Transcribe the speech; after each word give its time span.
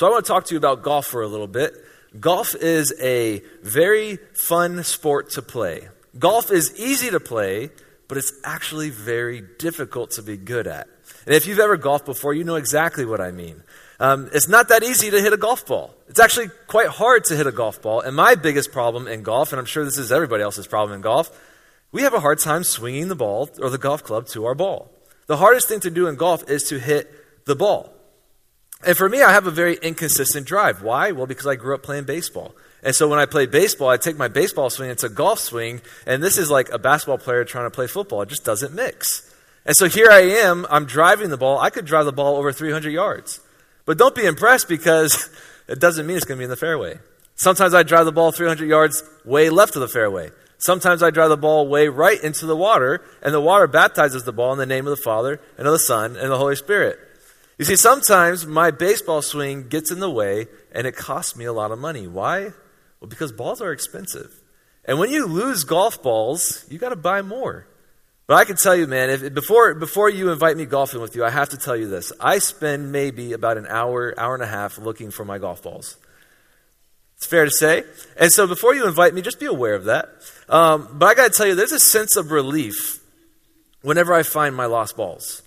So 0.00 0.06
I 0.06 0.10
want 0.12 0.24
to 0.24 0.32
talk 0.32 0.46
to 0.46 0.54
you 0.54 0.56
about 0.56 0.82
golf 0.82 1.08
for 1.08 1.20
a 1.20 1.26
little 1.26 1.46
bit. 1.46 1.74
Golf 2.18 2.54
is 2.54 2.94
a 3.02 3.42
very 3.62 4.16
fun 4.32 4.82
sport 4.82 5.28
to 5.32 5.42
play. 5.42 5.90
Golf 6.18 6.50
is 6.50 6.74
easy 6.80 7.10
to 7.10 7.20
play, 7.20 7.68
but 8.08 8.16
it's 8.16 8.32
actually 8.42 8.88
very 8.88 9.42
difficult 9.58 10.12
to 10.12 10.22
be 10.22 10.38
good 10.38 10.66
at. 10.66 10.88
And 11.26 11.34
if 11.34 11.46
you've 11.46 11.58
ever 11.58 11.76
golfed 11.76 12.06
before, 12.06 12.32
you 12.32 12.44
know 12.44 12.54
exactly 12.54 13.04
what 13.04 13.20
I 13.20 13.30
mean. 13.30 13.62
Um, 13.98 14.30
it's 14.32 14.48
not 14.48 14.70
that 14.70 14.82
easy 14.82 15.10
to 15.10 15.20
hit 15.20 15.34
a 15.34 15.36
golf 15.36 15.66
ball. 15.66 15.94
It's 16.08 16.18
actually 16.18 16.48
quite 16.66 16.88
hard 16.88 17.24
to 17.24 17.36
hit 17.36 17.46
a 17.46 17.52
golf 17.52 17.82
ball. 17.82 18.00
And 18.00 18.16
my 18.16 18.36
biggest 18.36 18.72
problem 18.72 19.06
in 19.06 19.22
golf, 19.22 19.52
and 19.52 19.60
I'm 19.60 19.66
sure 19.66 19.84
this 19.84 19.98
is 19.98 20.10
everybody 20.10 20.42
else's 20.42 20.66
problem 20.66 20.96
in 20.96 21.02
golf, 21.02 21.30
we 21.92 22.04
have 22.04 22.14
a 22.14 22.20
hard 22.20 22.38
time 22.38 22.64
swinging 22.64 23.08
the 23.08 23.16
ball 23.16 23.50
or 23.60 23.68
the 23.68 23.76
golf 23.76 24.02
club 24.02 24.28
to 24.28 24.46
our 24.46 24.54
ball. 24.54 24.90
The 25.26 25.36
hardest 25.36 25.68
thing 25.68 25.80
to 25.80 25.90
do 25.90 26.06
in 26.06 26.16
golf 26.16 26.48
is 26.48 26.62
to 26.70 26.78
hit 26.78 27.44
the 27.44 27.54
ball. 27.54 27.99
And 28.86 28.96
for 28.96 29.08
me, 29.08 29.22
I 29.22 29.32
have 29.32 29.46
a 29.46 29.50
very 29.50 29.76
inconsistent 29.76 30.46
drive. 30.46 30.82
Why? 30.82 31.12
Well, 31.12 31.26
because 31.26 31.46
I 31.46 31.56
grew 31.56 31.74
up 31.74 31.82
playing 31.82 32.04
baseball. 32.04 32.54
And 32.82 32.94
so 32.94 33.08
when 33.08 33.18
I 33.18 33.26
play 33.26 33.46
baseball, 33.46 33.88
I 33.88 33.98
take 33.98 34.16
my 34.16 34.28
baseball 34.28 34.70
swing, 34.70 34.88
it's 34.88 35.04
a 35.04 35.10
golf 35.10 35.38
swing, 35.38 35.82
and 36.06 36.22
this 36.22 36.38
is 36.38 36.50
like 36.50 36.70
a 36.70 36.78
basketball 36.78 37.18
player 37.18 37.44
trying 37.44 37.66
to 37.66 37.70
play 37.70 37.86
football. 37.86 38.22
It 38.22 38.30
just 38.30 38.44
doesn't 38.44 38.74
mix. 38.74 39.30
And 39.66 39.76
so 39.76 39.86
here 39.86 40.10
I 40.10 40.20
am, 40.20 40.66
I'm 40.70 40.86
driving 40.86 41.28
the 41.28 41.36
ball. 41.36 41.58
I 41.58 41.68
could 41.68 41.84
drive 41.84 42.06
the 42.06 42.12
ball 42.12 42.36
over 42.36 42.52
300 42.52 42.90
yards. 42.90 43.40
But 43.84 43.98
don't 43.98 44.14
be 44.14 44.24
impressed 44.24 44.68
because 44.68 45.28
it 45.68 45.78
doesn't 45.78 46.06
mean 46.06 46.16
it's 46.16 46.24
going 46.24 46.38
to 46.38 46.40
be 46.40 46.44
in 46.44 46.50
the 46.50 46.56
fairway. 46.56 46.98
Sometimes 47.36 47.74
I 47.74 47.82
drive 47.82 48.06
the 48.06 48.12
ball 48.12 48.32
300 48.32 48.66
yards 48.66 49.02
way 49.24 49.50
left 49.50 49.76
of 49.76 49.80
the 49.80 49.88
fairway. 49.88 50.30
Sometimes 50.58 51.02
I 51.02 51.10
drive 51.10 51.30
the 51.30 51.38
ball 51.38 51.68
way 51.68 51.88
right 51.88 52.22
into 52.22 52.46
the 52.46 52.56
water, 52.56 53.02
and 53.22 53.32
the 53.32 53.40
water 53.40 53.66
baptizes 53.66 54.24
the 54.24 54.32
ball 54.32 54.52
in 54.52 54.58
the 54.58 54.66
name 54.66 54.86
of 54.86 54.90
the 54.90 55.02
Father, 55.02 55.40
and 55.56 55.66
of 55.66 55.72
the 55.72 55.78
Son, 55.78 56.16
and 56.16 56.30
the 56.30 56.36
Holy 56.36 56.56
Spirit. 56.56 56.98
You 57.60 57.66
see, 57.66 57.76
sometimes 57.76 58.46
my 58.46 58.70
baseball 58.70 59.20
swing 59.20 59.68
gets 59.68 59.90
in 59.90 60.00
the 60.00 60.08
way 60.08 60.46
and 60.72 60.86
it 60.86 60.96
costs 60.96 61.36
me 61.36 61.44
a 61.44 61.52
lot 61.52 61.72
of 61.72 61.78
money. 61.78 62.06
Why? 62.06 62.44
Well, 63.00 63.08
because 63.10 63.32
balls 63.32 63.60
are 63.60 63.70
expensive. 63.70 64.32
And 64.86 64.98
when 64.98 65.10
you 65.10 65.26
lose 65.26 65.64
golf 65.64 66.02
balls, 66.02 66.64
you 66.70 66.78
got 66.78 66.88
to 66.88 66.96
buy 66.96 67.20
more. 67.20 67.66
But 68.26 68.36
I 68.36 68.46
can 68.46 68.56
tell 68.56 68.74
you, 68.74 68.86
man, 68.86 69.10
if, 69.10 69.34
before, 69.34 69.74
before 69.74 70.08
you 70.08 70.32
invite 70.32 70.56
me 70.56 70.64
golfing 70.64 71.02
with 71.02 71.14
you, 71.14 71.22
I 71.22 71.28
have 71.28 71.50
to 71.50 71.58
tell 71.58 71.76
you 71.76 71.86
this. 71.86 72.14
I 72.18 72.38
spend 72.38 72.92
maybe 72.92 73.34
about 73.34 73.58
an 73.58 73.66
hour, 73.68 74.14
hour 74.18 74.32
and 74.32 74.42
a 74.42 74.46
half 74.46 74.78
looking 74.78 75.10
for 75.10 75.26
my 75.26 75.36
golf 75.36 75.62
balls. 75.62 75.98
It's 77.18 77.26
fair 77.26 77.44
to 77.44 77.50
say. 77.50 77.84
And 78.16 78.32
so 78.32 78.46
before 78.46 78.74
you 78.74 78.86
invite 78.86 79.12
me, 79.12 79.20
just 79.20 79.38
be 79.38 79.44
aware 79.44 79.74
of 79.74 79.84
that. 79.84 80.08
Um, 80.48 80.88
but 80.94 81.04
I 81.04 81.14
got 81.14 81.30
to 81.30 81.36
tell 81.36 81.46
you, 81.46 81.54
there's 81.54 81.72
a 81.72 81.78
sense 81.78 82.16
of 82.16 82.30
relief 82.30 83.00
whenever 83.82 84.14
I 84.14 84.22
find 84.22 84.56
my 84.56 84.64
lost 84.64 84.96
balls. 84.96 85.42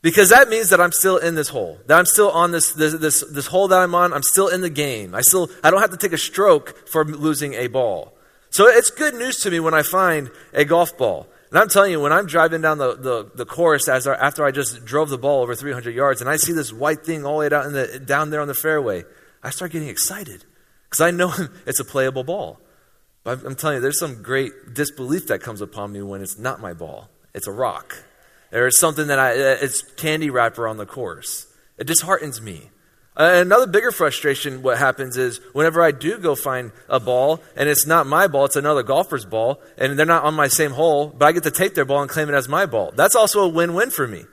Because 0.00 0.28
that 0.28 0.48
means 0.48 0.70
that 0.70 0.80
I'm 0.80 0.92
still 0.92 1.16
in 1.16 1.34
this 1.34 1.48
hole. 1.48 1.78
That 1.86 1.98
I'm 1.98 2.06
still 2.06 2.30
on 2.30 2.52
this, 2.52 2.72
this, 2.72 2.94
this, 2.94 3.24
this 3.32 3.46
hole 3.46 3.68
that 3.68 3.80
I'm 3.80 3.94
on. 3.94 4.12
I'm 4.12 4.22
still 4.22 4.48
in 4.48 4.60
the 4.60 4.70
game. 4.70 5.14
I 5.14 5.22
still, 5.22 5.50
I 5.64 5.70
don't 5.70 5.80
have 5.80 5.90
to 5.90 5.96
take 5.96 6.12
a 6.12 6.18
stroke 6.18 6.88
for 6.88 7.04
losing 7.04 7.54
a 7.54 7.66
ball. 7.66 8.14
So 8.50 8.66
it's 8.68 8.90
good 8.90 9.14
news 9.14 9.40
to 9.40 9.50
me 9.50 9.60
when 9.60 9.74
I 9.74 9.82
find 9.82 10.30
a 10.52 10.64
golf 10.64 10.96
ball. 10.96 11.26
And 11.50 11.58
I'm 11.58 11.68
telling 11.68 11.90
you, 11.90 12.00
when 12.00 12.12
I'm 12.12 12.26
driving 12.26 12.60
down 12.60 12.78
the, 12.78 12.94
the, 12.94 13.30
the 13.34 13.46
course 13.46 13.88
as 13.88 14.06
after 14.06 14.44
I 14.44 14.50
just 14.50 14.84
drove 14.84 15.08
the 15.08 15.18
ball 15.18 15.42
over 15.42 15.54
300 15.54 15.94
yards 15.94 16.20
and 16.20 16.28
I 16.28 16.36
see 16.36 16.52
this 16.52 16.72
white 16.72 17.04
thing 17.04 17.24
all 17.24 17.34
the 17.34 17.38
way 17.40 17.48
down, 17.48 17.72
the, 17.72 17.98
down 17.98 18.30
there 18.30 18.40
on 18.40 18.48
the 18.48 18.54
fairway, 18.54 19.04
I 19.42 19.50
start 19.50 19.72
getting 19.72 19.88
excited 19.88 20.44
because 20.88 21.00
I 21.00 21.10
know 21.10 21.32
it's 21.66 21.80
a 21.80 21.84
playable 21.84 22.24
ball. 22.24 22.60
But 23.24 23.40
I'm, 23.40 23.46
I'm 23.48 23.54
telling 23.56 23.76
you, 23.76 23.80
there's 23.80 23.98
some 23.98 24.22
great 24.22 24.52
disbelief 24.74 25.26
that 25.28 25.40
comes 25.40 25.60
upon 25.60 25.92
me 25.92 26.02
when 26.02 26.20
it's 26.20 26.38
not 26.38 26.60
my 26.60 26.72
ball. 26.72 27.08
It's 27.34 27.46
a 27.46 27.52
rock. 27.52 28.04
Or 28.52 28.70
something 28.70 29.08
that 29.08 29.18
I, 29.18 29.32
uh, 29.32 29.56
it's 29.60 29.82
candy 29.82 30.30
wrapper 30.30 30.66
on 30.66 30.78
the 30.78 30.86
course. 30.86 31.46
It 31.76 31.86
disheartens 31.86 32.40
me. 32.40 32.70
Uh, 33.16 33.42
another 33.44 33.66
bigger 33.66 33.90
frustration, 33.90 34.62
what 34.62 34.78
happens 34.78 35.16
is 35.16 35.40
whenever 35.52 35.82
I 35.82 35.90
do 35.90 36.18
go 36.18 36.36
find 36.36 36.70
a 36.88 37.00
ball, 37.00 37.42
and 37.56 37.68
it's 37.68 37.84
not 37.84 38.06
my 38.06 38.28
ball, 38.28 38.44
it's 38.44 38.54
another 38.54 38.84
golfer's 38.84 39.24
ball, 39.24 39.60
and 39.76 39.98
they're 39.98 40.06
not 40.06 40.22
on 40.22 40.34
my 40.34 40.46
same 40.46 40.70
hole, 40.70 41.08
but 41.08 41.26
I 41.26 41.32
get 41.32 41.42
to 41.42 41.50
take 41.50 41.74
their 41.74 41.84
ball 41.84 42.00
and 42.00 42.08
claim 42.08 42.28
it 42.28 42.34
as 42.34 42.48
my 42.48 42.64
ball. 42.64 42.92
That's 42.94 43.16
also 43.16 43.40
a 43.40 43.48
win 43.48 43.74
win 43.74 43.90
for 43.90 44.06
me. 44.06 44.24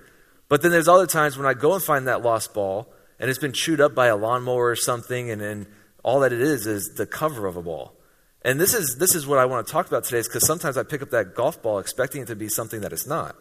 But 0.50 0.62
then 0.62 0.72
there's 0.72 0.88
other 0.88 1.08
times 1.08 1.36
when 1.36 1.48
I 1.48 1.56
go 1.56 1.74
and 1.74 1.84
find 1.84 2.08
that 2.08 2.22
lost 2.22 2.54
ball, 2.54 2.94
and 3.20 3.28
it's 3.28 3.40
been 3.40 3.54
chewed 3.54 3.81
up 3.81 3.96
by 3.96 4.06
a 4.08 4.16
lawnmower 4.16 4.70
or 4.70 4.75
something, 4.75 5.31
and 5.31 5.42
then 5.42 5.66
all 6.04 6.20
that 6.20 6.31
it 6.31 6.42
is 6.42 6.68
is 6.68 6.94
the 6.96 7.08
cover 7.08 7.48
of 7.48 7.58
a 7.58 7.64
ball. 7.64 7.96
And 8.44 8.59
this 8.59 8.75
is, 8.75 8.98
this 9.00 9.16
is 9.16 9.25
what 9.25 9.40
I 9.40 9.46
want 9.46 9.66
to 9.66 9.74
talk 9.74 9.88
about 9.88 10.04
today, 10.04 10.20
is 10.20 10.28
because 10.28 10.46
sometimes 10.46 10.78
I 10.78 10.84
pick 10.84 11.02
up 11.02 11.09
that 11.09 11.34
golf 11.34 11.64
ball 11.64 11.80
expecting 11.80 12.22
it 12.22 12.28
to 12.28 12.36
be 12.36 12.50
something 12.50 12.81
that 12.81 12.94
it's 12.94 13.08
not. 13.08 13.36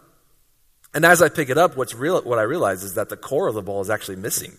And 0.94 1.04
as 1.04 1.20
I 1.20 1.28
pick 1.28 1.50
it 1.50 1.58
up, 1.58 1.76
what's 1.76 1.94
real, 1.94 2.22
what 2.22 2.38
I 2.38 2.42
realize 2.42 2.84
is 2.84 2.94
that 2.94 3.08
the 3.08 3.16
core 3.16 3.48
of 3.48 3.54
the 3.54 3.62
ball 3.62 3.80
is 3.80 3.90
actually 3.90 4.16
missing. 4.16 4.56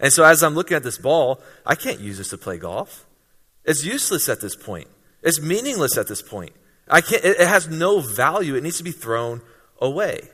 And 0.00 0.12
so 0.12 0.24
as 0.24 0.42
I'm 0.42 0.54
looking 0.54 0.76
at 0.76 0.82
this 0.82 0.98
ball, 0.98 1.40
I 1.64 1.76
can't 1.76 2.00
use 2.00 2.18
this 2.18 2.30
to 2.30 2.38
play 2.38 2.58
golf. 2.58 3.06
It's 3.64 3.84
useless 3.84 4.28
at 4.28 4.40
this 4.40 4.56
point. 4.56 4.88
It's 5.22 5.40
meaningless 5.40 5.96
at 5.96 6.08
this 6.08 6.22
point. 6.22 6.52
I 6.88 7.00
can't, 7.00 7.24
it 7.24 7.38
has 7.38 7.68
no 7.68 8.00
value. 8.00 8.54
It 8.54 8.62
needs 8.62 8.78
to 8.78 8.84
be 8.84 8.92
thrown 8.92 9.40
away. 9.80 10.28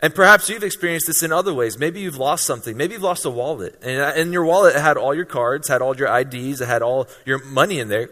And 0.00 0.14
perhaps 0.14 0.48
you've 0.48 0.62
experienced 0.62 1.06
this 1.06 1.22
in 1.22 1.32
other 1.32 1.54
ways. 1.54 1.78
Maybe 1.78 2.00
you've 2.00 2.18
lost 2.18 2.44
something. 2.44 2.76
Maybe 2.76 2.94
you've 2.94 3.02
lost 3.02 3.24
a 3.24 3.30
wallet. 3.30 3.78
And 3.82 4.00
uh, 4.00 4.12
in 4.16 4.32
your 4.32 4.44
wallet, 4.44 4.76
it 4.76 4.82
had 4.82 4.96
all 4.96 5.14
your 5.14 5.24
cards, 5.24 5.68
had 5.68 5.80
all 5.80 5.96
your 5.96 6.14
IDs, 6.14 6.60
it 6.60 6.68
had 6.68 6.82
all 6.82 7.08
your 7.24 7.42
money 7.44 7.78
in 7.78 7.88
there, 7.88 8.10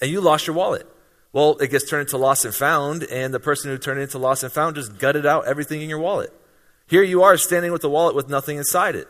and 0.00 0.10
you 0.10 0.20
lost 0.20 0.46
your 0.46 0.54
wallet. 0.54 0.86
Well, 1.32 1.56
it 1.58 1.70
gets 1.70 1.88
turned 1.88 2.02
into 2.02 2.18
lost 2.18 2.44
and 2.44 2.54
found, 2.54 3.04
and 3.04 3.32
the 3.32 3.40
person 3.40 3.70
who 3.70 3.78
turned 3.78 4.00
it 4.00 4.04
into 4.04 4.18
lost 4.18 4.42
and 4.42 4.52
found 4.52 4.76
just 4.76 4.98
gutted 4.98 5.26
out 5.26 5.46
everything 5.46 5.80
in 5.80 5.88
your 5.88 6.00
wallet. 6.00 6.32
Here 6.88 7.02
you 7.04 7.22
are 7.22 7.36
standing 7.36 7.70
with 7.70 7.82
the 7.82 7.90
wallet 7.90 8.16
with 8.16 8.28
nothing 8.28 8.56
inside 8.56 8.96
it. 8.96 9.06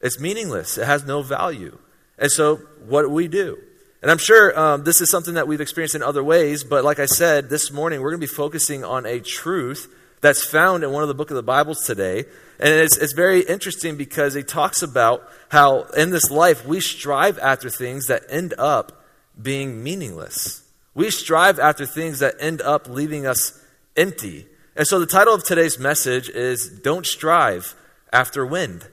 It's 0.00 0.20
meaningless, 0.20 0.78
it 0.78 0.86
has 0.86 1.04
no 1.04 1.22
value. 1.22 1.78
And 2.18 2.30
so, 2.30 2.56
what 2.86 3.02
do 3.02 3.10
we 3.10 3.28
do? 3.28 3.58
And 4.00 4.10
I'm 4.10 4.18
sure 4.18 4.58
um, 4.58 4.84
this 4.84 5.00
is 5.00 5.10
something 5.10 5.34
that 5.34 5.48
we've 5.48 5.60
experienced 5.60 5.96
in 5.96 6.02
other 6.02 6.22
ways, 6.22 6.62
but 6.62 6.84
like 6.84 7.00
I 7.00 7.06
said, 7.06 7.48
this 7.48 7.72
morning 7.72 8.00
we're 8.00 8.10
going 8.10 8.20
to 8.20 8.26
be 8.26 8.32
focusing 8.32 8.84
on 8.84 9.04
a 9.04 9.18
truth 9.18 9.92
that's 10.20 10.44
found 10.44 10.84
in 10.84 10.92
one 10.92 11.02
of 11.02 11.08
the 11.08 11.14
book 11.14 11.30
of 11.30 11.36
the 11.36 11.42
Bibles 11.42 11.84
today. 11.84 12.24
And 12.58 12.72
it's, 12.72 12.96
it's 12.96 13.12
very 13.12 13.40
interesting 13.40 13.96
because 13.96 14.34
he 14.34 14.42
talks 14.42 14.82
about 14.82 15.28
how 15.48 15.82
in 15.96 16.10
this 16.10 16.30
life 16.30 16.66
we 16.66 16.80
strive 16.80 17.38
after 17.38 17.68
things 17.68 18.06
that 18.06 18.22
end 18.28 18.54
up 18.58 19.04
being 19.40 19.82
meaningless. 19.82 20.65
We 20.96 21.10
strive 21.10 21.58
after 21.60 21.84
things 21.84 22.20
that 22.20 22.36
end 22.40 22.62
up 22.62 22.88
leaving 22.88 23.26
us 23.26 23.62
empty. 23.96 24.46
And 24.74 24.86
so 24.86 24.98
the 24.98 25.06
title 25.06 25.34
of 25.34 25.44
today's 25.44 25.78
message 25.78 26.30
is 26.30 26.68
Don't 26.68 27.04
Strive 27.04 27.74
After 28.14 28.46
Wind. 28.46 28.88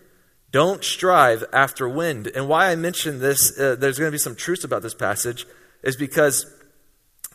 Don't 0.51 0.83
strive 0.83 1.45
after 1.51 1.89
wind. 1.89 2.27
And 2.27 2.47
why 2.47 2.69
I 2.69 2.75
mention 2.75 3.19
this, 3.19 3.57
uh, 3.57 3.75
there's 3.79 3.97
going 3.97 4.09
to 4.09 4.15
be 4.15 4.19
some 4.19 4.35
truths 4.35 4.65
about 4.65 4.83
this 4.83 4.93
passage, 4.93 5.47
is 5.81 5.95
because 5.95 6.45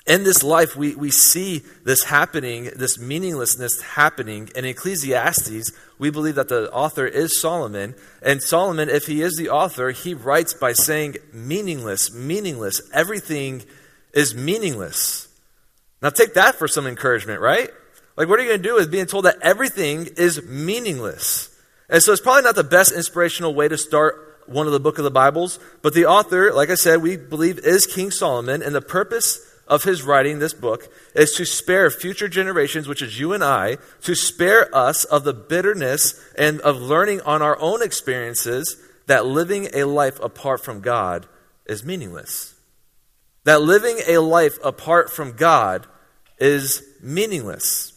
in 0.07 0.23
this 0.23 0.45
life 0.45 0.77
we, 0.77 0.95
we 0.95 1.11
see 1.11 1.63
this 1.85 2.05
happening, 2.05 2.71
this 2.77 2.99
meaninglessness 2.99 3.81
happening. 3.81 4.51
In 4.55 4.67
Ecclesiastes, 4.67 5.73
we 5.99 6.11
believe 6.11 6.37
that 6.37 6.49
the 6.49 6.71
author 6.73 7.07
is 7.07 7.41
Solomon. 7.41 7.97
And 8.23 8.43
Solomon, 8.43 8.89
if 8.89 9.07
he 9.07 9.23
is 9.23 9.37
the 9.37 9.49
author, 9.49 9.91
he 9.91 10.15
writes 10.15 10.53
by 10.53 10.75
saying 10.75 11.17
meaningless, 11.33 12.13
meaningless. 12.13 12.83
Everything 12.93 13.65
is 14.13 14.35
meaningless. 14.35 15.29
Now, 16.03 16.11
take 16.11 16.35
that 16.35 16.55
for 16.55 16.69
some 16.69 16.87
encouragement, 16.87 17.41
right? 17.41 17.71
Like, 18.17 18.29
what 18.29 18.39
are 18.39 18.43
you 18.43 18.49
going 18.49 18.63
to 18.63 18.69
do 18.69 18.75
with 18.75 18.91
being 18.91 19.07
told 19.07 19.25
that 19.25 19.39
everything 19.43 20.09
is 20.17 20.43
meaningless? 20.45 21.55
And 21.89 22.03
so, 22.03 22.13
it's 22.13 22.21
probably 22.21 22.43
not 22.43 22.55
the 22.55 22.65
best 22.65 22.93
inspirational 22.93 23.55
way 23.55 23.69
to 23.69 23.79
start 23.79 24.43
one 24.47 24.67
of 24.67 24.73
the 24.73 24.81
book 24.81 24.99
of 24.99 25.05
the 25.05 25.11
Bibles, 25.11 25.59
but 25.83 25.93
the 25.93 26.07
author, 26.07 26.53
like 26.53 26.71
I 26.71 26.75
said, 26.75 27.03
we 27.03 27.17
believe 27.17 27.59
is 27.59 27.87
King 27.87 28.11
Solomon, 28.11 28.63
and 28.63 28.75
the 28.75 28.81
purpose 28.81 29.45
of 29.67 29.85
his 29.85 30.03
writing 30.03 30.39
this 30.39 30.55
book 30.55 30.91
is 31.15 31.35
to 31.35 31.45
spare 31.45 31.91
future 31.91 32.29
generations, 32.29 32.89
which 32.89 33.03
is 33.03 33.21
you 33.21 33.35
and 33.35 33.45
I, 33.45 33.77
to 34.03 34.15
spare 34.15 34.75
us 34.75 35.05
of 35.05 35.25
the 35.25 35.35
bitterness 35.35 36.19
and 36.39 36.61
of 36.63 36.81
learning 36.81 37.21
on 37.23 37.43
our 37.43 37.61
own 37.61 37.83
experiences 37.83 38.83
that 39.07 39.27
living 39.27 39.69
a 39.75 39.85
life 39.85 40.19
apart 40.21 40.65
from 40.65 40.81
God 40.81 41.27
is 41.67 41.85
meaningless 41.85 42.55
that 43.45 43.63
living 43.63 44.01
a 44.07 44.19
life 44.19 44.59
apart 44.65 45.11
from 45.11 45.33
God 45.33 45.87
is 46.39 46.83
meaningless. 47.03 47.95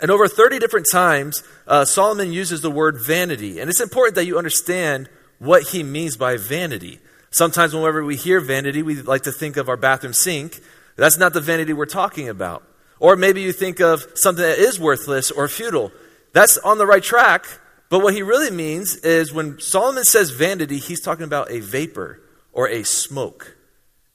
And 0.00 0.10
over 0.10 0.28
30 0.28 0.58
different 0.58 0.86
times, 0.90 1.42
uh, 1.66 1.84
Solomon 1.84 2.32
uses 2.32 2.60
the 2.60 2.70
word 2.70 2.98
vanity. 3.04 3.58
And 3.58 3.68
it's 3.68 3.80
important 3.80 4.14
that 4.14 4.26
you 4.26 4.38
understand 4.38 5.08
what 5.38 5.64
he 5.64 5.82
means 5.82 6.16
by 6.16 6.36
vanity. 6.36 7.00
Sometimes, 7.30 7.74
whenever 7.74 8.04
we 8.04 8.16
hear 8.16 8.40
vanity, 8.40 8.82
we 8.82 9.02
like 9.02 9.22
to 9.22 9.32
think 9.32 9.56
of 9.56 9.68
our 9.68 9.76
bathroom 9.76 10.12
sink. 10.12 10.60
That's 10.96 11.18
not 11.18 11.32
the 11.32 11.40
vanity 11.40 11.72
we're 11.72 11.86
talking 11.86 12.28
about. 12.28 12.62
Or 13.00 13.16
maybe 13.16 13.42
you 13.42 13.52
think 13.52 13.80
of 13.80 14.06
something 14.14 14.42
that 14.42 14.58
is 14.58 14.80
worthless 14.80 15.30
or 15.30 15.46
futile. 15.48 15.92
That's 16.32 16.58
on 16.58 16.78
the 16.78 16.86
right 16.86 17.02
track. 17.02 17.46
But 17.90 18.00
what 18.00 18.14
he 18.14 18.22
really 18.22 18.50
means 18.50 18.96
is 18.96 19.32
when 19.32 19.60
Solomon 19.60 20.04
says 20.04 20.30
vanity, 20.30 20.78
he's 20.78 21.00
talking 21.00 21.24
about 21.24 21.50
a 21.50 21.60
vapor 21.60 22.20
or 22.52 22.68
a 22.68 22.82
smoke. 22.82 23.56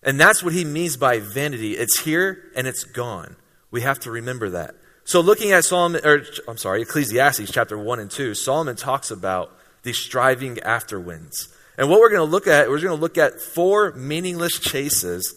And 0.04 0.20
that's 0.20 0.44
what 0.44 0.54
he 0.54 0.66
means 0.66 0.98
by 0.98 1.20
vanity. 1.20 1.74
It's 1.74 2.02
here 2.02 2.52
and 2.56 2.68
it's 2.68 2.84
gone. 2.84 3.36
We 3.72 3.82
have 3.82 4.00
to 4.02 4.12
remember 4.12 4.50
that. 4.52 4.76
So 5.06 5.22
looking 5.22 5.52
at 5.52 5.66
Solomon, 5.66 6.02
or 6.06 6.24
I'm 6.48 6.58
sorry, 6.58 6.82
Ecclesiastes 6.82 7.52
chapter 7.52 7.78
1 7.78 8.00
and 8.00 8.12
2, 8.12 8.36
Solomon 8.36 8.76
talks 8.76 9.12
about 9.12 9.52
the 9.84 9.94
striving 9.94 10.60
after 10.60 11.00
winds. 11.00 11.50
And 11.78 11.90
what 11.90 12.00
we're 12.00 12.10
going 12.10 12.26
to 12.26 12.32
look 12.32 12.48
at, 12.48 12.70
we're 12.70 12.80
going 12.80 12.96
to 12.96 13.02
look 13.02 13.18
at 13.18 13.42
four 13.42 13.92
meaningless 13.94 14.60
chases, 14.60 15.36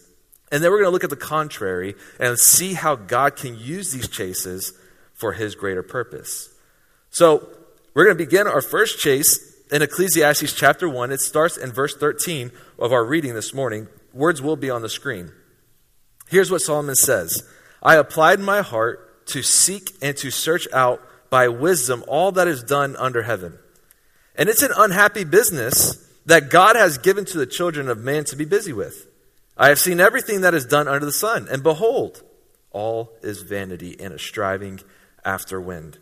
and 0.53 0.63
then 0.63 0.71
we're 0.71 0.79
going 0.79 0.89
to 0.89 0.93
look 0.93 1.05
at 1.05 1.11
the 1.11 1.17
contrary 1.17 1.95
and 2.21 2.39
see 2.39 2.75
how 2.75 2.95
God 2.95 3.37
can 3.37 3.59
use 3.59 3.93
these 3.93 4.09
chases 4.09 4.73
for 5.15 5.33
his 5.33 5.55
greater 5.55 5.83
purpose. 5.83 6.55
So, 7.11 7.49
we're 7.95 8.05
going 8.05 8.19
to 8.19 8.25
begin 8.25 8.47
our 8.47 8.61
first 8.61 9.01
chase 9.01 9.57
in 9.73 9.81
Ecclesiastes 9.81 10.53
chapter 10.53 10.87
1. 10.87 11.11
It 11.11 11.21
starts 11.21 11.57
in 11.57 11.73
verse 11.73 11.97
13 11.97 12.53
of 12.79 12.93
our 12.93 13.03
reading 13.03 13.35
this 13.35 13.55
morning. 13.55 13.89
Words 14.17 14.41
will 14.41 14.57
be 14.57 14.71
on 14.71 14.81
the 14.81 14.89
screen. 14.89 15.31
Here's 16.29 16.51
what 16.51 16.63
Solomon 16.63 16.95
says 16.95 17.43
I 17.83 17.97
applied 17.97 18.41
my 18.41 18.63
heart 18.63 19.27
to 19.29 19.43
seek 19.43 19.93
and 20.01 20.17
to 20.17 20.31
search 20.31 20.67
out 20.73 21.03
by 21.29 21.49
wisdom 21.49 22.03
all 22.09 22.33
that 22.33 22.49
is 22.49 22.63
done 22.63 22.97
under 22.97 23.23
heaven. 23.23 23.59
And 24.35 24.49
it's 24.49 24.63
an 24.63 24.73
unhappy 24.75 25.25
business 25.25 26.03
that 26.25 26.51
God 26.51 26.77
has 26.77 26.99
given 26.99 27.25
to 27.27 27.39
the 27.39 27.47
children 27.47 27.89
of 27.89 27.99
man 27.99 28.25
to 28.25 28.37
be 28.37 28.47
busy 28.47 28.73
with. 28.73 29.07
I 29.57 29.69
have 29.69 29.79
seen 29.79 30.01
everything 30.01 30.41
that 30.43 30.55
is 30.55 30.65
done 30.65 30.89
under 30.89 31.05
the 31.05 31.13
sun, 31.13 31.47
and 31.51 31.63
behold, 31.63 32.23
all 32.71 33.13
is 33.23 33.43
vanity 33.43 33.97
and 34.01 34.15
a 34.15 34.19
striving 34.19 34.81
after 35.25 35.61
wind. 35.61 35.99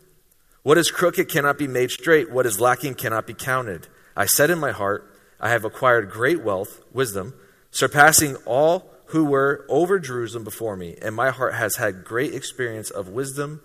What 0.63 0.77
is 0.77 0.89
crooked 0.89 1.29
cannot 1.29 1.57
be 1.57 1.67
made 1.67 1.91
straight, 1.91 2.31
what 2.31 2.45
is 2.45 2.61
lacking 2.61 2.95
cannot 2.95 3.27
be 3.27 3.33
counted. 3.33 3.87
I 4.15 4.25
said 4.25 4.49
in 4.49 4.59
my 4.59 4.71
heart, 4.71 5.13
I 5.39 5.49
have 5.49 5.65
acquired 5.65 6.09
great 6.09 6.43
wealth, 6.43 6.81
wisdom, 6.93 7.33
surpassing 7.75 8.37
all 8.45 8.89
who 9.07 9.25
were 9.25 9.65
over 9.67 9.99
Jerusalem 9.99 10.45
before 10.45 10.77
me, 10.77 10.95
and 11.01 11.13
my 11.13 11.29
heart 11.29 11.55
has 11.55 11.75
had 11.75 12.05
great 12.05 12.33
experience 12.33 12.89
of 12.89 13.09
wisdom 13.09 13.59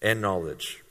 and 0.00 0.22
knowledge. 0.22 0.82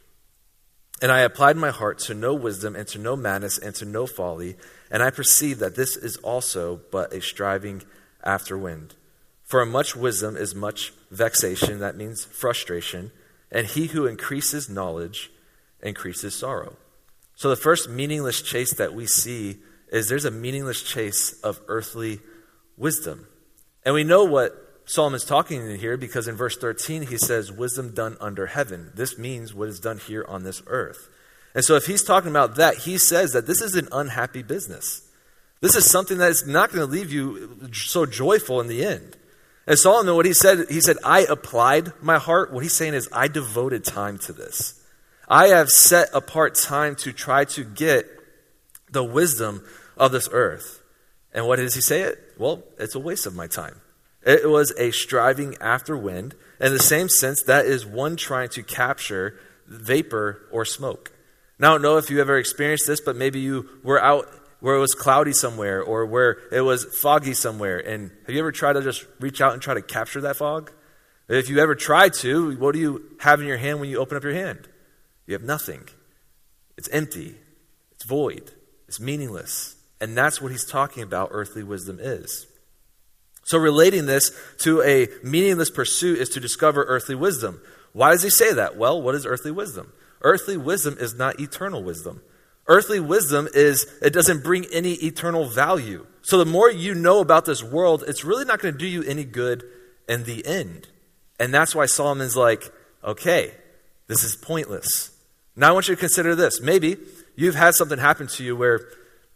And 1.02 1.12
I 1.12 1.22
applied 1.22 1.58
my 1.58 1.72
heart 1.72 1.98
to 2.02 2.14
know 2.14 2.36
wisdom 2.36 2.76
and 2.76 2.88
to 2.90 3.00
know 3.00 3.16
madness 3.16 3.58
and 3.58 3.74
to 3.76 3.86
know 3.86 4.06
folly. 4.06 4.56
And 4.92 5.02
I 5.02 5.10
perceive 5.10 5.58
that 5.60 5.76
this 5.76 5.98
is 5.98 6.18
also 6.18 6.82
but 6.92 7.12
a 7.12 7.22
striving 7.22 7.82
after 8.24 8.56
wind. 8.56 8.94
For 9.46 9.66
much 9.66 9.96
wisdom 9.96 10.38
is 10.38 10.54
much 10.54 10.94
vexation, 11.10 11.80
that 11.80 11.98
means 11.98 12.24
frustration. 12.24 13.12
And 13.52 13.66
he 13.66 13.88
who 13.88 14.06
increases 14.06 14.70
knowledge 14.70 15.32
increases 15.82 16.36
sorrow. 16.36 16.76
So 17.36 17.50
the 17.50 17.56
first 17.56 17.90
meaningless 17.90 18.44
chase 18.44 18.76
that 18.76 18.94
we 18.94 19.08
see 19.08 19.58
is 19.92 20.08
there's 20.08 20.26
a 20.26 20.32
meaningless 20.32 20.84
chase 20.84 21.34
of 21.42 21.60
earthly 21.68 22.20
wisdom. 22.80 23.28
And 23.86 23.94
we 23.94 24.04
know 24.04 24.24
what 24.24 24.82
Solomon's 24.86 25.26
talking 25.26 25.62
in 25.62 25.78
here 25.78 25.98
because 25.98 26.28
in 26.28 26.36
verse 26.36 26.58
13 26.58 27.04
he 27.04 27.18
says, 27.18 27.52
Wisdom 27.52 27.94
done 27.94 28.18
under 28.20 28.48
heaven. 28.48 28.92
This 28.96 29.20
means 29.20 29.54
what 29.54 29.70
is 29.70 29.80
done 29.80 30.00
here 30.00 30.26
on 30.28 30.44
this 30.44 30.64
earth. 30.66 31.10
And 31.54 31.64
so 31.64 31.76
if 31.76 31.86
he's 31.86 32.04
talking 32.04 32.30
about 32.32 32.56
that, 32.56 32.78
he 32.78 32.98
says 32.98 33.34
that 33.34 33.46
this 33.46 33.62
is 33.62 33.76
an 33.76 33.88
unhappy 33.92 34.42
business. 34.42 35.08
This 35.62 35.76
is 35.76 35.90
something 35.90 36.18
that 36.20 36.32
is 36.32 36.48
not 36.48 36.72
going 36.72 36.88
to 36.88 36.92
leave 36.92 37.12
you 37.12 37.70
so 37.74 38.06
joyful 38.06 38.62
in 38.62 38.68
the 38.68 38.86
end. 38.86 39.18
And 39.68 39.78
Solomon, 39.78 40.16
what 40.16 40.26
he 40.26 40.34
said, 40.34 40.66
he 40.70 40.82
said, 40.82 40.98
I 41.04 41.22
applied 41.22 41.92
my 42.02 42.18
heart. 42.18 42.52
What 42.52 42.64
he's 42.64 42.74
saying 42.74 42.94
is, 42.96 43.10
I 43.12 43.28
devoted 43.28 43.84
time 43.84 44.18
to 44.20 44.34
this. 44.34 44.82
I 45.28 45.50
have 45.50 45.70
set 45.70 46.10
apart 46.14 46.56
time 46.56 46.96
to 46.98 47.12
try 47.12 47.46
to 47.46 47.64
get 47.64 48.08
the 48.90 49.04
wisdom 49.04 49.64
of 49.96 50.12
this 50.12 50.28
earth. 50.32 50.79
And 51.34 51.48
what 51.48 51.58
does 51.58 51.76
he 51.76 51.82
say 51.82 52.02
it? 52.02 52.18
Well, 52.38 52.64
it's 52.78 52.96
a 52.96 53.00
waste 53.00 53.26
of 53.26 53.36
my 53.36 53.48
time. 53.48 53.82
It 54.26 54.50
was 54.50 54.74
a 54.78 54.92
striving 54.92 55.56
after 55.62 55.96
wind. 55.96 56.36
In 56.60 56.74
the 56.74 56.80
same 56.80 57.08
sense, 57.08 57.44
that 57.44 57.66
is 57.66 57.86
one 57.86 58.16
trying 58.16 58.50
to 58.50 58.64
capture 58.64 59.40
vapor 59.68 60.48
or 60.52 60.66
smoke. 60.66 61.12
Now, 61.58 61.70
I 61.70 61.72
don't 61.74 61.82
know 61.82 61.98
if 61.98 62.10
you 62.10 62.20
ever 62.20 62.38
experienced 62.38 62.88
this, 62.88 63.02
but 63.02 63.16
maybe 63.16 63.40
you 63.40 63.70
were 63.84 64.02
out 64.02 64.28
where 64.60 64.76
it 64.76 64.80
was 64.80 64.94
cloudy 64.94 65.32
somewhere 65.32 65.82
or 65.82 66.06
where 66.06 66.38
it 66.52 66.62
was 66.62 66.86
foggy 66.86 67.34
somewhere. 67.34 67.80
And 67.80 68.12
have 68.26 68.36
you 68.36 68.40
ever 68.40 68.52
tried 68.52 68.74
to 68.74 68.82
just 68.82 69.06
reach 69.20 69.40
out 69.42 69.54
and 69.54 69.62
try 69.62 69.74
to 69.74 69.82
capture 69.82 70.22
that 70.22 70.36
fog? 70.36 70.72
If 71.30 71.48
you 71.48 71.60
ever 71.60 71.76
tried 71.76 72.14
to, 72.16 72.58
what 72.58 72.74
do 72.74 72.80
you 72.80 73.16
have 73.20 73.40
in 73.40 73.48
your 73.48 73.58
hand 73.58 73.80
when 73.80 73.90
you 73.90 74.00
open 74.00 74.18
up 74.18 74.24
your 74.24 74.34
hand? 74.34 74.68
You 75.28 75.34
have 75.34 75.44
nothing. 75.44 75.88
It's 76.78 76.90
empty. 76.90 77.36
It's 77.92 78.04
void. 78.04 78.52
It's 78.88 79.00
meaningless. 79.00 79.76
And 80.02 80.18
that's 80.18 80.42
what 80.42 80.52
he's 80.52 80.66
talking 80.66 81.04
about 81.04 81.30
earthly 81.32 81.64
wisdom 81.64 82.00
is. 82.00 82.48
So, 83.44 83.58
relating 83.58 84.06
this 84.06 84.32
to 84.60 84.82
a 84.84 85.08
meaningless 85.24 85.70
pursuit 85.70 86.20
is 86.20 86.30
to 86.30 86.40
discover 86.40 86.84
earthly 86.84 87.16
wisdom. 87.16 87.62
Why 87.94 88.12
does 88.12 88.22
he 88.22 88.30
say 88.30 88.54
that? 88.54 88.78
Well, 88.78 89.02
what 89.02 89.16
is 89.16 89.26
earthly 89.26 89.52
wisdom? 89.52 89.92
Earthly 90.22 90.58
wisdom 90.58 90.98
is 91.00 91.16
not 91.16 91.40
eternal 91.40 91.84
wisdom. 91.84 92.22
Earthly 92.68 93.00
wisdom 93.00 93.48
is, 93.56 93.88
it 94.04 94.14
doesn't 94.14 94.44
bring 94.44 94.66
any 94.72 94.94
eternal 94.94 95.46
value. 95.46 96.06
So, 96.22 96.38
the 96.38 96.46
more 96.46 96.70
you 96.70 96.94
know 96.94 97.22
about 97.22 97.46
this 97.46 97.64
world, 97.64 98.04
it's 98.08 98.24
really 98.24 98.46
not 98.46 98.60
going 98.60 98.74
to 98.74 98.78
do 98.78 98.86
you 98.86 99.02
any 99.04 99.24
good 99.24 99.64
in 100.08 100.26
the 100.26 100.46
end. 100.46 100.88
And 101.40 101.54
that's 101.54 101.74
why 101.74 101.88
Solomon's 101.88 102.36
like, 102.36 102.72
okay, 103.04 103.52
this 104.08 104.24
is 104.24 104.36
pointless. 104.36 105.12
Now, 105.56 105.70
I 105.70 105.72
want 105.72 105.88
you 105.88 105.96
to 105.96 106.00
consider 106.00 106.36
this. 106.36 106.62
Maybe 106.62 106.98
you've 107.36 107.56
had 107.56 107.74
something 107.74 107.98
happen 107.98 108.28
to 108.28 108.44
you 108.44 108.56
where 108.56 108.82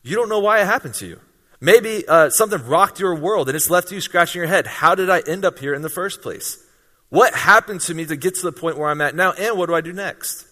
you 0.03 0.15
don't 0.15 0.29
know 0.29 0.39
why 0.39 0.61
it 0.61 0.65
happened 0.65 0.94
to 0.95 1.07
you. 1.07 1.19
Maybe 1.59 2.05
uh, 2.07 2.29
something 2.29 2.61
rocked 2.67 3.00
your 3.00 3.15
world 3.15 3.47
and 3.47 3.55
it's 3.55 3.69
left 3.69 3.91
you 3.91 4.01
scratching 4.01 4.39
your 4.39 4.47
head. 4.47 4.67
How 4.67 4.95
did 4.95 5.09
I 5.09 5.21
end 5.21 5.45
up 5.45 5.59
here 5.59 5.73
in 5.73 5.81
the 5.81 5.89
first 5.89 6.21
place? 6.21 6.61
What 7.09 7.33
happened 7.33 7.81
to 7.81 7.94
me 7.94 8.05
to 8.05 8.15
get 8.15 8.35
to 8.35 8.41
the 8.41 8.51
point 8.51 8.77
where 8.77 8.89
I'm 8.89 9.00
at 9.00 9.15
now, 9.15 9.31
and 9.31 9.57
what 9.57 9.67
do 9.67 9.75
I 9.75 9.81
do 9.81 9.94
next? 9.94 10.45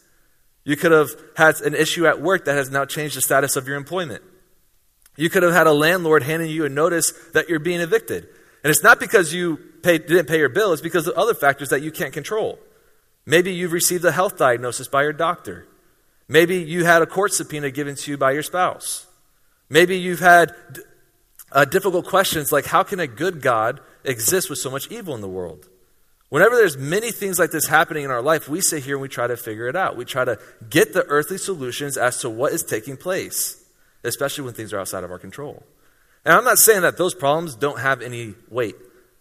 You 0.63 0.77
could 0.77 0.91
have 0.91 1.09
had 1.35 1.59
an 1.61 1.73
issue 1.73 2.05
at 2.05 2.21
work 2.21 2.45
that 2.45 2.55
has 2.55 2.69
now 2.69 2.85
changed 2.85 3.17
the 3.17 3.21
status 3.21 3.55
of 3.55 3.67
your 3.67 3.77
employment. 3.77 4.23
You 5.17 5.29
could 5.29 5.43
have 5.43 5.53
had 5.53 5.67
a 5.67 5.73
landlord 5.73 6.23
handing 6.23 6.49
you 6.49 6.65
a 6.65 6.69
notice 6.69 7.11
that 7.33 7.49
you're 7.49 7.59
being 7.59 7.81
evicted. 7.81 8.27
And 8.63 8.69
it's 8.69 8.83
not 8.83 8.99
because 8.99 9.33
you 9.33 9.59
didn't 9.81 10.27
pay 10.27 10.37
your 10.37 10.49
bill, 10.49 10.71
it's 10.71 10.81
because 10.81 11.07
of 11.07 11.15
other 11.15 11.33
factors 11.33 11.69
that 11.69 11.81
you 11.81 11.91
can't 11.91 12.13
control. 12.13 12.59
Maybe 13.25 13.53
you've 13.53 13.71
received 13.71 14.05
a 14.05 14.11
health 14.11 14.37
diagnosis 14.37 14.87
by 14.87 15.03
your 15.03 15.13
doctor. 15.13 15.67
Maybe 16.27 16.57
you 16.57 16.85
had 16.85 17.01
a 17.01 17.05
court 17.05 17.33
subpoena 17.33 17.71
given 17.71 17.95
to 17.95 18.11
you 18.11 18.17
by 18.17 18.31
your 18.31 18.43
spouse. 18.43 19.07
Maybe 19.71 19.97
you've 19.97 20.19
had 20.19 20.53
uh, 21.49 21.63
difficult 21.63 22.05
questions 22.05 22.51
like 22.51 22.65
how 22.65 22.83
can 22.83 22.99
a 22.99 23.07
good 23.07 23.41
God 23.41 23.79
exist 24.03 24.49
with 24.49 24.59
so 24.59 24.69
much 24.69 24.91
evil 24.91 25.15
in 25.15 25.21
the 25.21 25.29
world? 25.29 25.69
Whenever 26.27 26.57
there's 26.57 26.77
many 26.77 27.11
things 27.11 27.39
like 27.39 27.51
this 27.51 27.67
happening 27.67 28.03
in 28.03 28.11
our 28.11 28.21
life, 28.21 28.49
we 28.49 28.59
sit 28.59 28.83
here 28.83 28.95
and 28.95 29.01
we 29.01 29.07
try 29.07 29.27
to 29.27 29.37
figure 29.37 29.69
it 29.69 29.77
out. 29.77 29.95
We 29.95 30.03
try 30.03 30.25
to 30.25 30.37
get 30.69 30.93
the 30.93 31.05
earthly 31.05 31.37
solutions 31.37 31.95
as 31.95 32.19
to 32.19 32.29
what 32.29 32.51
is 32.51 32.63
taking 32.63 32.97
place, 32.97 33.63
especially 34.03 34.43
when 34.43 34.53
things 34.53 34.73
are 34.73 34.79
outside 34.79 35.05
of 35.05 35.11
our 35.11 35.19
control. 35.19 35.63
And 36.25 36.35
I'm 36.35 36.43
not 36.43 36.57
saying 36.57 36.81
that 36.81 36.97
those 36.97 37.13
problems 37.13 37.55
don't 37.55 37.79
have 37.79 38.01
any 38.01 38.35
weight. 38.49 38.75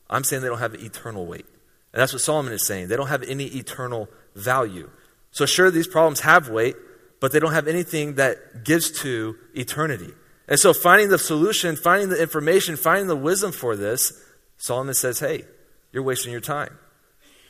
I'm 0.08 0.24
saying 0.24 0.42
they 0.42 0.48
don't 0.48 0.58
have 0.58 0.74
eternal 0.74 1.26
weight. 1.26 1.46
And 1.92 2.02
that's 2.02 2.12
what 2.12 2.22
Solomon 2.22 2.52
is 2.52 2.66
saying. 2.66 2.88
They 2.88 2.96
don't 2.96 3.06
have 3.06 3.22
any 3.22 3.46
eternal 3.46 4.08
value. 4.34 4.90
So, 5.30 5.46
sure, 5.46 5.70
these 5.70 5.86
problems 5.86 6.20
have 6.20 6.48
weight, 6.48 6.74
but 7.20 7.30
they 7.30 7.38
don't 7.38 7.52
have 7.52 7.68
anything 7.68 8.14
that 8.14 8.64
gives 8.64 8.90
to 9.02 9.36
eternity. 9.54 10.12
And 10.50 10.58
so, 10.58 10.74
finding 10.74 11.08
the 11.08 11.18
solution, 11.18 11.76
finding 11.76 12.10
the 12.10 12.20
information, 12.20 12.76
finding 12.76 13.06
the 13.06 13.16
wisdom 13.16 13.52
for 13.52 13.76
this, 13.76 14.12
Solomon 14.58 14.94
says, 14.94 15.20
hey, 15.20 15.44
you're 15.92 16.02
wasting 16.02 16.32
your 16.32 16.40
time. 16.40 16.76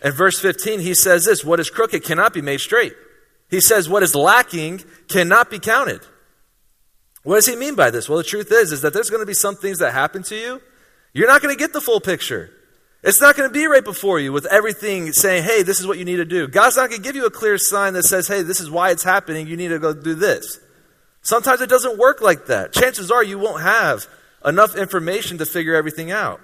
In 0.03 0.13
verse 0.13 0.39
15, 0.39 0.81
he 0.81 0.95
says 0.95 1.25
this 1.25 1.45
What 1.45 1.61
is 1.61 1.71
crooked 1.71 2.05
cannot 2.05 2.33
be 2.33 2.43
made 2.43 2.61
straight. 2.61 2.95
He 3.51 3.61
says, 3.61 3.89
What 3.89 4.03
is 4.03 4.15
lacking 4.15 4.85
cannot 5.09 5.51
be 5.51 5.59
counted. 5.59 6.01
What 7.23 7.37
does 7.37 7.47
he 7.47 7.57
mean 7.57 7.75
by 7.75 7.91
this? 7.91 8.09
Well, 8.09 8.19
the 8.19 8.25
truth 8.25 8.51
is, 8.51 8.73
is 8.73 8.83
that 8.83 8.95
there's 8.95 9.11
going 9.11 9.21
to 9.21 9.27
be 9.27 9.35
some 9.35 9.57
things 9.57 9.79
that 9.81 9.93
happen 9.93 10.23
to 10.25 10.37
you. 10.37 10.63
You're 11.13 11.29
not 11.29 11.43
going 11.43 11.55
to 11.55 11.59
get 11.59 11.73
the 11.73 11.81
full 11.81 12.01
picture. 12.01 12.51
It's 13.03 13.21
not 13.21 13.37
going 13.37 13.49
to 13.49 13.53
be 13.53 13.67
right 13.67 13.85
before 13.85 14.21
you 14.21 14.33
with 14.33 14.47
everything 14.47 15.13
saying, 15.13 15.45
hey, 15.45 15.63
this 15.63 15.81
is 15.81 15.87
what 15.87 15.99
you 15.99 16.05
need 16.05 16.17
to 16.17 16.25
do. 16.25 16.49
God's 16.49 16.77
not 16.77 16.91
going 16.91 17.03
to 17.03 17.07
give 17.07 17.17
you 17.17 17.27
a 17.27 17.31
clear 17.31 17.59
sign 17.59 17.95
that 17.95 18.05
says, 18.05 18.29
hey, 18.29 18.43
this 18.43 18.61
is 18.61 18.71
why 18.71 18.91
it's 18.91 19.03
happening. 19.03 19.47
You 19.47 19.57
need 19.57 19.69
to 19.69 19.79
go 19.79 19.93
do 19.93 20.15
this. 20.15 20.59
Sometimes 21.23 21.61
it 21.61 21.69
doesn't 21.69 21.99
work 21.99 22.21
like 22.21 22.47
that. 22.47 22.73
Chances 22.73 23.11
are 23.11 23.23
you 23.23 23.39
won't 23.39 23.63
have 23.63 24.07
enough 24.45 24.77
information 24.77 25.39
to 25.39 25.47
figure 25.47 25.75
everything 25.75 26.11
out. 26.11 26.41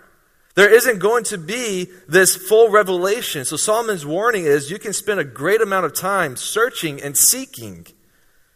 There 0.54 0.72
isn't 0.72 1.00
going 1.00 1.24
to 1.24 1.38
be 1.38 1.88
this 2.08 2.34
full 2.34 2.70
revelation. 2.70 3.44
So 3.44 3.56
Solomon's 3.56 4.06
warning 4.06 4.44
is 4.44 4.70
you 4.70 4.78
can 4.78 4.94
spend 4.94 5.20
a 5.20 5.24
great 5.24 5.60
amount 5.60 5.84
of 5.84 5.94
time 5.94 6.36
searching 6.36 7.00
and 7.02 7.16
seeking, 7.16 7.86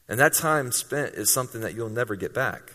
and 0.09 0.19
that 0.19 0.33
time 0.33 0.73
spent 0.73 1.15
is 1.15 1.33
something 1.33 1.61
that 1.61 1.75
you'll 1.75 1.91
never 1.91 2.17
get 2.17 2.33
back. 2.33 2.73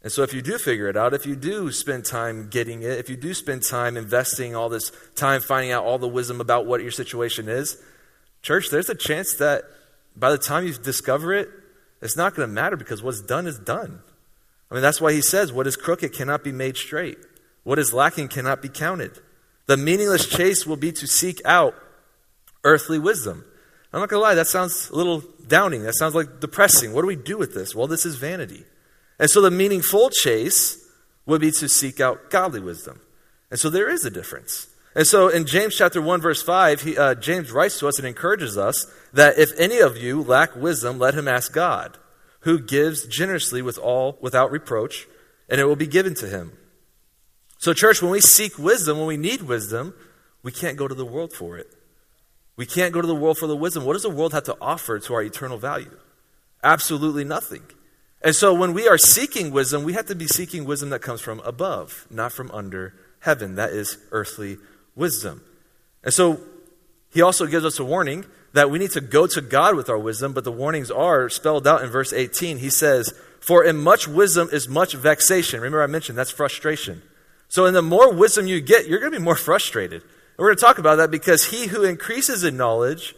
And 0.00 0.12
so, 0.12 0.22
if 0.22 0.32
you 0.32 0.42
do 0.42 0.58
figure 0.58 0.86
it 0.86 0.96
out, 0.96 1.12
if 1.12 1.26
you 1.26 1.34
do 1.34 1.72
spend 1.72 2.04
time 2.04 2.48
getting 2.48 2.82
it, 2.82 2.98
if 2.98 3.10
you 3.10 3.16
do 3.16 3.34
spend 3.34 3.66
time 3.68 3.96
investing 3.96 4.54
all 4.54 4.68
this 4.68 4.92
time 5.16 5.40
finding 5.40 5.72
out 5.72 5.84
all 5.84 5.98
the 5.98 6.06
wisdom 6.06 6.40
about 6.40 6.66
what 6.66 6.82
your 6.82 6.92
situation 6.92 7.48
is, 7.48 7.82
church, 8.40 8.70
there's 8.70 8.88
a 8.88 8.94
chance 8.94 9.34
that 9.34 9.64
by 10.14 10.30
the 10.30 10.38
time 10.38 10.66
you 10.66 10.72
discover 10.72 11.32
it, 11.32 11.48
it's 12.00 12.16
not 12.16 12.34
going 12.34 12.48
to 12.48 12.52
matter 12.52 12.76
because 12.76 13.02
what's 13.02 13.20
done 13.20 13.46
is 13.46 13.58
done. 13.58 14.00
I 14.70 14.74
mean, 14.74 14.82
that's 14.82 15.00
why 15.00 15.12
he 15.12 15.22
says, 15.22 15.52
What 15.52 15.66
is 15.66 15.76
crooked 15.76 16.12
cannot 16.12 16.44
be 16.44 16.52
made 16.52 16.76
straight, 16.76 17.18
what 17.64 17.78
is 17.78 17.92
lacking 17.92 18.28
cannot 18.28 18.62
be 18.62 18.68
counted. 18.68 19.18
The 19.66 19.76
meaningless 19.76 20.26
chase 20.26 20.66
will 20.66 20.76
be 20.76 20.92
to 20.92 21.06
seek 21.06 21.42
out 21.44 21.74
earthly 22.64 22.98
wisdom. 22.98 23.44
I'm 23.92 24.00
not 24.00 24.08
going 24.08 24.20
to 24.20 24.24
lie, 24.24 24.34
that 24.34 24.46
sounds 24.46 24.90
a 24.90 24.96
little 24.96 25.22
downing. 25.46 25.82
That 25.82 25.94
sounds 25.94 26.14
like 26.14 26.40
depressing. 26.40 26.92
What 26.92 27.02
do 27.02 27.06
we 27.06 27.16
do 27.16 27.38
with 27.38 27.54
this? 27.54 27.74
Well, 27.74 27.86
this 27.86 28.06
is 28.06 28.16
vanity. 28.16 28.64
And 29.18 29.30
so 29.30 29.40
the 29.40 29.50
meaningful 29.50 30.10
chase 30.10 30.86
would 31.26 31.40
be 31.40 31.50
to 31.52 31.68
seek 31.68 32.00
out 32.00 32.30
godly 32.30 32.60
wisdom. 32.60 33.00
And 33.50 33.58
so 33.58 33.70
there 33.70 33.88
is 33.88 34.04
a 34.04 34.10
difference. 34.10 34.68
And 34.98 35.06
so 35.06 35.28
in 35.28 35.46
James 35.46 35.76
chapter 35.76 36.02
1, 36.02 36.20
verse 36.20 36.42
5, 36.42 36.82
he, 36.82 36.98
uh, 36.98 37.14
James 37.14 37.52
writes 37.52 37.78
to 37.78 37.86
us 37.86 38.00
and 38.00 38.08
encourages 38.08 38.58
us 38.58 38.92
that 39.12 39.38
if 39.38 39.52
any 39.56 39.78
of 39.78 39.96
you 39.96 40.20
lack 40.20 40.56
wisdom, 40.56 40.98
let 40.98 41.14
him 41.14 41.28
ask 41.28 41.52
God, 41.52 41.96
who 42.40 42.58
gives 42.58 43.06
generously 43.06 43.62
with 43.62 43.78
all, 43.78 44.18
without 44.20 44.50
reproach, 44.50 45.06
and 45.48 45.60
it 45.60 45.66
will 45.66 45.76
be 45.76 45.86
given 45.86 46.14
to 46.16 46.26
him. 46.26 46.52
So, 47.58 47.72
church, 47.72 48.02
when 48.02 48.10
we 48.10 48.20
seek 48.20 48.58
wisdom, 48.58 48.98
when 48.98 49.06
we 49.06 49.16
need 49.16 49.42
wisdom, 49.42 49.94
we 50.42 50.50
can't 50.50 50.76
go 50.76 50.88
to 50.88 50.96
the 50.96 51.06
world 51.06 51.32
for 51.32 51.56
it. 51.56 51.68
We 52.56 52.66
can't 52.66 52.92
go 52.92 53.00
to 53.00 53.06
the 53.06 53.14
world 53.14 53.38
for 53.38 53.46
the 53.46 53.54
wisdom. 53.54 53.84
What 53.84 53.92
does 53.92 54.02
the 54.02 54.10
world 54.10 54.32
have 54.32 54.44
to 54.44 54.56
offer 54.60 54.98
to 54.98 55.14
our 55.14 55.22
eternal 55.22 55.58
value? 55.58 55.96
Absolutely 56.64 57.22
nothing. 57.22 57.62
And 58.20 58.34
so 58.34 58.52
when 58.52 58.74
we 58.74 58.88
are 58.88 58.98
seeking 58.98 59.52
wisdom, 59.52 59.84
we 59.84 59.92
have 59.92 60.06
to 60.06 60.16
be 60.16 60.26
seeking 60.26 60.64
wisdom 60.64 60.90
that 60.90 61.02
comes 61.02 61.20
from 61.20 61.38
above, 61.44 62.04
not 62.10 62.32
from 62.32 62.50
under 62.50 62.94
heaven. 63.20 63.54
That 63.54 63.70
is 63.70 63.98
earthly 64.10 64.58
wisdom. 64.98 65.42
And 66.02 66.12
so 66.12 66.40
he 67.10 67.22
also 67.22 67.46
gives 67.46 67.64
us 67.64 67.78
a 67.78 67.84
warning 67.84 68.26
that 68.52 68.70
we 68.70 68.78
need 68.78 68.90
to 68.92 69.00
go 69.00 69.26
to 69.26 69.40
God 69.40 69.76
with 69.76 69.88
our 69.88 69.98
wisdom, 69.98 70.32
but 70.32 70.44
the 70.44 70.52
warnings 70.52 70.90
are 70.90 71.28
spelled 71.28 71.66
out 71.66 71.82
in 71.82 71.90
verse 71.90 72.12
18. 72.12 72.58
He 72.58 72.70
says, 72.70 73.12
For 73.40 73.64
in 73.64 73.78
much 73.78 74.08
wisdom 74.08 74.48
is 74.52 74.68
much 74.68 74.94
vexation. 74.94 75.60
Remember, 75.60 75.82
I 75.82 75.86
mentioned 75.86 76.18
that's 76.18 76.30
frustration. 76.30 77.02
So, 77.48 77.64
in 77.64 77.74
the 77.74 77.82
more 77.82 78.12
wisdom 78.12 78.46
you 78.46 78.60
get, 78.60 78.86
you're 78.86 79.00
going 79.00 79.12
to 79.12 79.18
be 79.18 79.24
more 79.24 79.36
frustrated. 79.36 80.02
And 80.02 80.38
we're 80.38 80.48
going 80.48 80.56
to 80.56 80.64
talk 80.64 80.78
about 80.78 80.96
that 80.96 81.10
because 81.10 81.46
he 81.46 81.66
who 81.66 81.82
increases 81.82 82.44
in 82.44 82.56
knowledge 82.56 83.14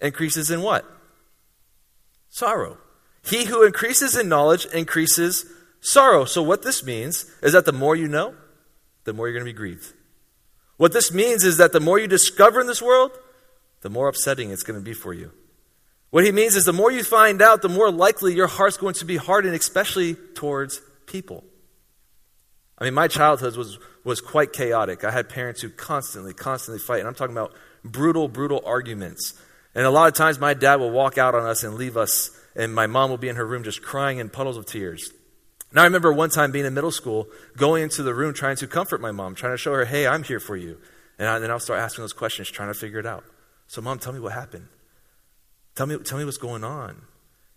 increases 0.00 0.50
in 0.50 0.60
what? 0.62 0.84
Sorrow. 2.28 2.78
He 3.24 3.44
who 3.44 3.64
increases 3.64 4.16
in 4.16 4.28
knowledge 4.28 4.66
increases 4.66 5.46
sorrow. 5.80 6.24
So, 6.24 6.42
what 6.42 6.62
this 6.62 6.84
means 6.84 7.30
is 7.42 7.52
that 7.52 7.64
the 7.64 7.72
more 7.72 7.94
you 7.94 8.08
know, 8.08 8.34
the 9.04 9.12
more 9.12 9.28
you're 9.28 9.34
going 9.34 9.46
to 9.46 9.52
be 9.52 9.56
grieved. 9.56 9.92
What 10.80 10.94
this 10.94 11.12
means 11.12 11.44
is 11.44 11.58
that 11.58 11.72
the 11.72 11.78
more 11.78 11.98
you 11.98 12.06
discover 12.06 12.58
in 12.58 12.66
this 12.66 12.80
world, 12.80 13.10
the 13.82 13.90
more 13.90 14.08
upsetting 14.08 14.50
it's 14.50 14.62
going 14.62 14.80
to 14.80 14.82
be 14.82 14.94
for 14.94 15.12
you. 15.12 15.30
What 16.08 16.24
he 16.24 16.32
means 16.32 16.56
is 16.56 16.64
the 16.64 16.72
more 16.72 16.90
you 16.90 17.04
find 17.04 17.42
out, 17.42 17.60
the 17.60 17.68
more 17.68 17.90
likely 17.90 18.34
your 18.34 18.46
heart's 18.46 18.78
going 18.78 18.94
to 18.94 19.04
be 19.04 19.18
hardened, 19.18 19.54
especially 19.54 20.14
towards 20.14 20.80
people. 21.04 21.44
I 22.78 22.84
mean, 22.84 22.94
my 22.94 23.08
childhood 23.08 23.56
was, 23.56 23.78
was 24.04 24.22
quite 24.22 24.54
chaotic. 24.54 25.04
I 25.04 25.10
had 25.10 25.28
parents 25.28 25.60
who 25.60 25.68
constantly, 25.68 26.32
constantly 26.32 26.78
fight. 26.78 27.00
And 27.00 27.08
I'm 27.08 27.14
talking 27.14 27.36
about 27.36 27.52
brutal, 27.84 28.26
brutal 28.26 28.62
arguments. 28.64 29.34
And 29.74 29.84
a 29.84 29.90
lot 29.90 30.08
of 30.08 30.14
times 30.14 30.38
my 30.38 30.54
dad 30.54 30.76
will 30.76 30.90
walk 30.90 31.18
out 31.18 31.34
on 31.34 31.44
us 31.44 31.62
and 31.62 31.74
leave 31.74 31.98
us, 31.98 32.30
and 32.56 32.74
my 32.74 32.86
mom 32.86 33.10
will 33.10 33.18
be 33.18 33.28
in 33.28 33.36
her 33.36 33.46
room 33.46 33.64
just 33.64 33.82
crying 33.82 34.16
in 34.16 34.30
puddles 34.30 34.56
of 34.56 34.64
tears. 34.64 35.12
Now, 35.72 35.82
I 35.82 35.84
remember 35.84 36.12
one 36.12 36.30
time 36.30 36.50
being 36.50 36.66
in 36.66 36.74
middle 36.74 36.90
school, 36.90 37.28
going 37.56 37.84
into 37.84 38.02
the 38.02 38.14
room 38.14 38.34
trying 38.34 38.56
to 38.56 38.66
comfort 38.66 39.00
my 39.00 39.12
mom, 39.12 39.34
trying 39.34 39.52
to 39.52 39.58
show 39.58 39.72
her, 39.72 39.84
hey, 39.84 40.06
I'm 40.06 40.24
here 40.24 40.40
for 40.40 40.56
you. 40.56 40.78
And 41.18 41.42
then 41.42 41.50
I'll 41.50 41.60
start 41.60 41.80
asking 41.80 42.02
those 42.02 42.12
questions, 42.12 42.50
trying 42.50 42.72
to 42.72 42.78
figure 42.78 42.98
it 42.98 43.06
out. 43.06 43.24
So, 43.68 43.80
mom, 43.80 43.98
tell 43.98 44.12
me 44.12 44.18
what 44.18 44.32
happened. 44.32 44.68
Tell 45.76 45.86
me, 45.86 45.96
tell 45.98 46.18
me 46.18 46.24
what's 46.24 46.38
going 46.38 46.64
on. 46.64 47.02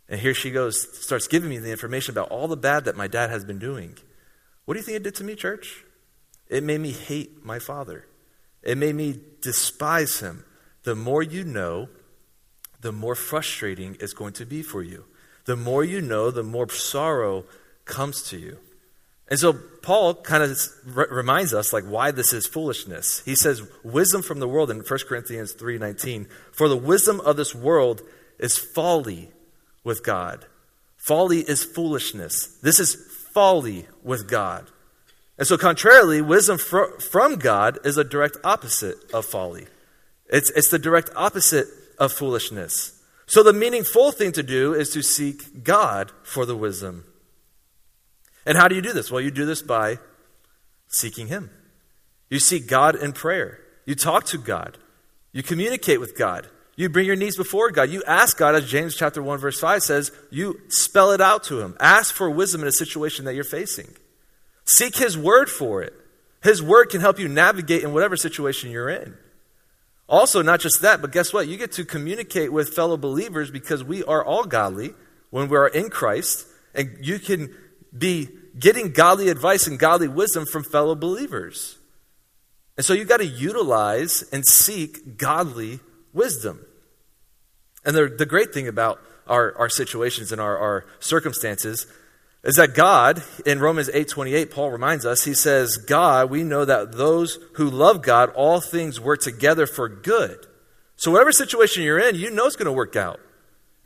And 0.08 0.20
here 0.20 0.34
she 0.34 0.52
goes, 0.52 1.04
starts 1.04 1.28
giving 1.28 1.50
me 1.50 1.58
the 1.58 1.72
information 1.72 2.14
about 2.14 2.30
all 2.30 2.48
the 2.48 2.58
bad 2.58 2.86
that 2.86 2.96
my 2.96 3.08
dad 3.08 3.30
has 3.30 3.44
been 3.44 3.58
doing. 3.58 3.98
What 4.66 4.76
do 4.76 4.80
you 4.80 4.86
think 4.86 4.98
it 4.98 5.04
did 5.04 5.16
to 5.16 5.24
me, 5.24 5.36
church? 5.36 5.84
It 6.50 6.64
made 6.64 6.82
me 6.82 6.92
hate 6.92 7.44
my 7.44 7.58
father. 7.58 8.06
It 8.62 8.78
made 8.78 8.96
me 8.96 9.20
despise 9.42 10.20
him. 10.20 10.46
The 10.84 10.96
more 10.96 11.24
you 11.24 11.44
know, 11.44 11.90
the 12.82 12.92
more 12.92 13.16
frustrating 13.16 13.98
it's 14.00 14.14
going 14.14 14.34
to 14.34 14.46
be 14.46 14.62
for 14.62 14.84
you. 14.84 15.06
The 15.46 15.56
more 15.56 15.84
you 15.84 16.02
know, 16.02 16.32
the 16.32 16.44
more 16.44 16.70
sorrow 16.70 17.46
comes 17.86 18.24
to 18.30 18.38
you. 18.38 18.58
And 19.30 19.40
so 19.40 19.54
Paul 19.54 20.16
kind 20.16 20.44
of 20.44 20.58
reminds 20.86 21.54
us 21.54 21.74
like 21.74 21.86
why 21.86 22.12
this 22.12 22.34
is 22.34 22.46
foolishness. 22.46 23.22
He 23.26 23.36
says 23.36 23.64
wisdom 23.84 24.22
from 24.22 24.40
the 24.40 24.48
world 24.48 24.70
in 24.70 24.82
1 24.82 25.00
Corinthians 25.08 25.54
3:19, 25.54 26.28
for 26.52 26.68
the 26.68 26.78
wisdom 26.78 27.20
of 27.22 27.38
this 27.38 27.56
world 27.56 28.02
is 28.38 28.58
folly 28.58 29.32
with 29.84 30.04
God. 30.04 30.46
Folly 30.98 31.40
is 31.40 31.64
foolishness. 31.64 32.48
This 32.62 32.80
is 32.80 32.96
folly 33.34 33.88
with 34.04 34.30
God. 34.30 34.70
And 35.38 35.48
so 35.48 35.58
contrarily, 35.58 36.22
wisdom 36.22 36.58
fr- 36.58 37.00
from 37.00 37.38
God 37.38 37.80
is 37.84 37.98
a 37.98 38.04
direct 38.04 38.38
opposite 38.44 38.98
of 39.14 39.26
folly. 39.26 39.68
It's, 40.28 40.52
it's 40.52 40.70
the 40.70 40.80
direct 40.80 41.10
opposite 41.16 41.68
of 41.98 42.14
foolishness. 42.14 43.02
So 43.26 43.42
the 43.42 43.54
meaningful 43.54 44.12
thing 44.12 44.32
to 44.34 44.44
do 44.44 44.74
is 44.74 44.92
to 44.92 45.02
seek 45.02 45.64
God 45.64 46.12
for 46.24 46.46
the 46.46 46.56
wisdom. 46.56 47.06
And 48.46 48.58
how 48.58 48.68
do 48.68 48.76
you 48.76 48.82
do 48.82 48.94
this? 48.94 49.12
Well, 49.12 49.22
you 49.22 49.32
do 49.32 49.46
this 49.46 49.62
by 49.62 50.00
seeking 50.88 51.28
Him. 51.28 51.50
You 52.30 52.40
seek 52.40 52.68
God 52.68 52.96
in 52.96 53.14
prayer. 53.14 53.60
You 53.86 53.96
talk 53.96 54.26
to 54.26 54.38
God. 54.38 54.78
You 55.32 55.44
communicate 55.44 56.00
with 56.00 56.18
God. 56.18 56.48
You 56.76 56.90
bring 56.90 57.06
your 57.06 57.16
needs 57.16 57.38
before 57.38 57.70
God. 57.70 57.90
You 57.90 58.04
ask 58.08 58.38
God, 58.38 58.56
as 58.56 58.70
James 58.70 58.96
chapter 58.96 59.22
1, 59.22 59.38
verse 59.40 59.60
5 59.60 59.84
says, 59.84 60.12
you 60.32 60.60
spell 60.70 61.12
it 61.12 61.22
out 61.22 61.44
to 61.46 61.60
Him. 61.60 61.78
Ask 61.80 62.14
for 62.14 62.30
wisdom 62.30 62.62
in 62.62 62.68
a 62.68 62.72
situation 62.72 63.26
that 63.26 63.36
you're 63.36 63.44
facing. 63.44 63.90
Seek 64.66 64.96
His 64.96 65.18
word 65.18 65.50
for 65.50 65.84
it. 65.84 65.94
His 66.42 66.62
word 66.62 66.90
can 66.90 67.02
help 67.02 67.20
you 67.20 67.28
navigate 67.28 67.84
in 67.84 67.94
whatever 67.94 68.18
situation 68.18 68.72
you're 68.72 68.90
in. 68.90 69.16
Also, 70.10 70.42
not 70.42 70.60
just 70.60 70.82
that, 70.82 71.02
but 71.02 71.12
guess 71.12 71.32
what? 71.32 71.48
You 71.48 71.58
get 71.58 71.72
to 71.74 71.86
communicate 71.86 72.52
with 72.52 72.74
fellow 72.74 72.98
believers 72.98 73.50
because 73.50 73.84
we 73.84 74.04
are 74.04 74.24
all 74.24 74.44
godly 74.44 74.94
when 75.30 75.48
we 75.48 75.58
are 75.58 75.68
in 75.68 75.90
Christ, 75.90 76.46
and 76.76 76.98
you 77.02 77.20
can 77.20 77.56
be 77.96 78.30
getting 78.58 78.92
godly 78.92 79.30
advice 79.30 79.68
and 79.68 79.80
godly 79.80 80.08
wisdom 80.08 80.46
from 80.46 80.64
fellow 80.64 80.96
believers. 80.96 81.78
And 82.78 82.86
so 82.86 82.94
you've 82.94 83.08
got 83.08 83.18
to 83.18 83.26
utilize 83.26 84.24
and 84.32 84.44
seek 84.46 85.18
godly 85.18 85.80
wisdom. 86.12 86.66
And 87.86 87.96
the, 87.96 88.08
the 88.08 88.26
great 88.26 88.54
thing 88.54 88.68
about 88.68 89.00
our, 89.28 89.56
our 89.58 89.70
situations 89.70 90.32
and 90.32 90.42
our, 90.42 90.58
our 90.58 90.86
circumstances 91.00 91.88
is 92.44 92.56
that 92.56 92.76
God, 92.76 93.24
in 93.46 93.60
Romans 93.60 93.90
8:28, 93.90 94.52
Paul 94.52 94.72
reminds 94.72 95.06
us, 95.06 95.24
he 95.24 95.34
says, 95.34 95.78
God, 95.78 96.30
we 96.30 96.44
know 96.44 96.66
that 96.66 96.94
those 96.94 97.40
who 97.54 97.70
love 97.70 98.02
God, 98.02 98.30
all 98.32 98.60
things 98.60 99.00
work 99.00 99.22
together 99.22 99.66
for 99.66 99.88
good. 99.88 100.46
So 100.98 101.12
whatever 101.12 101.32
situation 101.32 101.84
you're 101.84 102.00
in, 102.00 102.16
you 102.16 102.30
know 102.30 102.46
it's 102.46 102.56
going 102.56 102.66
to 102.66 102.72
work 102.72 102.96
out. 102.96 103.20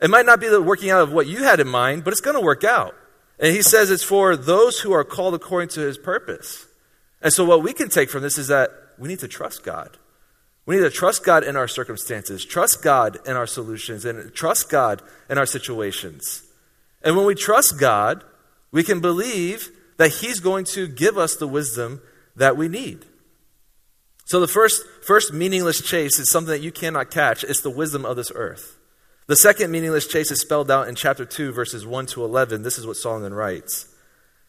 It 0.00 0.10
might 0.10 0.26
not 0.26 0.40
be 0.40 0.48
the 0.48 0.62
working 0.62 0.90
out 0.90 1.02
of 1.02 1.12
what 1.12 1.26
you 1.26 1.44
had 1.44 1.60
in 1.60 1.68
mind, 1.68 2.04
but 2.04 2.12
it's 2.12 2.20
going 2.20 2.36
to 2.36 2.44
work 2.44 2.64
out. 2.64 2.94
And 3.38 3.54
he 3.54 3.62
says 3.62 3.90
it's 3.90 4.02
for 4.02 4.36
those 4.36 4.80
who 4.80 4.92
are 4.92 5.04
called 5.04 5.34
according 5.34 5.68
to 5.70 5.80
his 5.80 5.96
purpose. 5.96 6.66
And 7.22 7.32
so, 7.32 7.44
what 7.44 7.62
we 7.62 7.72
can 7.72 7.88
take 7.88 8.10
from 8.10 8.22
this 8.22 8.38
is 8.38 8.48
that 8.48 8.70
we 8.98 9.08
need 9.08 9.20
to 9.20 9.28
trust 9.28 9.62
God. 9.62 9.96
We 10.66 10.76
need 10.76 10.82
to 10.82 10.90
trust 10.90 11.24
God 11.24 11.44
in 11.44 11.56
our 11.56 11.68
circumstances, 11.68 12.44
trust 12.44 12.82
God 12.82 13.18
in 13.26 13.36
our 13.36 13.46
solutions, 13.46 14.04
and 14.04 14.34
trust 14.34 14.68
God 14.68 15.02
in 15.30 15.38
our 15.38 15.46
situations. 15.46 16.42
And 17.02 17.16
when 17.16 17.26
we 17.26 17.34
trust 17.34 17.80
God, 17.80 18.22
we 18.70 18.82
can 18.82 19.00
believe 19.00 19.70
that 19.96 20.10
He's 20.10 20.40
going 20.40 20.64
to 20.66 20.86
give 20.86 21.16
us 21.16 21.36
the 21.36 21.48
wisdom 21.48 22.00
that 22.36 22.56
we 22.56 22.68
need. 22.68 23.04
So, 24.26 24.40
the 24.40 24.48
first, 24.48 24.84
first 25.06 25.32
meaningless 25.32 25.80
chase 25.80 26.18
is 26.18 26.30
something 26.30 26.52
that 26.52 26.60
you 26.60 26.70
cannot 26.70 27.10
catch. 27.10 27.44
It's 27.44 27.62
the 27.62 27.70
wisdom 27.70 28.04
of 28.04 28.16
this 28.16 28.30
earth. 28.34 28.77
The 29.28 29.36
second 29.36 29.70
meaningless 29.70 30.06
chase 30.06 30.30
is 30.30 30.40
spelled 30.40 30.70
out 30.70 30.88
in 30.88 30.94
chapter 30.94 31.26
2, 31.26 31.52
verses 31.52 31.86
1 31.86 32.06
to 32.06 32.24
11. 32.24 32.62
This 32.62 32.78
is 32.78 32.86
what 32.86 32.96
Solomon 32.96 33.34
writes. 33.34 33.86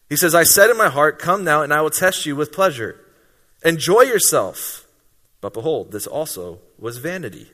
He 0.08 0.16
says, 0.16 0.34
I 0.34 0.42
said 0.42 0.70
in 0.70 0.78
my 0.78 0.88
heart, 0.88 1.18
Come 1.18 1.44
now, 1.44 1.60
and 1.60 1.72
I 1.72 1.82
will 1.82 1.90
test 1.90 2.24
you 2.24 2.34
with 2.34 2.50
pleasure. 2.50 2.98
Enjoy 3.62 4.00
yourself. 4.00 4.86
But 5.42 5.52
behold, 5.52 5.92
this 5.92 6.06
also 6.06 6.60
was 6.78 6.96
vanity. 6.96 7.50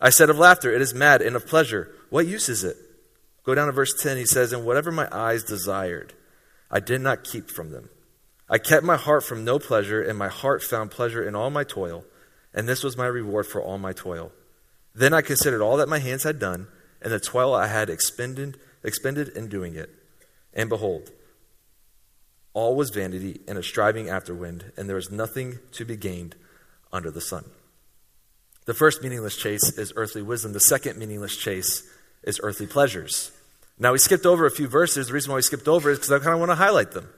I 0.00 0.08
said 0.08 0.30
of 0.30 0.38
laughter, 0.38 0.72
It 0.72 0.80
is 0.80 0.94
mad, 0.94 1.20
and 1.20 1.36
of 1.36 1.46
pleasure, 1.46 1.90
what 2.08 2.26
use 2.26 2.48
is 2.48 2.64
it? 2.64 2.78
Go 3.44 3.54
down 3.54 3.66
to 3.66 3.72
verse 3.72 3.92
10. 4.02 4.16
He 4.16 4.24
says, 4.24 4.54
And 4.54 4.64
whatever 4.64 4.90
my 4.90 5.08
eyes 5.12 5.44
desired, 5.44 6.14
I 6.70 6.80
did 6.80 7.02
not 7.02 7.24
keep 7.24 7.50
from 7.50 7.72
them. 7.72 7.90
I 8.48 8.56
kept 8.56 8.86
my 8.86 8.96
heart 8.96 9.22
from 9.22 9.44
no 9.44 9.58
pleasure, 9.58 10.00
and 10.02 10.18
my 10.18 10.28
heart 10.28 10.62
found 10.62 10.92
pleasure 10.92 11.22
in 11.22 11.34
all 11.34 11.50
my 11.50 11.64
toil, 11.64 12.06
and 12.54 12.66
this 12.66 12.82
was 12.82 12.96
my 12.96 13.06
reward 13.06 13.46
for 13.46 13.62
all 13.62 13.76
my 13.76 13.92
toil. 13.92 14.32
Then 14.94 15.14
I 15.14 15.22
considered 15.22 15.62
all 15.62 15.76
that 15.78 15.88
my 15.88 15.98
hands 15.98 16.24
had 16.24 16.38
done, 16.38 16.66
and 17.00 17.12
the 17.12 17.20
toil 17.20 17.54
I 17.54 17.66
had 17.66 17.88
expended, 17.88 18.58
expended 18.82 19.28
in 19.28 19.48
doing 19.48 19.74
it. 19.74 19.90
And 20.54 20.68
behold, 20.68 21.10
all 22.54 22.76
was 22.76 22.90
vanity 22.90 23.40
and 23.48 23.56
a 23.56 23.62
striving 23.62 24.08
after 24.08 24.34
wind, 24.34 24.72
and 24.76 24.88
there 24.88 24.96
was 24.96 25.10
nothing 25.10 25.58
to 25.72 25.84
be 25.84 25.96
gained 25.96 26.36
under 26.92 27.10
the 27.10 27.20
sun. 27.20 27.44
The 28.66 28.74
first 28.74 29.02
meaningless 29.02 29.36
chase 29.36 29.76
is 29.76 29.92
earthly 29.96 30.22
wisdom. 30.22 30.52
The 30.52 30.60
second 30.60 30.98
meaningless 30.98 31.36
chase 31.36 31.82
is 32.22 32.38
earthly 32.42 32.66
pleasures. 32.66 33.32
Now, 33.78 33.92
we 33.92 33.98
skipped 33.98 34.26
over 34.26 34.46
a 34.46 34.50
few 34.50 34.68
verses. 34.68 35.08
The 35.08 35.14
reason 35.14 35.30
why 35.32 35.36
we 35.36 35.42
skipped 35.42 35.66
over 35.66 35.90
is 35.90 35.98
because 35.98 36.12
I 36.12 36.18
kind 36.18 36.34
of 36.34 36.38
want 36.38 36.50
to 36.50 36.56
highlight 36.56 36.92
them. 36.92 37.08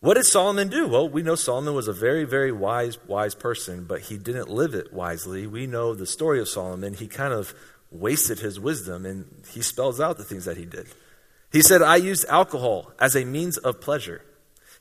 What 0.00 0.14
did 0.14 0.24
Solomon 0.24 0.68
do? 0.68 0.88
Well, 0.88 1.08
we 1.10 1.22
know 1.22 1.34
Solomon 1.34 1.74
was 1.74 1.86
a 1.86 1.92
very, 1.92 2.24
very 2.24 2.52
wise, 2.52 2.98
wise 3.06 3.34
person, 3.34 3.84
but 3.84 4.00
he 4.00 4.16
didn't 4.16 4.48
live 4.48 4.74
it 4.74 4.94
wisely. 4.94 5.46
We 5.46 5.66
know 5.66 5.94
the 5.94 6.06
story 6.06 6.40
of 6.40 6.48
Solomon. 6.48 6.94
He 6.94 7.06
kind 7.06 7.34
of 7.34 7.54
wasted 7.90 8.38
his 8.38 8.58
wisdom, 8.58 9.04
and 9.04 9.26
he 9.52 9.60
spells 9.60 10.00
out 10.00 10.16
the 10.16 10.24
things 10.24 10.46
that 10.46 10.56
he 10.56 10.64
did. 10.64 10.86
He 11.52 11.60
said, 11.60 11.82
I 11.82 11.96
used 11.96 12.24
alcohol 12.28 12.92
as 12.98 13.14
a 13.14 13.26
means 13.26 13.58
of 13.58 13.82
pleasure. 13.82 14.22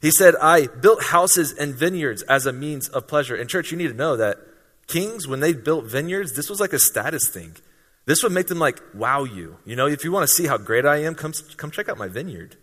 He 0.02 0.12
said, 0.12 0.36
I 0.42 0.68
built 0.68 1.04
houses 1.04 1.52
and 1.52 1.76
vineyards 1.76 2.22
as 2.24 2.46
a 2.46 2.54
means 2.54 2.88
of 2.88 3.08
pleasure. 3.08 3.36
And, 3.36 3.50
church, 3.50 3.72
you 3.72 3.78
need 3.78 3.90
to 3.90 3.94
know 3.94 4.16
that 4.16 4.38
kings, 4.88 5.28
when 5.28 5.42
they 5.42 5.52
built 5.52 5.86
vineyards, 5.86 6.34
this 6.34 6.50
was 6.50 6.62
like 6.62 6.72
a 6.72 6.80
status 6.80 7.28
thing. 7.28 7.58
This 8.06 8.24
would 8.24 8.32
make 8.32 8.48
them 8.48 8.60
like 8.60 8.80
wow 8.94 9.26
you. 9.26 9.58
You 9.66 9.76
know, 9.76 9.88
if 9.88 10.06
you 10.06 10.14
want 10.14 10.30
to 10.30 10.34
see 10.34 10.48
how 10.48 10.58
great 10.58 10.86
I 10.86 10.98
am, 11.04 11.16
come, 11.16 11.34
come 11.58 11.72
check 11.72 11.90
out 11.90 11.98
my 11.98 12.08
vineyard. 12.08 12.56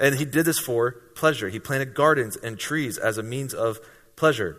And 0.00 0.14
he 0.14 0.24
did 0.24 0.46
this 0.46 0.58
for 0.58 0.92
pleasure. 1.14 1.50
He 1.50 1.60
planted 1.60 1.94
gardens 1.94 2.36
and 2.36 2.58
trees 2.58 2.96
as 2.96 3.18
a 3.18 3.22
means 3.22 3.52
of 3.52 3.78
pleasure, 4.16 4.56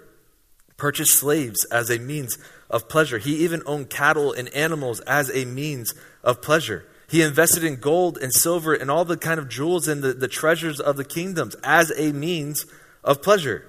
purchased 0.77 1.17
slaves 1.17 1.65
as 1.65 1.89
a 1.89 1.97
means 1.99 2.37
of 2.69 2.87
pleasure. 2.87 3.17
He 3.17 3.37
even 3.37 3.63
owned 3.65 3.89
cattle 3.89 4.31
and 4.31 4.47
animals 4.49 4.99
as 5.01 5.35
a 5.35 5.45
means 5.45 5.95
of 6.23 6.43
pleasure. 6.43 6.85
He 7.09 7.23
invested 7.23 7.63
in 7.63 7.77
gold 7.77 8.19
and 8.19 8.31
silver 8.31 8.73
and 8.73 8.89
all 8.89 9.03
the 9.03 9.17
kind 9.17 9.39
of 9.39 9.49
jewels 9.49 9.87
and 9.87 10.03
the, 10.03 10.13
the 10.13 10.27
treasures 10.27 10.79
of 10.79 10.95
the 10.95 11.03
kingdoms 11.03 11.55
as 11.63 11.91
a 11.97 12.13
means 12.13 12.65
of 13.03 13.23
pleasure. 13.23 13.67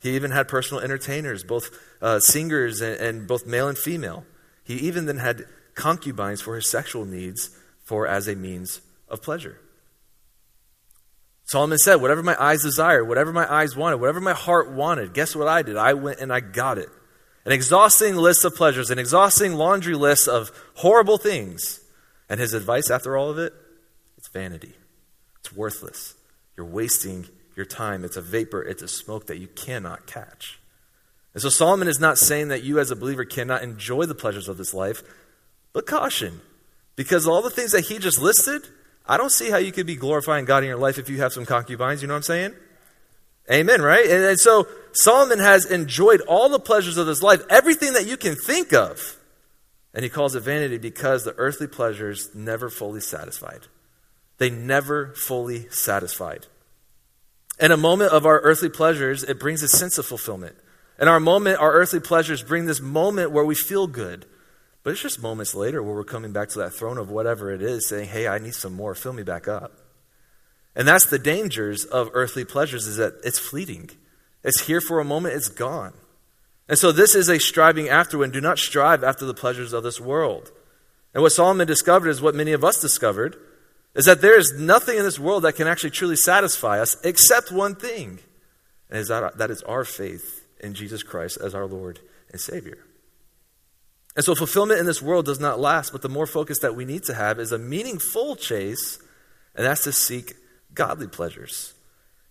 He 0.00 0.14
even 0.14 0.30
had 0.30 0.46
personal 0.46 0.82
entertainers, 0.82 1.42
both 1.42 1.70
uh, 2.00 2.20
singers 2.20 2.80
and, 2.80 3.00
and 3.00 3.26
both 3.26 3.46
male 3.46 3.68
and 3.68 3.76
female. 3.76 4.24
He 4.62 4.74
even 4.74 5.06
then 5.06 5.18
had 5.18 5.44
concubines 5.74 6.40
for 6.40 6.54
his 6.54 6.70
sexual 6.70 7.04
needs 7.04 7.50
for 7.82 8.06
as 8.06 8.28
a 8.28 8.36
means 8.36 8.80
of 9.08 9.22
pleasure. 9.22 9.58
Solomon 11.48 11.78
said, 11.78 11.96
Whatever 11.96 12.22
my 12.22 12.36
eyes 12.40 12.62
desired, 12.62 13.04
whatever 13.04 13.32
my 13.32 13.50
eyes 13.50 13.74
wanted, 13.74 13.96
whatever 13.96 14.20
my 14.20 14.34
heart 14.34 14.70
wanted, 14.70 15.14
guess 15.14 15.34
what 15.34 15.48
I 15.48 15.62
did? 15.62 15.76
I 15.76 15.94
went 15.94 16.20
and 16.20 16.32
I 16.32 16.40
got 16.40 16.78
it. 16.78 16.88
An 17.46 17.52
exhausting 17.52 18.16
list 18.16 18.44
of 18.44 18.54
pleasures, 18.54 18.90
an 18.90 18.98
exhausting 18.98 19.54
laundry 19.54 19.94
list 19.94 20.28
of 20.28 20.50
horrible 20.74 21.16
things. 21.16 21.80
And 22.28 22.38
his 22.38 22.52
advice 22.52 22.90
after 22.90 23.16
all 23.16 23.30
of 23.30 23.38
it? 23.38 23.54
It's 24.18 24.28
vanity. 24.28 24.74
It's 25.40 25.50
worthless. 25.50 26.14
You're 26.54 26.66
wasting 26.66 27.26
your 27.56 27.64
time. 27.64 28.04
It's 28.04 28.18
a 28.18 28.22
vapor, 28.22 28.62
it's 28.62 28.82
a 28.82 28.88
smoke 28.88 29.26
that 29.28 29.38
you 29.38 29.48
cannot 29.48 30.06
catch. 30.06 30.60
And 31.32 31.42
so 31.42 31.48
Solomon 31.48 31.88
is 31.88 31.98
not 31.98 32.18
saying 32.18 32.48
that 32.48 32.62
you 32.62 32.78
as 32.78 32.90
a 32.90 32.96
believer 32.96 33.24
cannot 33.24 33.62
enjoy 33.62 34.04
the 34.04 34.14
pleasures 34.14 34.48
of 34.48 34.58
this 34.58 34.74
life, 34.74 35.02
but 35.72 35.86
caution. 35.86 36.42
Because 36.96 37.26
all 37.26 37.40
the 37.40 37.48
things 37.48 37.72
that 37.72 37.86
he 37.86 37.98
just 37.98 38.20
listed, 38.20 38.66
I 39.08 39.16
don't 39.16 39.32
see 39.32 39.50
how 39.50 39.56
you 39.56 39.72
could 39.72 39.86
be 39.86 39.96
glorifying 39.96 40.44
God 40.44 40.62
in 40.62 40.68
your 40.68 40.78
life 40.78 40.98
if 40.98 41.08
you 41.08 41.18
have 41.18 41.32
some 41.32 41.46
concubines. 41.46 42.02
You 42.02 42.08
know 42.08 42.14
what 42.14 42.18
I'm 42.18 42.22
saying? 42.24 42.54
Amen, 43.50 43.80
right? 43.80 44.04
And, 44.04 44.24
and 44.24 44.38
so 44.38 44.68
Solomon 44.92 45.38
has 45.38 45.64
enjoyed 45.64 46.20
all 46.22 46.50
the 46.50 46.60
pleasures 46.60 46.98
of 46.98 47.06
his 47.06 47.22
life, 47.22 47.42
everything 47.48 47.94
that 47.94 48.06
you 48.06 48.18
can 48.18 48.34
think 48.34 48.74
of. 48.74 49.16
And 49.94 50.04
he 50.04 50.10
calls 50.10 50.34
it 50.34 50.40
vanity 50.40 50.76
because 50.76 51.24
the 51.24 51.34
earthly 51.38 51.66
pleasures 51.66 52.34
never 52.34 52.68
fully 52.68 53.00
satisfied. 53.00 53.62
They 54.36 54.50
never 54.50 55.14
fully 55.14 55.68
satisfied. 55.70 56.46
In 57.58 57.72
a 57.72 57.76
moment 57.76 58.12
of 58.12 58.26
our 58.26 58.40
earthly 58.40 58.68
pleasures, 58.68 59.24
it 59.24 59.40
brings 59.40 59.62
a 59.62 59.68
sense 59.68 59.98
of 59.98 60.06
fulfillment. 60.06 60.54
In 61.00 61.08
our 61.08 61.18
moment, 61.18 61.58
our 61.58 61.72
earthly 61.72 62.00
pleasures 62.00 62.42
bring 62.42 62.66
this 62.66 62.80
moment 62.80 63.30
where 63.30 63.44
we 63.44 63.54
feel 63.54 63.86
good. 63.86 64.26
But 64.88 64.92
it's 64.92 65.02
just 65.02 65.20
moments 65.20 65.54
later 65.54 65.82
where 65.82 65.94
we're 65.94 66.02
coming 66.02 66.32
back 66.32 66.48
to 66.48 66.60
that 66.60 66.72
throne 66.72 66.96
of 66.96 67.10
whatever 67.10 67.52
it 67.52 67.60
is, 67.60 67.86
saying, 67.86 68.08
hey, 68.08 68.26
I 68.26 68.38
need 68.38 68.54
some 68.54 68.72
more. 68.72 68.94
Fill 68.94 69.12
me 69.12 69.22
back 69.22 69.46
up. 69.46 69.70
And 70.74 70.88
that's 70.88 71.04
the 71.04 71.18
dangers 71.18 71.84
of 71.84 72.08
earthly 72.14 72.46
pleasures 72.46 72.86
is 72.86 72.96
that 72.96 73.20
it's 73.22 73.38
fleeting. 73.38 73.90
It's 74.42 74.62
here 74.62 74.80
for 74.80 74.98
a 74.98 75.04
moment, 75.04 75.34
it's 75.34 75.50
gone. 75.50 75.92
And 76.70 76.78
so 76.78 76.90
this 76.90 77.14
is 77.14 77.28
a 77.28 77.38
striving 77.38 77.90
after 77.90 78.16
when 78.16 78.30
do 78.30 78.40
not 78.40 78.58
strive 78.58 79.04
after 79.04 79.26
the 79.26 79.34
pleasures 79.34 79.74
of 79.74 79.82
this 79.82 80.00
world. 80.00 80.52
And 81.12 81.22
what 81.22 81.32
Solomon 81.32 81.66
discovered 81.66 82.08
is 82.08 82.22
what 82.22 82.34
many 82.34 82.52
of 82.52 82.64
us 82.64 82.80
discovered 82.80 83.36
is 83.94 84.06
that 84.06 84.22
there 84.22 84.38
is 84.38 84.54
nothing 84.56 84.96
in 84.96 85.04
this 85.04 85.18
world 85.18 85.42
that 85.42 85.56
can 85.56 85.68
actually 85.68 85.90
truly 85.90 86.16
satisfy 86.16 86.80
us 86.80 86.96
except 87.04 87.52
one 87.52 87.74
thing. 87.74 88.20
And 88.88 89.00
is 89.00 89.08
that, 89.08 89.36
that 89.36 89.50
is 89.50 89.62
our 89.64 89.84
faith 89.84 90.46
in 90.60 90.72
Jesus 90.72 91.02
Christ 91.02 91.36
as 91.44 91.54
our 91.54 91.66
Lord 91.66 92.00
and 92.32 92.40
Savior. 92.40 92.87
And 94.18 94.24
so 94.24 94.34
fulfillment 94.34 94.80
in 94.80 94.86
this 94.86 95.00
world 95.00 95.26
does 95.26 95.38
not 95.38 95.60
last, 95.60 95.92
but 95.92 96.02
the 96.02 96.08
more 96.08 96.26
focus 96.26 96.58
that 96.58 96.74
we 96.74 96.84
need 96.84 97.04
to 97.04 97.14
have 97.14 97.38
is 97.38 97.52
a 97.52 97.58
meaningful 97.58 98.34
chase, 98.34 98.98
and 99.54 99.64
that's 99.64 99.84
to 99.84 99.92
seek 99.92 100.34
godly 100.74 101.06
pleasures. 101.06 101.72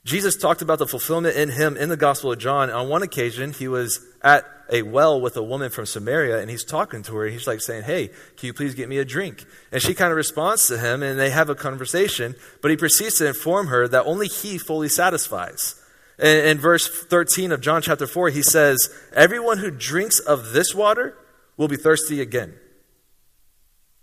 Jesus 0.04 0.36
talked 0.36 0.62
about 0.62 0.80
the 0.80 0.86
fulfillment 0.86 1.38
in 1.38 1.48
him 1.48 1.78
in 1.78 1.88
the 1.88 1.96
Gospel 1.96 2.34
of 2.34 2.40
John. 2.40 2.70
On 2.70 2.90
one 2.90 3.04
occasion, 3.04 3.54
he 3.54 3.70
was 3.70 4.06
at 4.22 4.44
a 4.70 4.82
well 4.82 5.22
with 5.22 5.38
a 5.38 5.42
woman 5.42 5.70
from 5.70 5.86
Samaria, 5.86 6.40
and 6.40 6.50
he's 6.50 6.66
talking 6.66 7.04
to 7.04 7.16
her, 7.16 7.24
and 7.24 7.32
he's 7.32 7.48
like 7.48 7.62
saying, 7.62 7.84
Hey, 7.84 8.10
can 8.36 8.48
you 8.48 8.54
please 8.54 8.76
get 8.76 8.90
me 8.90 8.98
a 8.98 9.06
drink? 9.06 9.46
And 9.72 9.82
she 9.82 9.94
kind 9.94 10.12
of 10.12 10.18
responds 10.18 10.68
to 10.68 10.78
him, 10.78 11.02
and 11.02 11.18
they 11.18 11.30
have 11.30 11.50
a 11.50 11.56
conversation, 11.56 12.36
but 12.62 12.70
he 12.70 12.76
proceeds 12.76 13.20
to 13.20 13.28
inform 13.30 13.68
her 13.68 13.88
that 13.88 14.04
only 14.04 14.28
he 14.28 14.58
fully 14.58 14.90
satisfies. 14.90 15.82
In, 16.20 16.48
in 16.48 16.58
verse 16.58 16.90
13 16.90 17.54
of 17.54 17.62
John 17.62 17.82
chapter 17.82 18.08
4, 18.08 18.28
he 18.32 18.42
says, 18.42 18.94
Everyone 19.14 19.60
who 19.60 19.72
drinks 19.72 20.20
of 20.20 20.52
this 20.52 20.76
water 20.76 21.16
will 21.58 21.68
be 21.68 21.76
thirsty 21.76 22.22
again. 22.22 22.54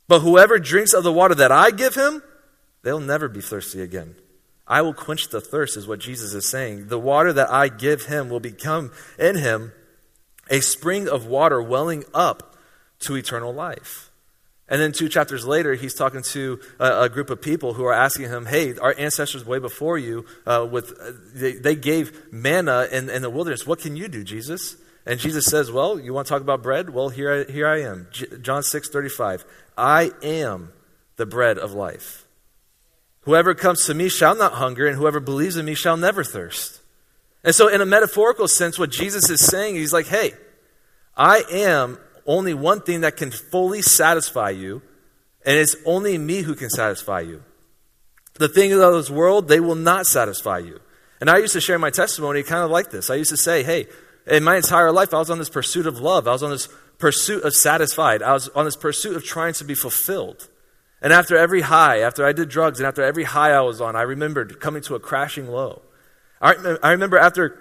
But 0.06 0.20
whoever 0.20 0.58
drinks 0.58 0.92
of 0.92 1.04
the 1.04 1.12
water 1.12 1.34
that 1.36 1.50
I 1.50 1.70
give 1.70 1.94
him, 1.94 2.22
they'll 2.82 3.00
never 3.00 3.28
be 3.28 3.40
thirsty 3.40 3.80
again. 3.80 4.16
I 4.66 4.82
will 4.82 4.94
quench 4.94 5.28
the 5.28 5.40
thirst, 5.40 5.76
is 5.76 5.86
what 5.86 6.00
Jesus 6.00 6.34
is 6.34 6.48
saying. 6.48 6.88
The 6.88 6.98
water 6.98 7.32
that 7.32 7.50
I 7.50 7.68
give 7.68 8.06
him 8.06 8.28
will 8.28 8.40
become 8.40 8.92
in 9.18 9.36
him 9.36 9.72
a 10.50 10.60
spring 10.60 11.08
of 11.08 11.26
water 11.26 11.62
welling 11.62 12.04
up 12.12 12.56
to 13.00 13.16
eternal 13.16 13.52
life. 13.52 14.10
And 14.66 14.80
then 14.80 14.92
two 14.92 15.10
chapters 15.10 15.46
later, 15.46 15.74
he's 15.74 15.94
talking 15.94 16.22
to 16.22 16.58
a, 16.80 17.02
a 17.02 17.08
group 17.10 17.28
of 17.28 17.42
people 17.42 17.74
who 17.74 17.84
are 17.84 17.92
asking 17.92 18.30
him, 18.30 18.46
"Hey, 18.46 18.76
our 18.78 18.94
ancestors 18.96 19.44
way 19.44 19.58
before 19.58 19.98
you, 19.98 20.24
uh, 20.46 20.66
with 20.70 20.92
uh, 20.98 21.12
they, 21.34 21.52
they, 21.52 21.74
gave 21.74 22.32
manna 22.32 22.88
in, 22.90 23.10
in, 23.10 23.20
the 23.20 23.28
wilderness. 23.28 23.66
What 23.66 23.80
can 23.80 23.94
you 23.94 24.08
do, 24.08 24.24
Jesus?" 24.24 24.76
And 25.06 25.20
Jesus 25.20 25.46
says, 25.46 25.70
"Well, 25.70 26.00
you 26.00 26.14
want 26.14 26.26
to 26.26 26.32
talk 26.32 26.42
about 26.42 26.62
bread? 26.62 26.90
Well, 26.90 27.10
here 27.10 27.46
I, 27.48 27.52
here 27.52 27.68
I 27.68 27.82
am. 27.82 28.08
John 28.42 28.62
six 28.62 28.88
thirty 28.88 29.08
five. 29.10 29.44
I 29.76 30.12
am 30.22 30.72
the 31.16 31.26
bread 31.26 31.58
of 31.58 31.72
life." 31.72 32.26
Whoever 33.22 33.54
comes 33.54 33.86
to 33.86 33.94
me 33.94 34.08
shall 34.08 34.34
not 34.34 34.52
hunger, 34.52 34.86
and 34.86 34.96
whoever 34.96 35.18
believes 35.18 35.56
in 35.56 35.64
me 35.64 35.74
shall 35.74 35.96
never 35.96 36.22
thirst. 36.22 36.80
And 37.42 37.54
so, 37.54 37.68
in 37.68 37.80
a 37.80 37.86
metaphorical 37.86 38.48
sense, 38.48 38.78
what 38.78 38.90
Jesus 38.90 39.28
is 39.30 39.40
saying, 39.40 39.76
he's 39.76 39.92
like, 39.92 40.06
hey, 40.06 40.32
I 41.16 41.42
am 41.50 41.98
only 42.26 42.54
one 42.54 42.80
thing 42.80 43.02
that 43.02 43.16
can 43.16 43.30
fully 43.30 43.82
satisfy 43.82 44.50
you, 44.50 44.82
and 45.44 45.58
it's 45.58 45.76
only 45.84 46.16
me 46.18 46.42
who 46.42 46.54
can 46.54 46.70
satisfy 46.70 47.20
you. 47.20 47.42
The 48.34 48.48
things 48.48 48.74
of 48.74 48.94
this 48.94 49.10
world, 49.10 49.48
they 49.48 49.60
will 49.60 49.74
not 49.74 50.06
satisfy 50.06 50.58
you. 50.58 50.80
And 51.20 51.30
I 51.30 51.38
used 51.38 51.52
to 51.52 51.60
share 51.60 51.78
my 51.78 51.90
testimony 51.90 52.42
kind 52.42 52.64
of 52.64 52.70
like 52.70 52.90
this. 52.90 53.08
I 53.10 53.14
used 53.14 53.30
to 53.30 53.36
say, 53.36 53.62
hey, 53.62 53.86
in 54.26 54.44
my 54.44 54.56
entire 54.56 54.90
life, 54.90 55.12
I 55.12 55.18
was 55.18 55.30
on 55.30 55.38
this 55.38 55.50
pursuit 55.50 55.86
of 55.86 56.00
love. 56.00 56.26
I 56.26 56.32
was 56.32 56.42
on 56.42 56.50
this 56.50 56.68
pursuit 56.98 57.44
of 57.44 57.54
satisfied. 57.54 58.22
I 58.22 58.32
was 58.32 58.48
on 58.50 58.64
this 58.64 58.76
pursuit 58.76 59.16
of 59.16 59.24
trying 59.24 59.52
to 59.54 59.64
be 59.64 59.74
fulfilled. 59.74 60.48
And 61.02 61.12
after 61.12 61.36
every 61.36 61.60
high, 61.60 62.00
after 62.00 62.24
I 62.24 62.32
did 62.32 62.48
drugs, 62.48 62.80
and 62.80 62.86
after 62.86 63.02
every 63.02 63.24
high 63.24 63.50
I 63.50 63.60
was 63.60 63.80
on, 63.80 63.94
I 63.94 64.02
remembered 64.02 64.60
coming 64.60 64.82
to 64.82 64.94
a 64.94 65.00
crashing 65.00 65.48
low. 65.48 65.82
I, 66.40 66.76
I 66.82 66.92
remember 66.92 67.18
after 67.18 67.58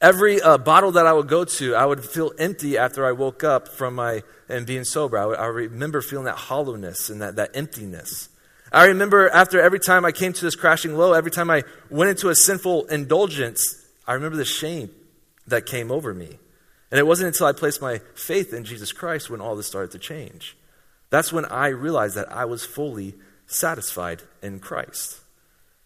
every 0.00 0.40
uh, 0.40 0.56
bottle 0.56 0.92
that 0.92 1.06
I 1.06 1.12
would 1.12 1.28
go 1.28 1.44
to, 1.44 1.74
I 1.74 1.84
would 1.84 2.02
feel 2.02 2.32
empty 2.38 2.78
after 2.78 3.04
I 3.04 3.12
woke 3.12 3.44
up 3.44 3.68
from 3.68 3.94
my 3.94 4.22
and 4.48 4.66
being 4.66 4.84
sober. 4.84 5.18
I, 5.18 5.26
would, 5.26 5.38
I 5.38 5.46
remember 5.46 6.00
feeling 6.00 6.24
that 6.24 6.36
hollowness 6.36 7.10
and 7.10 7.20
that, 7.20 7.36
that 7.36 7.50
emptiness. 7.54 8.30
I 8.72 8.86
remember 8.86 9.28
after 9.28 9.60
every 9.60 9.78
time 9.78 10.04
I 10.04 10.12
came 10.12 10.32
to 10.32 10.44
this 10.44 10.56
crashing 10.56 10.96
low, 10.96 11.12
every 11.12 11.30
time 11.30 11.50
I 11.50 11.64
went 11.90 12.10
into 12.10 12.30
a 12.30 12.34
sinful 12.34 12.86
indulgence, 12.86 13.84
I 14.06 14.14
remember 14.14 14.36
the 14.36 14.44
shame 14.44 14.90
that 15.46 15.66
came 15.66 15.90
over 15.90 16.12
me. 16.12 16.38
And 16.90 16.98
it 16.98 17.06
wasn't 17.06 17.28
until 17.28 17.46
I 17.46 17.52
placed 17.52 17.82
my 17.82 18.00
faith 18.14 18.52
in 18.52 18.64
Jesus 18.64 18.92
Christ 18.92 19.28
when 19.28 19.40
all 19.40 19.56
this 19.56 19.66
started 19.66 19.90
to 19.92 19.98
change. 19.98 20.56
That's 21.10 21.32
when 21.32 21.44
I 21.46 21.68
realized 21.68 22.16
that 22.16 22.30
I 22.32 22.44
was 22.44 22.64
fully 22.64 23.14
satisfied 23.46 24.22
in 24.42 24.60
Christ. 24.60 25.20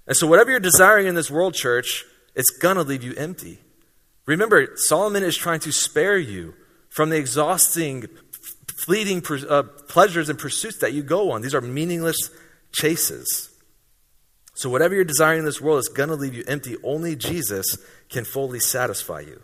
And 0.07 0.16
so, 0.16 0.27
whatever 0.27 0.51
you're 0.51 0.61
desiring 0.61 1.07
in 1.07 1.14
this 1.14 1.31
world, 1.31 1.55
church, 1.55 2.05
it's 2.35 2.51
going 2.51 2.77
to 2.77 2.83
leave 2.83 3.03
you 3.03 3.14
empty. 3.14 3.59
Remember, 4.27 4.77
Solomon 4.77 5.23
is 5.23 5.37
trying 5.37 5.61
to 5.61 5.73
spare 5.73 6.18
you 6.18 6.55
from 6.88 7.11
the 7.11 7.16
exhausting, 7.16 8.07
fleeting 8.77 9.23
uh, 9.49 9.62
pleasures 9.88 10.29
and 10.29 10.38
pursuits 10.38 10.79
that 10.79 10.92
you 10.92 11.03
go 11.03 11.31
on. 11.31 11.42
These 11.42 11.55
are 11.55 11.61
meaningless 11.61 12.31
chases. 12.73 13.51
So, 14.55 14.68
whatever 14.68 14.94
you're 14.94 15.05
desiring 15.05 15.40
in 15.40 15.44
this 15.44 15.61
world 15.61 15.79
is 15.79 15.88
going 15.88 16.09
to 16.09 16.14
leave 16.14 16.35
you 16.35 16.44
empty. 16.46 16.77
Only 16.83 17.16
Jesus 17.16 17.79
can 18.09 18.25
fully 18.25 18.61
satisfy 18.61 19.20
you. 19.20 19.42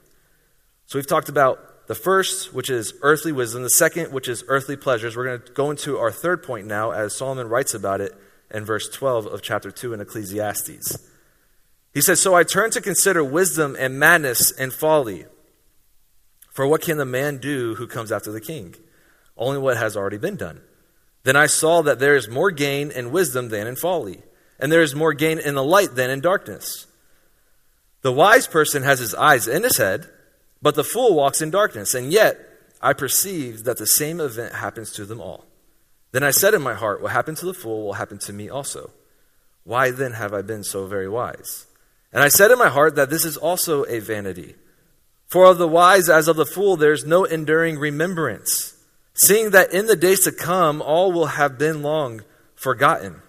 So, 0.87 0.99
we've 0.99 1.07
talked 1.07 1.29
about 1.29 1.87
the 1.87 1.95
first, 1.95 2.53
which 2.53 2.71
is 2.71 2.95
earthly 3.03 3.33
wisdom, 3.33 3.63
the 3.63 3.71
second, 3.71 4.13
which 4.13 4.29
is 4.29 4.45
earthly 4.49 4.77
pleasures. 4.77 5.17
We're 5.17 5.25
going 5.25 5.43
to 5.43 5.53
go 5.53 5.71
into 5.71 5.99
our 5.99 6.11
third 6.11 6.43
point 6.43 6.67
now, 6.67 6.91
as 6.91 7.17
Solomon 7.17 7.49
writes 7.49 7.75
about 7.75 8.01
it 8.01 8.13
in 8.51 8.65
verse 8.65 8.89
12 8.89 9.27
of 9.27 9.43
chapter 9.43 9.71
2 9.71 9.93
in 9.93 10.01
Ecclesiastes. 10.01 10.99
He 11.95 12.01
says, 12.01 12.21
So 12.21 12.35
I 12.35 12.45
turned 12.45 12.73
to 12.75 12.81
consider 12.81 13.25
wisdom 13.25 13.77
and 13.79 13.99
madness 13.99 14.53
and 14.53 14.73
folly. 14.73 15.27
For 16.53 16.67
what 16.67 16.83
can 16.83 16.99
the 16.99 17.05
man 17.05 17.39
do 17.39 17.75
who 17.77 17.87
comes 17.87 18.11
after 18.11 18.33
the 18.33 18.41
king? 18.41 18.75
Only 19.37 19.59
what 19.59 19.77
has 19.77 19.97
already 19.97 20.19
been 20.19 20.37
done. 20.37 20.63
Then 21.23 21.37
I 21.37 21.47
saw 21.47 21.83
that 21.83 21.99
there 21.99 22.17
is 22.17 22.29
more 22.29 22.51
gain 22.51 22.91
in 22.91 23.11
wisdom 23.11 23.49
than 23.49 23.67
in 23.67 23.77
folly, 23.77 24.23
and 24.59 24.71
there 24.71 24.83
is 24.83 24.95
more 24.95 25.13
gain 25.13 25.39
in 25.39 25.55
the 25.55 25.65
light 25.65 25.95
than 25.95 26.11
in 26.11 26.21
darkness. 26.21 26.87
The 28.03 28.13
wise 28.13 28.47
person 28.47 28.85
has 28.85 29.01
his 29.01 29.15
eyes 29.15 29.49
in 29.49 29.65
his 29.65 29.77
head, 29.77 30.09
but 30.63 30.75
the 30.75 30.85
fool 30.85 31.15
walks 31.15 31.43
in 31.43 31.51
darkness. 31.51 31.95
And 31.95 32.13
yet 32.13 32.39
I 32.81 32.93
perceive 32.93 33.65
that 33.65 33.79
the 33.79 33.87
same 33.87 34.21
event 34.21 34.55
happens 34.55 34.93
to 34.93 35.05
them 35.05 35.21
all. 35.21 35.45
Then 36.13 36.23
I 36.23 36.31
said 36.31 36.55
in 36.55 36.63
my 36.63 36.75
heart, 36.75 37.03
What 37.03 37.13
happened 37.13 37.37
to 37.39 37.47
the 37.47 37.55
fool 37.55 37.85
will 37.85 37.95
happen 37.95 38.19
to 38.21 38.33
me 38.33 38.49
also. 38.49 38.91
Why 39.65 39.91
then 39.91 40.13
have 40.13 40.33
I 40.33 40.43
been 40.43 40.65
so 40.65 40.87
very 40.87 41.09
wise? 41.09 41.67
And 42.13 42.23
I 42.23 42.29
said 42.29 42.51
in 42.51 42.59
my 42.59 42.69
heart 42.69 42.95
that 42.95 43.11
this 43.11 43.25
is 43.25 43.37
also 43.37 43.85
a 43.85 43.99
vanity. 43.99 44.55
For 45.27 45.45
of 45.47 45.59
the 45.59 45.69
wise 45.69 46.09
as 46.09 46.29
of 46.29 46.37
the 46.37 46.47
fool 46.47 46.77
there 46.77 46.93
is 46.93 47.05
no 47.05 47.25
enduring 47.25 47.79
remembrance, 47.79 48.75
seeing 49.15 49.51
that 49.51 49.73
in 49.73 49.87
the 49.87 49.97
days 49.97 50.21
to 50.21 50.33
come 50.33 50.81
all 50.81 51.13
will 51.13 51.27
have 51.27 51.59
been 51.59 51.83
long 51.83 52.23
forgotten. 52.55 53.23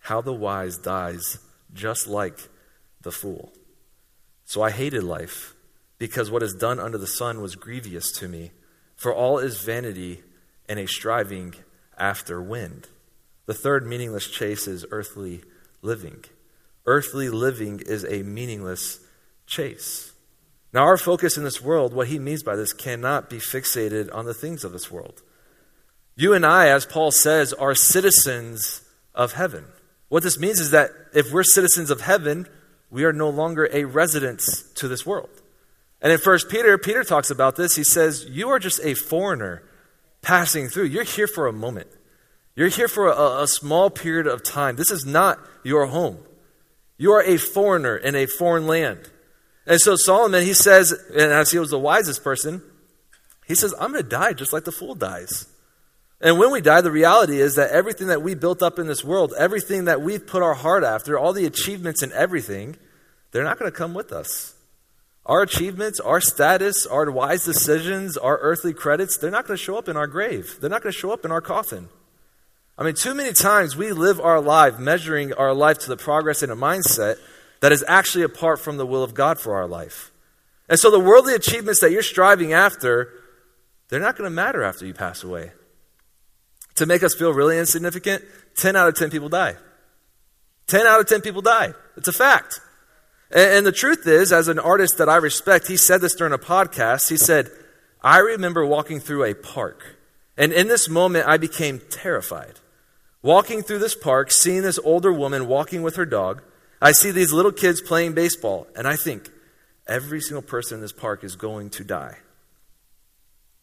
How 0.00 0.20
the 0.20 0.32
wise 0.32 0.78
dies 0.78 1.38
just 1.72 2.06
like 2.06 2.48
the 3.02 3.12
fool. 3.12 3.52
So 4.44 4.62
I 4.62 4.70
hated 4.70 5.02
life, 5.02 5.53
because 6.04 6.30
what 6.30 6.42
is 6.42 6.52
done 6.52 6.78
under 6.78 6.98
the 6.98 7.06
sun 7.06 7.40
was 7.40 7.56
grievous 7.56 8.12
to 8.12 8.28
me, 8.28 8.50
for 8.94 9.14
all 9.14 9.38
is 9.38 9.62
vanity 9.62 10.22
and 10.68 10.78
a 10.78 10.86
striving 10.86 11.54
after 11.96 12.42
wind. 12.42 12.86
The 13.46 13.54
third 13.54 13.86
meaningless 13.86 14.28
chase 14.28 14.68
is 14.68 14.84
earthly 14.90 15.40
living. 15.80 16.22
Earthly 16.84 17.30
living 17.30 17.80
is 17.80 18.04
a 18.04 18.22
meaningless 18.22 19.00
chase. 19.46 20.12
Now, 20.74 20.82
our 20.82 20.98
focus 20.98 21.38
in 21.38 21.44
this 21.44 21.62
world, 21.62 21.94
what 21.94 22.08
he 22.08 22.18
means 22.18 22.42
by 22.42 22.54
this, 22.54 22.74
cannot 22.74 23.30
be 23.30 23.38
fixated 23.38 24.14
on 24.14 24.26
the 24.26 24.34
things 24.34 24.62
of 24.62 24.72
this 24.72 24.90
world. 24.90 25.22
You 26.16 26.34
and 26.34 26.44
I, 26.44 26.68
as 26.68 26.84
Paul 26.84 27.12
says, 27.12 27.54
are 27.54 27.74
citizens 27.74 28.82
of 29.14 29.32
heaven. 29.32 29.64
What 30.10 30.22
this 30.22 30.38
means 30.38 30.60
is 30.60 30.72
that 30.72 30.90
if 31.14 31.32
we're 31.32 31.44
citizens 31.44 31.90
of 31.90 32.02
heaven, 32.02 32.46
we 32.90 33.04
are 33.04 33.12
no 33.14 33.30
longer 33.30 33.70
a 33.72 33.84
residence 33.84 34.64
to 34.74 34.86
this 34.86 35.06
world. 35.06 35.30
And 36.04 36.12
in 36.12 36.18
First 36.18 36.50
Peter, 36.50 36.76
Peter 36.76 37.02
talks 37.02 37.30
about 37.30 37.56
this. 37.56 37.76
He 37.76 37.82
says, 37.82 38.26
You 38.28 38.50
are 38.50 38.58
just 38.58 38.78
a 38.84 38.92
foreigner 38.92 39.62
passing 40.20 40.68
through. 40.68 40.84
You're 40.84 41.02
here 41.02 41.26
for 41.26 41.46
a 41.46 41.52
moment. 41.52 41.88
You're 42.54 42.68
here 42.68 42.88
for 42.88 43.08
a, 43.08 43.42
a 43.42 43.46
small 43.48 43.88
period 43.88 44.26
of 44.26 44.42
time. 44.42 44.76
This 44.76 44.90
is 44.90 45.06
not 45.06 45.38
your 45.64 45.86
home. 45.86 46.18
You 46.98 47.12
are 47.12 47.22
a 47.22 47.38
foreigner 47.38 47.96
in 47.96 48.14
a 48.14 48.26
foreign 48.26 48.66
land. 48.66 49.10
And 49.66 49.80
so 49.80 49.96
Solomon, 49.96 50.44
he 50.44 50.52
says, 50.52 50.92
and 50.92 51.32
as 51.32 51.50
he 51.50 51.58
was 51.58 51.70
the 51.70 51.78
wisest 51.78 52.22
person, 52.22 52.62
he 53.46 53.54
says, 53.54 53.74
I'm 53.80 53.92
going 53.92 54.04
to 54.04 54.08
die 54.08 54.34
just 54.34 54.52
like 54.52 54.64
the 54.64 54.72
fool 54.72 54.94
dies. 54.94 55.48
And 56.20 56.38
when 56.38 56.52
we 56.52 56.60
die, 56.60 56.82
the 56.82 56.90
reality 56.90 57.40
is 57.40 57.54
that 57.56 57.70
everything 57.70 58.08
that 58.08 58.22
we 58.22 58.34
built 58.34 58.62
up 58.62 58.78
in 58.78 58.86
this 58.86 59.02
world, 59.02 59.32
everything 59.38 59.86
that 59.86 60.02
we've 60.02 60.26
put 60.26 60.42
our 60.42 60.54
heart 60.54 60.84
after, 60.84 61.18
all 61.18 61.32
the 61.32 61.46
achievements 61.46 62.02
and 62.02 62.12
everything, 62.12 62.76
they're 63.32 63.42
not 63.42 63.58
going 63.58 63.70
to 63.70 63.76
come 63.76 63.94
with 63.94 64.12
us. 64.12 64.53
Our 65.26 65.42
achievements, 65.42 66.00
our 66.00 66.20
status, 66.20 66.86
our 66.86 67.10
wise 67.10 67.44
decisions, 67.44 68.16
our 68.16 68.38
earthly 68.38 68.74
credits, 68.74 69.16
they're 69.16 69.30
not 69.30 69.46
going 69.46 69.56
to 69.56 69.62
show 69.62 69.78
up 69.78 69.88
in 69.88 69.96
our 69.96 70.06
grave. 70.06 70.58
They're 70.60 70.70
not 70.70 70.82
going 70.82 70.92
to 70.92 70.98
show 70.98 71.12
up 71.12 71.24
in 71.24 71.30
our 71.30 71.40
coffin. 71.40 71.88
I 72.76 72.82
mean, 72.82 72.94
too 72.94 73.14
many 73.14 73.32
times 73.32 73.76
we 73.76 73.92
live 73.92 74.20
our 74.20 74.40
life 74.40 74.78
measuring 74.78 75.32
our 75.32 75.54
life 75.54 75.78
to 75.80 75.88
the 75.88 75.96
progress 75.96 76.42
in 76.42 76.50
a 76.50 76.56
mindset 76.56 77.16
that 77.60 77.72
is 77.72 77.84
actually 77.88 78.24
apart 78.24 78.60
from 78.60 78.76
the 78.76 78.84
will 78.84 79.02
of 79.02 79.14
God 79.14 79.38
for 79.38 79.54
our 79.54 79.66
life. 79.66 80.10
And 80.68 80.78
so 80.78 80.90
the 80.90 81.00
worldly 81.00 81.34
achievements 81.34 81.80
that 81.80 81.92
you're 81.92 82.02
striving 82.02 82.52
after, 82.52 83.10
they're 83.88 84.00
not 84.00 84.16
going 84.16 84.28
to 84.28 84.34
matter 84.34 84.62
after 84.62 84.84
you 84.84 84.92
pass 84.92 85.22
away. 85.22 85.52
To 86.76 86.86
make 86.86 87.02
us 87.02 87.14
feel 87.14 87.32
really 87.32 87.58
insignificant, 87.58 88.24
10 88.56 88.74
out 88.76 88.88
of 88.88 88.94
10 88.96 89.10
people 89.10 89.28
die. 89.28 89.56
10 90.66 90.86
out 90.86 91.00
of 91.00 91.06
10 91.06 91.20
people 91.20 91.42
die. 91.42 91.72
It's 91.96 92.08
a 92.08 92.12
fact. 92.12 92.60
And, 93.34 93.66
the 93.66 93.72
truth 93.72 94.06
is, 94.06 94.32
as 94.32 94.46
an 94.46 94.60
artist 94.60 94.98
that 94.98 95.08
I 95.08 95.16
respect, 95.16 95.66
he 95.66 95.76
said 95.76 96.00
this 96.00 96.14
during 96.14 96.32
a 96.32 96.38
podcast. 96.38 97.08
He 97.08 97.16
said, 97.16 97.50
I 98.00 98.18
remember 98.18 98.64
walking 98.64 99.00
through 99.00 99.24
a 99.24 99.34
park, 99.34 99.96
and 100.36 100.52
in 100.52 100.68
this 100.68 100.88
moment, 100.88 101.26
I 101.26 101.36
became 101.36 101.80
terrified. 101.90 102.60
Walking 103.22 103.62
through 103.62 103.80
this 103.80 103.96
park, 103.96 104.30
seeing 104.30 104.62
this 104.62 104.78
older 104.84 105.12
woman 105.12 105.48
walking 105.48 105.82
with 105.82 105.96
her 105.96 106.06
dog, 106.06 106.42
I 106.80 106.92
see 106.92 107.10
these 107.10 107.32
little 107.32 107.50
kids 107.50 107.80
playing 107.80 108.12
baseball, 108.12 108.68
and 108.76 108.86
I 108.86 108.94
think 108.94 109.30
every 109.88 110.20
single 110.20 110.42
person 110.42 110.76
in 110.76 110.80
this 110.80 110.92
park 110.92 111.24
is 111.24 111.34
going 111.34 111.70
to 111.70 111.82
die. 111.82 112.18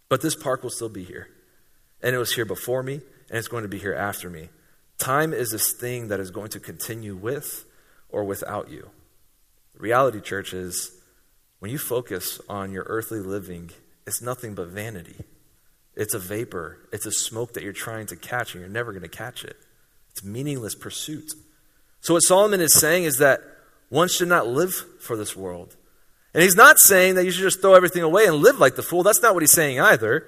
But 0.10 0.21
this 0.21 0.36
park 0.36 0.63
will 0.63 0.69
still 0.69 0.89
be 0.89 1.05
here. 1.05 1.29
And 2.01 2.13
it 2.13 2.19
was 2.19 2.34
here 2.34 2.45
before 2.45 2.84
me, 2.84 2.95
and 3.29 3.38
it's 3.38 3.47
going 3.47 3.63
to 3.63 3.69
be 3.69 3.79
here 3.79 3.93
after 3.93 4.29
me. 4.29 4.49
Time 4.97 5.34
is 5.34 5.51
this 5.51 5.71
thing 5.71 6.10
that 6.10 6.19
is 6.19 6.31
going 6.31 6.49
to 6.49 6.60
continue 6.60 7.15
with 7.15 7.63
or 8.10 8.25
without 8.25 8.69
you. 8.69 8.89
Reality, 9.82 10.22
church, 10.22 10.54
is 10.54 10.91
when 11.60 11.72
you 11.72 11.80
focus 11.80 12.39
on 12.48 12.72
your 12.72 12.86
earthly 12.88 13.20
living, 13.20 13.72
it's 14.06 14.22
nothing 14.22 14.54
but 14.54 14.67
vanity. 14.67 15.15
It's 15.96 16.13
a 16.13 16.20
vapor, 16.20 16.78
it's 16.94 17.06
a 17.06 17.12
smoke 17.12 17.54
that 17.54 17.63
you're 17.63 17.74
trying 17.74 18.06
to 18.08 18.15
catch, 18.15 18.54
and 18.54 18.62
you're 18.62 18.70
never 18.70 18.91
going 18.91 19.02
to 19.02 19.10
catch 19.10 19.44
it. 19.44 19.58
It's 20.12 20.24
meaningless 20.24 20.76
pursuit. 20.76 21.34
So, 22.00 22.13
what 22.13 22.22
Solomon 22.22 22.62
is 22.62 22.74
saying 22.74 23.04
is 23.04 23.17
that 23.17 23.41
one 23.89 24.08
should 24.08 24.28
not 24.28 24.48
live 24.48 24.74
for 25.02 25.17
this 25.17 25.36
world. 25.36 25.76
And 26.34 26.44
he's 26.44 26.56
not 26.56 26.78
saying 26.80 27.15
that 27.15 27.26
you 27.26 27.32
should 27.32 27.41
just 27.41 27.62
throw 27.62 27.74
everything 27.74 28.04
away 28.04 28.26
and 28.26 28.38
live 28.38 28.60
like 28.60 28.76
the 28.76 28.84
fool. 28.84 29.04
That's 29.04 29.22
not 29.22 29.34
what 29.34 29.44
he's 29.44 29.52
saying 29.52 29.82
either. 29.82 30.26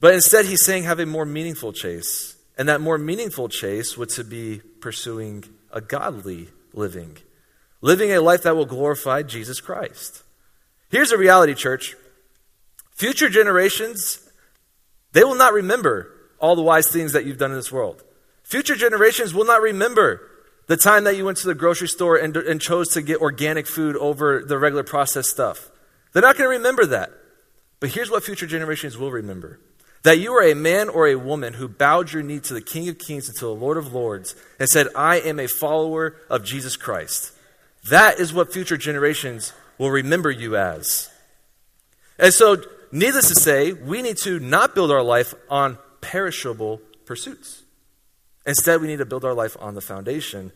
But 0.00 0.14
instead, 0.14 0.44
he's 0.44 0.64
saying 0.64 0.84
have 0.84 1.00
a 1.00 1.06
more 1.06 1.24
meaningful 1.24 1.72
chase. 1.72 2.36
And 2.58 2.68
that 2.68 2.80
more 2.80 2.98
meaningful 2.98 3.48
chase 3.48 3.96
would 3.96 4.10
to 4.10 4.24
be 4.24 4.60
pursuing 4.80 5.44
a 5.72 5.80
godly 5.80 6.48
living, 6.74 7.16
living 7.82 8.12
a 8.12 8.20
life 8.20 8.44
that 8.44 8.56
will 8.56 8.64
glorify 8.64 9.22
Jesus 9.22 9.60
Christ. 9.60 10.22
Here's 10.90 11.12
a 11.12 11.18
reality, 11.18 11.54
church. 11.54 11.94
Future 12.92 13.28
generations, 13.28 14.26
they 15.12 15.24
will 15.24 15.34
not 15.34 15.52
remember 15.52 16.10
all 16.38 16.56
the 16.56 16.62
wise 16.62 16.88
things 16.88 17.12
that 17.12 17.26
you've 17.26 17.38
done 17.38 17.50
in 17.50 17.56
this 17.56 17.72
world. 17.72 18.02
Future 18.44 18.76
generations 18.76 19.34
will 19.34 19.44
not 19.44 19.60
remember 19.60 20.28
the 20.66 20.76
time 20.76 21.04
that 21.04 21.16
you 21.16 21.24
went 21.24 21.38
to 21.38 21.46
the 21.46 21.54
grocery 21.54 21.88
store 21.88 22.16
and, 22.16 22.36
and 22.36 22.60
chose 22.60 22.88
to 22.90 23.02
get 23.02 23.20
organic 23.20 23.66
food 23.66 23.96
over 23.96 24.42
the 24.46 24.58
regular 24.58 24.84
processed 24.84 25.30
stuff. 25.30 25.70
They're 26.12 26.22
not 26.22 26.36
going 26.36 26.48
to 26.48 26.56
remember 26.56 26.86
that. 26.86 27.10
But 27.80 27.90
here's 27.90 28.10
what 28.10 28.22
future 28.22 28.46
generations 28.46 28.96
will 28.96 29.10
remember 29.10 29.58
that 30.04 30.18
you 30.18 30.32
are 30.32 30.42
a 30.42 30.54
man 30.54 30.88
or 30.88 31.06
a 31.06 31.14
woman 31.14 31.54
who 31.54 31.68
bowed 31.68 32.12
your 32.12 32.22
knee 32.22 32.40
to 32.40 32.54
the 32.54 32.60
King 32.60 32.88
of 32.88 32.98
Kings 32.98 33.28
and 33.28 33.38
to 33.38 33.44
the 33.44 33.54
Lord 33.54 33.76
of 33.76 33.92
Lords 33.92 34.34
and 34.58 34.68
said, 34.68 34.88
I 34.96 35.20
am 35.20 35.38
a 35.38 35.46
follower 35.46 36.16
of 36.28 36.44
Jesus 36.44 36.76
Christ. 36.76 37.32
That 37.88 38.20
is 38.20 38.32
what 38.32 38.52
future 38.52 38.76
generations 38.76 39.52
will 39.78 39.90
remember 39.90 40.30
you 40.30 40.56
as. 40.56 41.10
And 42.18 42.32
so, 42.32 42.62
needless 42.92 43.28
to 43.28 43.34
say, 43.34 43.72
we 43.72 44.02
need 44.02 44.18
to 44.18 44.38
not 44.38 44.74
build 44.74 44.90
our 44.90 45.02
life 45.02 45.34
on 45.48 45.78
perishable 46.00 46.80
pursuits. 47.04 47.62
Instead, 48.46 48.80
we 48.80 48.86
need 48.86 48.98
to 48.98 49.04
build 49.04 49.24
our 49.24 49.34
life 49.34 49.56
on 49.60 49.74
the 49.74 49.80
foundation 49.80 50.52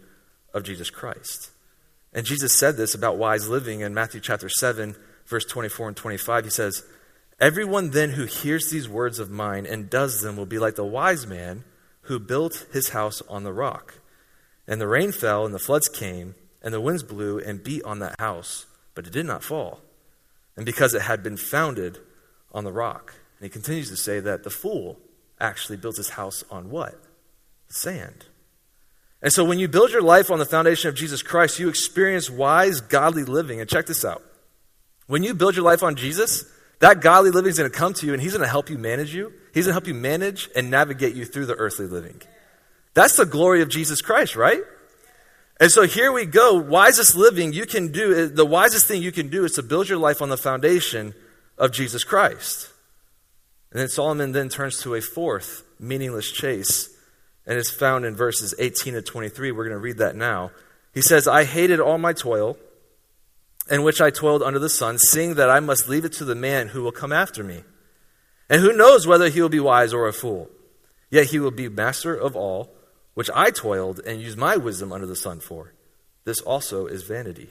of 0.55 0.63
Jesus 0.63 0.91
Christ. 0.91 1.51
And 2.13 2.25
Jesus 2.25 2.53
said 2.53 2.77
this 2.77 2.95
about 2.95 3.19
wise 3.19 3.49
living 3.49 3.81
in 3.81 3.95
Matthew 3.95 4.21
chapter 4.21 4.49
7, 4.49 4.97
verse 5.27 5.45
24 5.45 5.89
and 5.89 5.97
25. 5.97 6.45
He 6.45 6.51
says, 6.51 6.85
Everyone 7.39 7.91
then 7.91 8.11
who 8.11 8.25
hears 8.25 8.71
these 8.71 8.89
words 8.89 9.19
of 9.19 9.31
mine 9.31 9.67
and 9.67 9.91
does 9.91 10.23
them 10.23 10.37
will 10.37 10.47
be 10.47 10.59
like 10.59 10.77
the 10.77 10.85
wise 10.85 11.27
man 11.27 11.65
who 12.03 12.19
built 12.19 12.67
his 12.73 12.91
house 12.91 13.21
on 13.29 13.45
the 13.45 13.53
rock. 13.53 14.01
And 14.67 14.81
the 14.81 14.89
rain 14.89 15.13
fell, 15.13 15.45
and 15.45 15.55
the 15.55 15.59
floods 15.59 15.89
came, 15.89 16.35
and 16.67 16.75
the 16.75 16.81
winds 16.81 17.05
blew 17.05 17.39
and 17.39 17.63
beat 17.63 17.85
on 17.85 18.01
that 18.01 18.19
house, 18.19 18.67
but 18.97 19.07
it 19.07 19.13
did 19.13 19.25
not 19.25 19.45
fall. 19.45 19.83
And 20.57 20.67
because 20.67 20.95
it 20.95 21.03
had 21.03 21.23
been 21.23 21.37
founded 21.37 22.01
on 22.51 22.65
the 22.65 22.73
rock. 22.73 23.15
And 23.39 23.45
he 23.45 23.49
continues 23.49 23.89
to 23.91 23.97
say 23.97 24.19
that 24.19 24.43
the 24.43 24.51
fool 24.51 24.99
actually 25.39 25.77
builds 25.77 25.97
his 25.97 26.09
house 26.11 26.43
on 26.51 26.69
what? 26.69 27.01
Sand. 27.69 28.27
And 29.23 29.33
so 29.33 29.45
when 29.45 29.61
you 29.61 29.69
build 29.69 29.93
your 29.93 30.03
life 30.03 30.29
on 30.29 30.41
the 30.41 30.45
foundation 30.45 30.89
of 30.89 30.97
Jesus 30.97 31.23
Christ, 31.23 31.61
you 31.61 31.69
experience 31.69 32.29
wise, 32.29 32.81
godly 32.81 33.23
living. 33.23 33.61
And 33.61 33.71
check 33.71 33.87
this 33.87 34.05
out. 34.05 34.25
When 35.07 35.23
you 35.23 35.35
build 35.35 35.55
your 35.55 35.65
life 35.65 35.85
on 35.85 35.95
Jesus, 35.95 36.51
that 36.81 37.01
godly 37.01 37.31
living 37.31 37.51
is 37.51 37.59
going 37.59 37.71
to 37.71 37.79
come 37.79 37.95
to 37.95 38.07
you 38.07 38.13
and 38.13 38.21
he's 38.21 38.33
going 38.33 38.43
to 38.43 38.51
help 38.51 38.71
you 38.71 38.77
manage 38.77 39.15
you. 39.15 39.33
He's 39.55 39.67
going 39.67 39.71
to 39.71 39.75
help 39.75 39.87
you 39.87 39.95
manage 39.95 40.51
and 40.57 40.69
navigate 40.69 41.15
you 41.15 41.27
through 41.27 41.47
the 41.47 41.55
earthly 41.55 41.87
living. 41.87 42.21
That's 42.95 43.17
the 43.17 43.25
glory 43.25 43.63
of 43.63 43.69
Jesus 43.69 44.03
Christ, 44.03 44.35
right? 44.35 44.63
And 45.59 45.71
so 45.71 45.83
here 45.83 46.13
we 46.13 46.27
go. 46.27 46.55
Wisest 46.55 47.17
living 47.17 47.53
you 47.53 47.67
can 47.67 47.93
do, 47.93 48.27
the 48.29 48.45
wisest 48.45 48.87
thing 48.87 49.03
you 49.03 49.13
can 49.13 49.29
do 49.29 49.45
is 49.45 49.53
to 49.53 49.63
build 49.63 49.89
your 49.89 49.99
life 49.99 50.21
on 50.21 50.29
the 50.29 50.37
foundation 50.37 51.15
of 51.57 51.73
Jesus 51.73 52.05
Christ. 52.05 52.71
And 53.71 53.81
then 53.81 53.89
Solomon 53.89 54.33
then 54.33 54.49
turns 54.49 54.81
to 54.83 54.95
a 54.95 55.01
fourth 55.01 55.63
meaningless 55.79 56.31
chase 56.31 56.97
and 57.47 57.59
it's 57.59 57.71
found 57.71 58.05
in 58.05 58.17
verses 58.17 58.55
18 58.59 58.95
to 58.95 59.03
23. 59.03 59.53
We're 59.53 59.65
going 59.65 59.77
to 59.77 59.79
read 59.79 59.99
that 59.99 60.17
now. 60.17 60.51
He 60.93 61.01
says, 61.01 61.29
I 61.29 61.45
hated 61.45 61.79
all 61.79 61.99
my 61.99 62.13
toil, 62.13 62.59
in 63.71 63.83
which 63.83 64.01
I 64.01 64.11
toiled 64.11 64.43
under 64.43 64.59
the 64.59 64.69
sun, 64.69 64.99
seeing 64.99 65.35
that 65.35 65.51
I 65.51 65.61
must 65.61 65.89
leave 65.89 66.05
it 66.05 66.13
to 66.15 66.25
the 66.25 66.35
man 66.35 66.69
who 66.69 66.83
will 66.83 66.93
come 66.93 67.13
after 67.13 67.45
me. 67.45 67.63
And 68.51 68.61
who 68.61 68.73
knows 68.73 69.07
whether 69.07 69.29
he 69.29 69.41
will 69.41 69.49
be 69.49 69.61
wise 69.61 69.93
or 69.93 70.09
a 70.09 70.13
fool? 70.13 70.51
Yet 71.11 71.27
he 71.27 71.39
will 71.39 71.53
be 71.53 71.69
master 71.69 72.15
of 72.15 72.35
all. 72.35 72.76
Which 73.17 73.31
I 73.35 73.51
toiled 73.51 73.99
and 74.01 74.21
used 74.21 74.37
my 74.37 74.59
wisdom 74.59 74.93
under 74.93 75.07
the 75.07 75.17
sun 75.17 75.41
for. 75.41 75.73
This 76.25 76.43
also 76.43 76.85
is 76.85 77.03
vanity. 77.03 77.49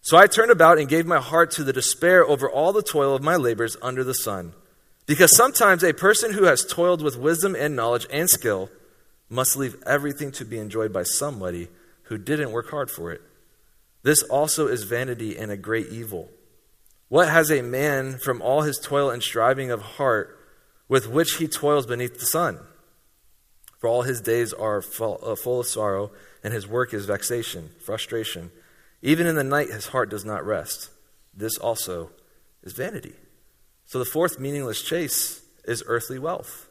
So 0.00 0.16
I 0.16 0.26
turned 0.26 0.50
about 0.50 0.78
and 0.78 0.88
gave 0.88 1.06
my 1.06 1.20
heart 1.20 1.52
to 1.52 1.62
the 1.62 1.72
despair 1.72 2.26
over 2.26 2.50
all 2.50 2.72
the 2.72 2.82
toil 2.82 3.14
of 3.14 3.22
my 3.22 3.36
labors 3.36 3.76
under 3.80 4.02
the 4.02 4.14
sun. 4.14 4.52
Because 5.06 5.36
sometimes 5.36 5.84
a 5.84 5.94
person 5.94 6.32
who 6.32 6.46
has 6.46 6.66
toiled 6.66 7.02
with 7.02 7.16
wisdom 7.16 7.54
and 7.54 7.76
knowledge 7.76 8.08
and 8.10 8.28
skill 8.28 8.68
must 9.30 9.56
leave 9.56 9.80
everything 9.86 10.32
to 10.32 10.44
be 10.44 10.58
enjoyed 10.58 10.92
by 10.92 11.04
somebody 11.04 11.68
who 12.04 12.18
didn't 12.18 12.50
work 12.50 12.70
hard 12.70 12.90
for 12.90 13.12
it. 13.12 13.22
This 14.02 14.24
also 14.24 14.66
is 14.66 14.82
vanity 14.82 15.38
and 15.38 15.52
a 15.52 15.56
great 15.56 15.86
evil. 15.86 16.30
What 17.08 17.28
has 17.28 17.48
a 17.52 17.62
man 17.62 18.18
from 18.18 18.42
all 18.42 18.62
his 18.62 18.80
toil 18.82 19.08
and 19.10 19.22
striving 19.22 19.70
of 19.70 19.82
heart 19.82 20.36
with 20.88 21.08
which 21.08 21.34
he 21.34 21.46
toils 21.46 21.86
beneath 21.86 22.18
the 22.18 22.26
sun? 22.26 22.58
For 23.78 23.88
all 23.88 24.02
his 24.02 24.20
days 24.20 24.52
are 24.52 24.80
full, 24.82 25.20
uh, 25.22 25.36
full 25.36 25.60
of 25.60 25.66
sorrow, 25.66 26.10
and 26.42 26.52
his 26.52 26.66
work 26.66 26.94
is 26.94 27.06
vexation, 27.06 27.70
frustration. 27.84 28.50
Even 29.02 29.26
in 29.26 29.36
the 29.36 29.44
night, 29.44 29.68
his 29.68 29.88
heart 29.88 30.10
does 30.10 30.24
not 30.24 30.46
rest. 30.46 30.90
This 31.34 31.58
also 31.58 32.10
is 32.62 32.72
vanity. 32.72 33.12
So 33.84 33.98
the 33.98 34.04
fourth 34.04 34.40
meaningless 34.40 34.82
chase 34.82 35.42
is 35.64 35.84
earthly 35.86 36.18
wealth. 36.18 36.68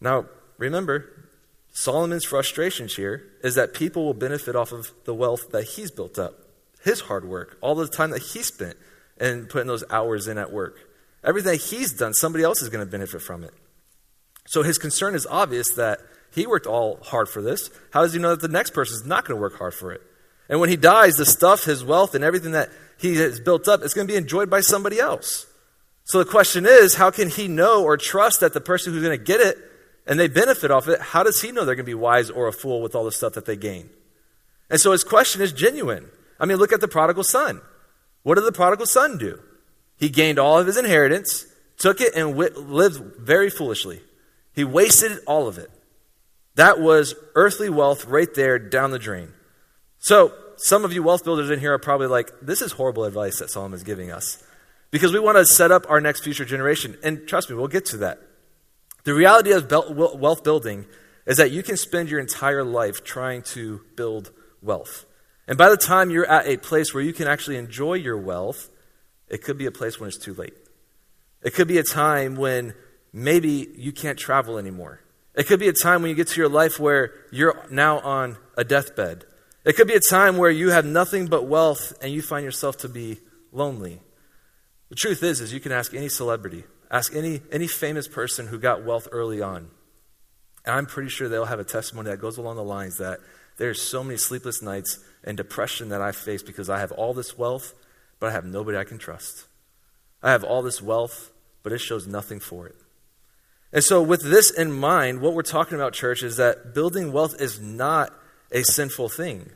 Now, 0.00 0.26
remember, 0.58 1.28
Solomon's 1.72 2.24
frustrations 2.24 2.96
here 2.96 3.24
is 3.42 3.54
that 3.54 3.74
people 3.74 4.04
will 4.04 4.14
benefit 4.14 4.56
off 4.56 4.72
of 4.72 4.92
the 5.04 5.14
wealth 5.14 5.50
that 5.52 5.64
he's 5.64 5.90
built 5.90 6.18
up, 6.18 6.34
his 6.82 7.00
hard 7.00 7.24
work, 7.24 7.58
all 7.60 7.74
the 7.74 7.88
time 7.88 8.10
that 8.10 8.22
he 8.22 8.42
spent 8.42 8.76
and 9.18 9.48
putting 9.48 9.68
those 9.68 9.84
hours 9.90 10.28
in 10.28 10.38
at 10.38 10.52
work. 10.52 10.78
Everything 11.22 11.58
he's 11.58 11.92
done, 11.92 12.14
somebody 12.14 12.44
else 12.44 12.62
is 12.62 12.68
going 12.70 12.84
to 12.84 12.90
benefit 12.90 13.22
from 13.22 13.44
it. 13.44 13.52
So 14.50 14.64
his 14.64 14.78
concern 14.78 15.14
is 15.14 15.28
obvious 15.30 15.70
that 15.74 16.00
he 16.34 16.44
worked 16.44 16.66
all 16.66 16.98
hard 17.04 17.28
for 17.28 17.40
this. 17.40 17.70
How 17.92 18.02
does 18.02 18.14
he 18.14 18.18
know 18.18 18.30
that 18.30 18.40
the 18.40 18.52
next 18.52 18.70
person 18.70 18.96
is 18.96 19.06
not 19.06 19.24
going 19.24 19.38
to 19.38 19.40
work 19.40 19.56
hard 19.56 19.74
for 19.74 19.92
it? 19.92 20.02
And 20.48 20.58
when 20.58 20.68
he 20.68 20.76
dies, 20.76 21.16
the 21.16 21.24
stuff, 21.24 21.62
his 21.62 21.84
wealth, 21.84 22.16
and 22.16 22.24
everything 22.24 22.50
that 22.50 22.68
he 22.98 23.14
has 23.18 23.38
built 23.38 23.68
up 23.68 23.82
is 23.82 23.94
going 23.94 24.08
to 24.08 24.12
be 24.12 24.18
enjoyed 24.18 24.50
by 24.50 24.60
somebody 24.60 24.98
else. 24.98 25.46
So 26.02 26.18
the 26.18 26.28
question 26.28 26.66
is, 26.66 26.96
how 26.96 27.12
can 27.12 27.30
he 27.30 27.46
know 27.46 27.84
or 27.84 27.96
trust 27.96 28.40
that 28.40 28.52
the 28.52 28.60
person 28.60 28.92
who's 28.92 29.04
going 29.04 29.16
to 29.16 29.24
get 29.24 29.40
it 29.40 29.56
and 30.04 30.18
they 30.18 30.26
benefit 30.26 30.72
off 30.72 30.88
it, 30.88 31.00
how 31.00 31.22
does 31.22 31.40
he 31.40 31.52
know 31.52 31.64
they're 31.64 31.76
going 31.76 31.86
to 31.86 31.90
be 31.90 31.94
wise 31.94 32.28
or 32.28 32.48
a 32.48 32.52
fool 32.52 32.82
with 32.82 32.96
all 32.96 33.04
the 33.04 33.12
stuff 33.12 33.34
that 33.34 33.46
they 33.46 33.54
gain? 33.54 33.88
And 34.68 34.80
so 34.80 34.90
his 34.90 35.04
question 35.04 35.42
is 35.42 35.52
genuine. 35.52 36.10
I 36.40 36.46
mean, 36.46 36.56
look 36.56 36.72
at 36.72 36.80
the 36.80 36.88
prodigal 36.88 37.22
son. 37.22 37.60
What 38.24 38.34
did 38.34 38.46
the 38.46 38.50
prodigal 38.50 38.86
son 38.86 39.16
do? 39.16 39.38
He 39.96 40.08
gained 40.08 40.40
all 40.40 40.58
of 40.58 40.66
his 40.66 40.76
inheritance, 40.76 41.46
took 41.78 42.00
it, 42.00 42.16
and 42.16 42.36
lived 42.36 43.16
very 43.16 43.48
foolishly. 43.48 44.00
He 44.54 44.64
wasted 44.64 45.18
all 45.26 45.48
of 45.48 45.58
it. 45.58 45.70
That 46.56 46.80
was 46.80 47.14
earthly 47.34 47.70
wealth 47.70 48.04
right 48.06 48.32
there 48.34 48.58
down 48.58 48.90
the 48.90 48.98
drain. 48.98 49.32
So, 49.98 50.32
some 50.56 50.84
of 50.84 50.92
you 50.92 51.02
wealth 51.02 51.24
builders 51.24 51.48
in 51.50 51.58
here 51.58 51.72
are 51.72 51.78
probably 51.78 52.06
like, 52.06 52.30
this 52.42 52.60
is 52.60 52.72
horrible 52.72 53.04
advice 53.04 53.38
that 53.38 53.50
Solomon 53.50 53.76
is 53.76 53.82
giving 53.82 54.10
us. 54.10 54.42
Because 54.90 55.12
we 55.12 55.18
want 55.18 55.38
to 55.38 55.46
set 55.46 55.70
up 55.70 55.86
our 55.88 56.00
next 56.00 56.20
future 56.20 56.44
generation. 56.44 56.96
And 57.02 57.26
trust 57.26 57.48
me, 57.48 57.56
we'll 57.56 57.68
get 57.68 57.86
to 57.86 57.96
that. 57.98 58.20
The 59.04 59.14
reality 59.14 59.52
of 59.52 59.70
wealth 59.70 60.44
building 60.44 60.84
is 61.26 61.38
that 61.38 61.50
you 61.50 61.62
can 61.62 61.76
spend 61.76 62.10
your 62.10 62.20
entire 62.20 62.64
life 62.64 63.04
trying 63.04 63.42
to 63.42 63.80
build 63.96 64.32
wealth. 64.60 65.06
And 65.48 65.56
by 65.56 65.70
the 65.70 65.76
time 65.76 66.10
you're 66.10 66.26
at 66.26 66.46
a 66.46 66.58
place 66.58 66.92
where 66.92 67.02
you 67.02 67.12
can 67.12 67.26
actually 67.26 67.56
enjoy 67.56 67.94
your 67.94 68.18
wealth, 68.18 68.68
it 69.28 69.42
could 69.42 69.56
be 69.56 69.66
a 69.66 69.72
place 69.72 69.98
when 69.98 70.08
it's 70.08 70.18
too 70.18 70.34
late. 70.34 70.54
It 71.42 71.54
could 71.54 71.68
be 71.68 71.78
a 71.78 71.82
time 71.82 72.36
when 72.36 72.74
maybe 73.12 73.68
you 73.76 73.92
can't 73.92 74.18
travel 74.18 74.58
anymore. 74.58 75.00
It 75.34 75.46
could 75.46 75.60
be 75.60 75.68
a 75.68 75.72
time 75.72 76.02
when 76.02 76.10
you 76.10 76.14
get 76.14 76.28
to 76.28 76.40
your 76.40 76.48
life 76.48 76.78
where 76.80 77.14
you're 77.30 77.66
now 77.70 78.00
on 78.00 78.36
a 78.56 78.64
deathbed. 78.64 79.24
It 79.64 79.76
could 79.76 79.88
be 79.88 79.94
a 79.94 80.00
time 80.00 80.36
where 80.36 80.50
you 80.50 80.70
have 80.70 80.84
nothing 80.84 81.26
but 81.26 81.46
wealth 81.46 81.92
and 82.02 82.12
you 82.12 82.22
find 82.22 82.44
yourself 82.44 82.78
to 82.78 82.88
be 82.88 83.18
lonely. 83.52 84.00
The 84.88 84.96
truth 84.96 85.22
is 85.22 85.40
is 85.40 85.52
you 85.52 85.60
can 85.60 85.72
ask 85.72 85.94
any 85.94 86.08
celebrity 86.08 86.64
Ask 86.90 87.14
any, 87.14 87.40
any 87.52 87.68
famous 87.68 88.08
person 88.08 88.48
who 88.48 88.58
got 88.58 88.84
wealth 88.84 89.06
early 89.12 89.40
on. 89.40 89.70
And 90.64 90.74
I'm 90.74 90.86
pretty 90.86 91.08
sure 91.08 91.28
they'll 91.28 91.44
have 91.44 91.60
a 91.60 91.64
testimony 91.64 92.10
that 92.10 92.20
goes 92.20 92.36
along 92.36 92.56
the 92.56 92.64
lines 92.64 92.98
that 92.98 93.20
there's 93.58 93.80
so 93.80 94.02
many 94.02 94.16
sleepless 94.16 94.60
nights 94.60 94.98
and 95.22 95.36
depression 95.36 95.90
that 95.90 96.02
I 96.02 96.12
face 96.12 96.42
because 96.42 96.68
I 96.68 96.80
have 96.80 96.92
all 96.92 97.14
this 97.14 97.38
wealth, 97.38 97.74
but 98.18 98.28
I 98.28 98.32
have 98.32 98.44
nobody 98.44 98.76
I 98.76 98.84
can 98.84 98.98
trust. 98.98 99.46
I 100.22 100.32
have 100.32 100.42
all 100.42 100.62
this 100.62 100.82
wealth, 100.82 101.30
but 101.62 101.72
it 101.72 101.80
shows 101.80 102.06
nothing 102.06 102.40
for 102.40 102.66
it. 102.66 102.76
And 103.72 103.84
so, 103.84 104.02
with 104.02 104.22
this 104.22 104.50
in 104.50 104.72
mind, 104.72 105.20
what 105.20 105.34
we're 105.34 105.42
talking 105.42 105.76
about, 105.76 105.92
church, 105.92 106.22
is 106.22 106.36
that 106.38 106.74
building 106.74 107.12
wealth 107.12 107.40
is 107.40 107.60
not 107.60 108.12
a 108.50 108.62
sinful 108.62 109.08
thing. 109.08 109.50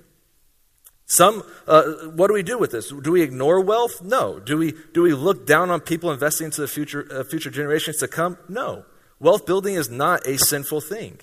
Some, 1.06 1.42
uh, 1.66 1.82
what 2.14 2.28
do 2.28 2.34
we 2.34 2.42
do 2.42 2.56
with 2.56 2.70
this? 2.70 2.88
Do 2.90 3.12
we 3.12 3.22
ignore 3.22 3.60
wealth? 3.60 4.02
No. 4.02 4.38
Do 4.38 4.56
we, 4.56 4.74
do 4.94 5.02
we 5.02 5.12
look 5.12 5.46
down 5.46 5.70
on 5.70 5.80
people 5.80 6.10
investing 6.10 6.46
into 6.46 6.60
the 6.60 6.68
future, 6.68 7.06
uh, 7.10 7.24
future 7.24 7.50
generations 7.50 7.98
to 7.98 8.08
come? 8.08 8.38
No. 8.48 8.84
Wealth 9.20 9.46
building 9.46 9.74
is 9.74 9.90
not 9.90 10.26
a 10.26 10.38
sinful 10.38 10.80
thing. 10.80 11.18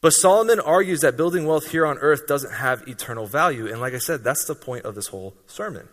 But 0.00 0.12
Solomon 0.12 0.60
argues 0.60 1.00
that 1.00 1.16
building 1.16 1.46
wealth 1.46 1.70
here 1.70 1.86
on 1.86 1.98
earth 1.98 2.26
doesn't 2.26 2.52
have 2.52 2.86
eternal 2.86 3.26
value. 3.26 3.66
And 3.66 3.80
like 3.80 3.94
I 3.94 3.98
said, 3.98 4.22
that's 4.22 4.44
the 4.44 4.54
point 4.54 4.84
of 4.84 4.94
this 4.94 5.08
whole 5.08 5.36
sermon. 5.46 5.88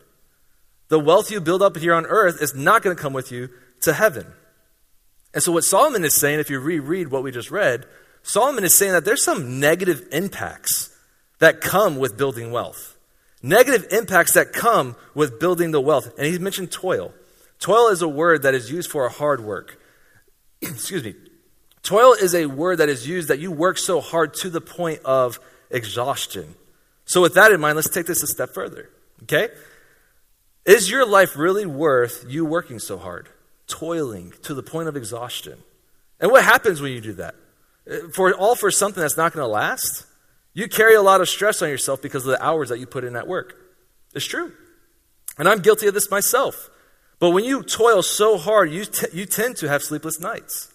The 0.89 0.99
wealth 0.99 1.31
you 1.31 1.41
build 1.41 1.63
up 1.63 1.77
here 1.77 1.93
on 1.93 2.05
earth 2.05 2.41
is 2.41 2.53
not 2.53 2.83
going 2.83 2.95
to 2.95 3.01
come 3.01 3.13
with 3.13 3.31
you 3.31 3.49
to 3.81 3.93
heaven. 3.93 4.27
And 5.33 5.41
so, 5.41 5.51
what 5.51 5.63
Solomon 5.63 6.03
is 6.03 6.13
saying, 6.13 6.39
if 6.39 6.49
you 6.49 6.59
reread 6.59 7.09
what 7.09 7.23
we 7.23 7.31
just 7.31 7.51
read, 7.51 7.85
Solomon 8.21 8.63
is 8.63 8.77
saying 8.77 8.93
that 8.93 9.05
there's 9.05 9.23
some 9.23 9.59
negative 9.59 10.07
impacts 10.11 10.95
that 11.39 11.61
come 11.61 11.97
with 11.97 12.17
building 12.17 12.51
wealth 12.51 12.93
negative 13.43 13.85
impacts 13.91 14.33
that 14.33 14.53
come 14.53 14.95
with 15.13 15.39
building 15.39 15.71
the 15.71 15.81
wealth. 15.81 16.11
And 16.17 16.25
he's 16.25 16.39
mentioned 16.39 16.71
toil. 16.71 17.13
Toil 17.59 17.89
is 17.89 18.01
a 18.01 18.07
word 18.07 18.43
that 18.43 18.55
is 18.55 18.71
used 18.71 18.89
for 18.89 19.07
hard 19.09 19.43
work. 19.43 19.79
Excuse 20.61 21.03
me. 21.03 21.13
Toil 21.83 22.13
is 22.13 22.33
a 22.33 22.45
word 22.45 22.77
that 22.77 22.87
is 22.87 23.07
used 23.07 23.27
that 23.27 23.39
you 23.39 23.51
work 23.51 23.77
so 23.77 23.99
hard 23.99 24.33
to 24.35 24.49
the 24.49 24.61
point 24.61 25.01
of 25.03 25.39
exhaustion. 25.69 26.55
So, 27.05 27.21
with 27.21 27.33
that 27.33 27.51
in 27.51 27.59
mind, 27.59 27.75
let's 27.75 27.89
take 27.89 28.05
this 28.05 28.23
a 28.23 28.27
step 28.27 28.53
further. 28.53 28.89
Okay? 29.23 29.49
Is 30.65 30.89
your 30.89 31.05
life 31.05 31.35
really 31.35 31.65
worth 31.65 32.25
you 32.29 32.45
working 32.45 32.79
so 32.79 32.97
hard, 32.97 33.27
toiling 33.67 34.33
to 34.43 34.53
the 34.53 34.63
point 34.63 34.87
of 34.87 34.95
exhaustion? 34.95 35.57
And 36.19 36.31
what 36.31 36.43
happens 36.43 36.81
when 36.81 36.91
you 36.91 37.01
do 37.01 37.13
that? 37.13 37.35
Uh, 37.89 38.09
for 38.13 38.33
all 38.33 38.55
for 38.55 38.71
something 38.71 39.01
that's 39.01 39.17
not 39.17 39.33
going 39.33 39.43
to 39.43 39.51
last? 39.51 40.05
You 40.53 40.67
carry 40.67 40.95
a 40.95 41.01
lot 41.01 41.21
of 41.21 41.29
stress 41.29 41.61
on 41.61 41.69
yourself 41.69 42.01
because 42.01 42.25
of 42.25 42.31
the 42.31 42.43
hours 42.43 42.69
that 42.69 42.79
you 42.79 42.85
put 42.85 43.03
in 43.03 43.15
at 43.15 43.27
work. 43.27 43.55
It's 44.13 44.25
true. 44.25 44.53
And 45.37 45.47
I'm 45.47 45.59
guilty 45.59 45.87
of 45.87 45.93
this 45.93 46.11
myself. 46.11 46.69
But 47.19 47.31
when 47.31 47.43
you 47.43 47.63
toil 47.63 48.03
so 48.03 48.37
hard, 48.37 48.71
you, 48.71 48.85
t- 48.85 49.07
you 49.13 49.25
tend 49.25 49.57
to 49.57 49.69
have 49.69 49.81
sleepless 49.81 50.19
nights. 50.19 50.71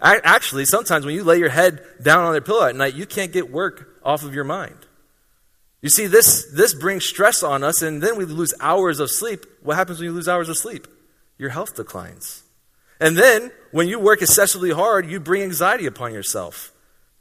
I, 0.00 0.20
actually, 0.22 0.64
sometimes 0.64 1.04
when 1.04 1.14
you 1.14 1.24
lay 1.24 1.38
your 1.38 1.48
head 1.50 1.84
down 2.02 2.24
on 2.24 2.32
your 2.32 2.42
pillow 2.42 2.66
at 2.66 2.76
night, 2.76 2.94
you 2.94 3.06
can't 3.06 3.32
get 3.32 3.50
work 3.50 4.00
off 4.04 4.22
of 4.22 4.34
your 4.34 4.44
mind. 4.44 4.76
You 5.82 5.90
see, 5.90 6.06
this, 6.06 6.50
this 6.54 6.72
brings 6.74 7.04
stress 7.04 7.42
on 7.42 7.62
us, 7.62 7.82
and 7.82 8.02
then 8.02 8.16
we 8.16 8.24
lose 8.24 8.54
hours 8.60 9.00
of 9.00 9.10
sleep. 9.10 9.44
What 9.62 9.76
happens 9.76 9.98
when 9.98 10.06
you 10.06 10.12
lose 10.12 10.28
hours 10.28 10.48
of 10.48 10.56
sleep? 10.56 10.86
Your 11.38 11.50
health 11.50 11.74
declines. 11.74 12.44
And 13.00 13.16
then, 13.16 13.50
when 13.72 13.88
you 13.88 13.98
work 13.98 14.22
excessively 14.22 14.70
hard, 14.70 15.06
you 15.06 15.18
bring 15.18 15.42
anxiety 15.42 15.86
upon 15.86 16.12
yourself. 16.12 16.72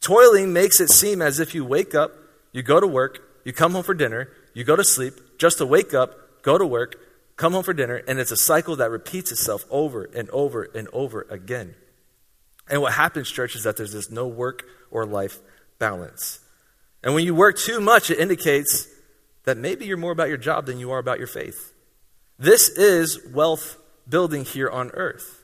Toiling 0.01 0.53
makes 0.53 0.79
it 0.79 0.89
seem 0.89 1.21
as 1.21 1.39
if 1.39 1.55
you 1.55 1.65
wake 1.65 1.95
up, 1.95 2.11
you 2.51 2.61
go 2.61 2.79
to 2.79 2.87
work, 2.87 3.19
you 3.43 3.53
come 3.53 3.71
home 3.71 3.83
for 3.83 3.93
dinner, 3.93 4.29
you 4.53 4.63
go 4.63 4.75
to 4.75 4.83
sleep, 4.83 5.13
just 5.37 5.57
to 5.57 5.65
wake 5.65 5.93
up, 5.93 6.41
go 6.43 6.57
to 6.57 6.65
work, 6.65 6.99
come 7.37 7.53
home 7.53 7.63
for 7.63 7.73
dinner, 7.73 7.95
and 8.07 8.19
it's 8.19 8.31
a 8.31 8.37
cycle 8.37 8.75
that 8.75 8.91
repeats 8.91 9.31
itself 9.31 9.65
over 9.69 10.09
and 10.15 10.29
over 10.29 10.69
and 10.75 10.87
over 10.93 11.25
again. 11.29 11.75
And 12.69 12.81
what 12.81 12.93
happens, 12.93 13.29
church, 13.29 13.55
is 13.55 13.63
that 13.63 13.77
there's 13.77 13.93
this 13.93 14.11
no 14.11 14.27
work 14.27 14.63
or 14.91 15.05
life 15.05 15.39
balance. 15.79 16.39
And 17.03 17.13
when 17.13 17.25
you 17.25 17.35
work 17.35 17.57
too 17.57 17.81
much, 17.81 18.09
it 18.09 18.19
indicates 18.19 18.87
that 19.43 19.57
maybe 19.57 19.85
you're 19.85 19.97
more 19.97 20.11
about 20.11 20.29
your 20.29 20.37
job 20.37 20.65
than 20.65 20.79
you 20.79 20.91
are 20.91 20.99
about 20.99 21.17
your 21.17 21.27
faith. 21.27 21.73
This 22.39 22.69
is 22.69 23.19
wealth 23.33 23.77
building 24.07 24.45
here 24.45 24.69
on 24.69 24.91
earth. 24.91 25.43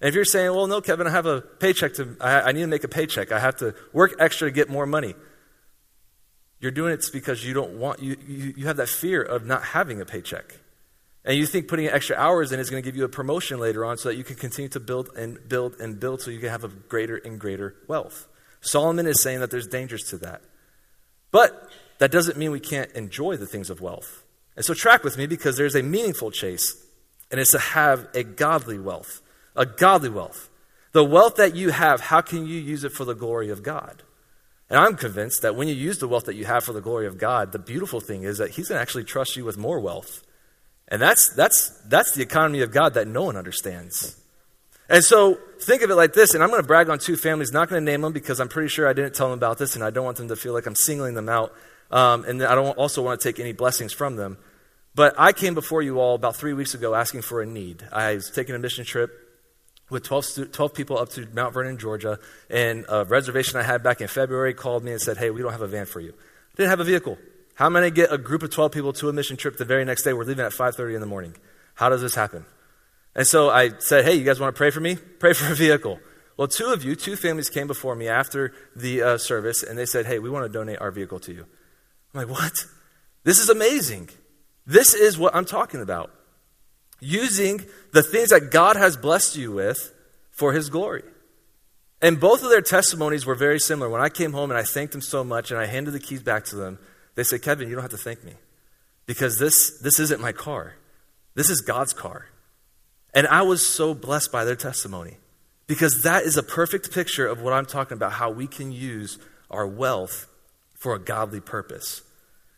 And 0.00 0.08
if 0.08 0.14
you're 0.14 0.24
saying, 0.24 0.54
well, 0.54 0.66
no, 0.66 0.80
Kevin, 0.80 1.06
I 1.06 1.10
have 1.10 1.26
a 1.26 1.40
paycheck 1.40 1.94
to, 1.94 2.16
I, 2.20 2.42
I 2.42 2.52
need 2.52 2.60
to 2.60 2.66
make 2.66 2.84
a 2.84 2.88
paycheck. 2.88 3.32
I 3.32 3.38
have 3.38 3.56
to 3.56 3.74
work 3.92 4.14
extra 4.18 4.48
to 4.48 4.52
get 4.52 4.68
more 4.68 4.86
money. 4.86 5.14
You're 6.60 6.70
doing 6.70 6.92
it 6.92 7.04
because 7.12 7.44
you 7.44 7.54
don't 7.54 7.78
want, 7.78 8.02
you, 8.02 8.16
you, 8.26 8.54
you 8.58 8.66
have 8.66 8.76
that 8.76 8.88
fear 8.88 9.22
of 9.22 9.46
not 9.46 9.62
having 9.62 10.00
a 10.00 10.04
paycheck. 10.04 10.56
And 11.24 11.36
you 11.36 11.44
think 11.44 11.66
putting 11.66 11.88
extra 11.88 12.16
hours 12.16 12.52
in 12.52 12.60
is 12.60 12.70
going 12.70 12.82
to 12.82 12.86
give 12.86 12.96
you 12.96 13.04
a 13.04 13.08
promotion 13.08 13.58
later 13.58 13.84
on 13.84 13.98
so 13.98 14.10
that 14.10 14.16
you 14.16 14.22
can 14.22 14.36
continue 14.36 14.68
to 14.70 14.80
build 14.80 15.08
and 15.16 15.38
build 15.48 15.74
and 15.80 15.98
build 15.98 16.22
so 16.22 16.30
you 16.30 16.38
can 16.38 16.50
have 16.50 16.62
a 16.62 16.68
greater 16.68 17.16
and 17.16 17.40
greater 17.40 17.74
wealth. 17.88 18.28
Solomon 18.60 19.06
is 19.06 19.20
saying 19.20 19.40
that 19.40 19.50
there's 19.50 19.66
dangers 19.66 20.04
to 20.10 20.18
that. 20.18 20.42
But 21.32 21.68
that 21.98 22.12
doesn't 22.12 22.38
mean 22.38 22.52
we 22.52 22.60
can't 22.60 22.90
enjoy 22.92 23.36
the 23.36 23.46
things 23.46 23.70
of 23.70 23.80
wealth. 23.80 24.22
And 24.54 24.64
so 24.64 24.72
track 24.72 25.02
with 25.04 25.18
me 25.18 25.26
because 25.26 25.56
there's 25.56 25.74
a 25.74 25.82
meaningful 25.82 26.30
chase, 26.30 26.76
and 27.30 27.40
it's 27.40 27.52
to 27.52 27.58
have 27.58 28.08
a 28.14 28.22
godly 28.22 28.78
wealth 28.78 29.22
a 29.56 29.66
godly 29.66 30.10
wealth. 30.10 30.48
The 30.92 31.04
wealth 31.04 31.36
that 31.36 31.56
you 31.56 31.70
have, 31.70 32.00
how 32.00 32.20
can 32.20 32.46
you 32.46 32.58
use 32.58 32.84
it 32.84 32.92
for 32.92 33.04
the 33.04 33.14
glory 33.14 33.50
of 33.50 33.62
God? 33.62 34.02
And 34.68 34.78
I'm 34.78 34.96
convinced 34.96 35.42
that 35.42 35.56
when 35.56 35.68
you 35.68 35.74
use 35.74 35.98
the 35.98 36.08
wealth 36.08 36.24
that 36.24 36.34
you 36.34 36.44
have 36.44 36.64
for 36.64 36.72
the 36.72 36.80
glory 36.80 37.06
of 37.06 37.18
God, 37.18 37.52
the 37.52 37.58
beautiful 37.58 38.00
thing 38.00 38.22
is 38.22 38.38
that 38.38 38.50
He's 38.50 38.68
going 38.68 38.78
to 38.78 38.82
actually 38.82 39.04
trust 39.04 39.36
you 39.36 39.44
with 39.44 39.56
more 39.56 39.80
wealth. 39.80 40.22
And 40.88 41.00
that's, 41.02 41.34
that's, 41.34 41.70
that's 41.86 42.12
the 42.12 42.22
economy 42.22 42.60
of 42.60 42.70
God 42.70 42.94
that 42.94 43.08
no 43.08 43.24
one 43.24 43.36
understands. 43.36 44.20
And 44.88 45.02
so 45.02 45.38
think 45.60 45.82
of 45.82 45.90
it 45.90 45.96
like 45.96 46.12
this, 46.12 46.34
and 46.34 46.42
I'm 46.42 46.50
going 46.50 46.62
to 46.62 46.66
brag 46.66 46.88
on 46.88 46.98
two 46.98 47.16
families, 47.16 47.52
not 47.52 47.68
going 47.68 47.84
to 47.84 47.90
name 47.90 48.02
them 48.02 48.12
because 48.12 48.40
I'm 48.40 48.48
pretty 48.48 48.68
sure 48.68 48.88
I 48.88 48.92
didn't 48.92 49.14
tell 49.14 49.28
them 49.28 49.38
about 49.38 49.58
this, 49.58 49.74
and 49.74 49.84
I 49.84 49.90
don't 49.90 50.04
want 50.04 50.16
them 50.16 50.28
to 50.28 50.36
feel 50.36 50.52
like 50.52 50.66
I'm 50.66 50.76
singling 50.76 51.14
them 51.14 51.28
out. 51.28 51.52
Um, 51.90 52.24
and 52.24 52.42
I 52.42 52.54
don't 52.54 52.76
also 52.78 53.02
want 53.02 53.20
to 53.20 53.28
take 53.28 53.40
any 53.40 53.52
blessings 53.52 53.92
from 53.92 54.16
them. 54.16 54.38
But 54.96 55.14
I 55.18 55.32
came 55.32 55.54
before 55.54 55.82
you 55.82 56.00
all 56.00 56.14
about 56.14 56.36
three 56.36 56.54
weeks 56.54 56.72
ago 56.72 56.94
asking 56.94 57.20
for 57.20 57.42
a 57.42 57.46
need. 57.46 57.86
I 57.92 58.14
was 58.14 58.30
taking 58.30 58.54
a 58.54 58.58
mission 58.58 58.86
trip 58.86 59.10
with 59.90 60.04
12, 60.04 60.24
stu- 60.24 60.44
12 60.46 60.72
people 60.72 60.98
up 60.98 61.10
to 61.10 61.28
Mount 61.34 61.52
Vernon, 61.52 61.76
Georgia, 61.76 62.18
and 62.48 62.86
a 62.88 63.04
reservation 63.04 63.60
I 63.60 63.62
had 63.62 63.82
back 63.82 64.00
in 64.00 64.08
February 64.08 64.54
called 64.54 64.82
me 64.82 64.92
and 64.92 65.00
said, 65.00 65.18
Hey, 65.18 65.28
we 65.28 65.42
don't 65.42 65.52
have 65.52 65.60
a 65.60 65.66
van 65.68 65.84
for 65.84 66.00
you. 66.00 66.14
I 66.14 66.56
didn't 66.56 66.70
have 66.70 66.80
a 66.80 66.84
vehicle. 66.84 67.18
How 67.56 67.66
am 67.66 67.76
I 67.76 67.80
going 67.80 67.92
to 67.92 67.94
get 67.94 68.10
a 68.10 68.16
group 68.16 68.42
of 68.42 68.50
12 68.50 68.72
people 68.72 68.92
to 68.94 69.10
a 69.10 69.12
mission 69.12 69.36
trip 69.36 69.58
the 69.58 69.66
very 69.66 69.84
next 69.84 70.02
day? 70.02 70.14
We're 70.14 70.24
leaving 70.24 70.46
at 70.46 70.52
5.30 70.52 70.94
in 70.94 71.00
the 71.00 71.06
morning. 71.06 71.34
How 71.74 71.90
does 71.90 72.00
this 72.00 72.14
happen? 72.14 72.46
And 73.14 73.26
so 73.26 73.50
I 73.50 73.72
said, 73.78 74.06
hey, 74.06 74.14
you 74.14 74.24
guys 74.24 74.40
want 74.40 74.54
to 74.54 74.58
pray 74.58 74.70
for 74.70 74.80
me? 74.80 74.96
Pray 75.18 75.34
for 75.34 75.52
a 75.52 75.54
vehicle. 75.54 76.00
Well, 76.38 76.48
two 76.48 76.66
of 76.66 76.84
you, 76.84 76.96
two 76.96 77.16
families 77.16 77.50
came 77.50 77.66
before 77.66 77.94
me 77.94 78.08
after 78.08 78.54
the 78.74 79.02
uh, 79.02 79.18
service, 79.18 79.62
and 79.62 79.78
they 79.78 79.86
said, 79.86 80.06
hey, 80.06 80.18
we 80.18 80.28
want 80.30 80.44
to 80.44 80.52
donate 80.52 80.80
our 80.80 80.90
vehicle 80.90 81.18
to 81.20 81.32
you. 81.32 81.46
I'm 82.14 82.20
like, 82.20 82.30
what? 82.30 82.64
This 83.24 83.38
is 83.38 83.48
amazing. 83.48 84.10
This 84.66 84.94
is 84.94 85.16
what 85.16 85.34
I'm 85.34 85.44
talking 85.44 85.80
about. 85.80 86.10
Using 87.00 87.64
the 87.92 88.02
things 88.02 88.30
that 88.30 88.50
God 88.50 88.76
has 88.76 88.96
blessed 88.96 89.36
you 89.36 89.52
with 89.52 89.92
for 90.32 90.52
His 90.52 90.70
glory. 90.70 91.04
And 92.02 92.20
both 92.20 92.42
of 92.42 92.50
their 92.50 92.60
testimonies 92.60 93.24
were 93.24 93.34
very 93.34 93.58
similar. 93.58 93.88
When 93.88 94.02
I 94.02 94.08
came 94.08 94.32
home 94.32 94.50
and 94.50 94.58
I 94.58 94.64
thanked 94.64 94.92
them 94.92 95.00
so 95.00 95.24
much 95.24 95.50
and 95.50 95.58
I 95.58 95.66
handed 95.66 95.92
the 95.92 96.00
keys 96.00 96.22
back 96.22 96.44
to 96.46 96.56
them, 96.56 96.78
they 97.14 97.24
said, 97.24 97.42
Kevin, 97.42 97.68
you 97.68 97.74
don't 97.74 97.82
have 97.82 97.90
to 97.92 97.96
thank 97.96 98.22
me 98.24 98.34
because 99.06 99.38
this, 99.38 99.78
this 99.78 99.98
isn't 99.98 100.20
my 100.20 100.32
car. 100.32 100.74
This 101.34 101.48
is 101.48 101.60
God's 101.60 101.92
car. 101.92 102.26
And 103.14 103.26
I 103.26 103.42
was 103.42 103.66
so 103.66 103.94
blessed 103.94 104.30
by 104.30 104.44
their 104.44 104.56
testimony 104.56 105.16
because 105.66 106.02
that 106.02 106.24
is 106.24 106.36
a 106.36 106.42
perfect 106.42 106.92
picture 106.92 107.26
of 107.26 107.40
what 107.40 107.52
I'm 107.52 107.66
talking 107.66 107.96
about 107.96 108.12
how 108.12 108.30
we 108.30 108.46
can 108.46 108.72
use 108.72 109.18
our 109.50 109.66
wealth 109.66 110.26
for 110.74 110.94
a 110.94 110.98
godly 110.98 111.40
purpose. 111.40 112.02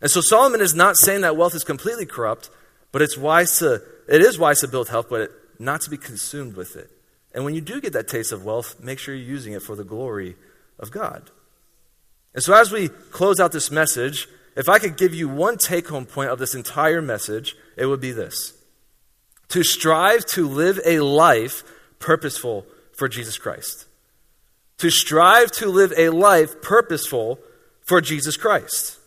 And 0.01 0.11
so 0.11 0.21
Solomon 0.21 0.61
is 0.61 0.75
not 0.75 0.97
saying 0.97 1.23
that 1.23 1.37
wealth 1.37 1.55
is 1.55 1.65
completely 1.65 2.07
corrupt, 2.07 2.51
but 2.93 3.03
it's 3.03 3.17
wise 3.17 3.59
to 3.59 3.83
it 4.09 4.23
is 4.23 4.39
wise 4.39 4.61
to 4.61 4.69
build 4.69 4.89
health, 4.89 5.09
but 5.11 5.31
not 5.59 5.83
to 5.83 5.91
be 5.91 5.97
consumed 5.97 6.57
with 6.57 6.77
it. 6.77 6.91
And 7.35 7.45
when 7.45 7.55
you 7.55 7.61
do 7.61 7.81
get 7.81 7.93
that 7.93 8.09
taste 8.09 8.33
of 8.33 8.45
wealth, 8.45 8.81
make 8.81 8.99
sure 8.99 9.15
you're 9.15 9.25
using 9.25 9.53
it 9.53 9.63
for 9.63 9.77
the 9.77 9.85
glory 9.85 10.37
of 10.79 10.91
God. 10.91 11.31
And 12.35 12.43
so 12.43 12.55
as 12.55 12.73
we 12.73 12.89
close 12.89 13.41
out 13.41 13.53
this 13.53 13.71
message, 13.71 14.29
if 14.57 14.69
I 14.69 14.79
could 14.79 14.97
give 14.97 15.15
you 15.15 15.29
one 15.29 15.59
take 15.59 15.89
home 15.89 16.07
point 16.07 16.31
of 16.31 16.39
this 16.39 16.55
entire 16.55 17.03
message, 17.03 17.55
it 17.77 17.87
would 17.87 18.01
be 18.01 18.13
this 18.13 18.55
to 19.49 19.63
strive 19.63 20.27
to 20.27 20.47
live 20.47 20.79
a 20.85 21.01
life 21.01 21.65
purposeful 21.99 22.67
for 22.97 23.09
Jesus 23.09 23.39
Christ. 23.39 23.87
To 24.79 24.91
strive 24.91 25.51
to 25.53 25.69
live 25.69 25.93
a 25.97 26.11
life 26.11 26.63
purposeful 26.63 27.39
for 27.85 28.01
Jesus 28.01 28.37
Christ. 28.37 28.98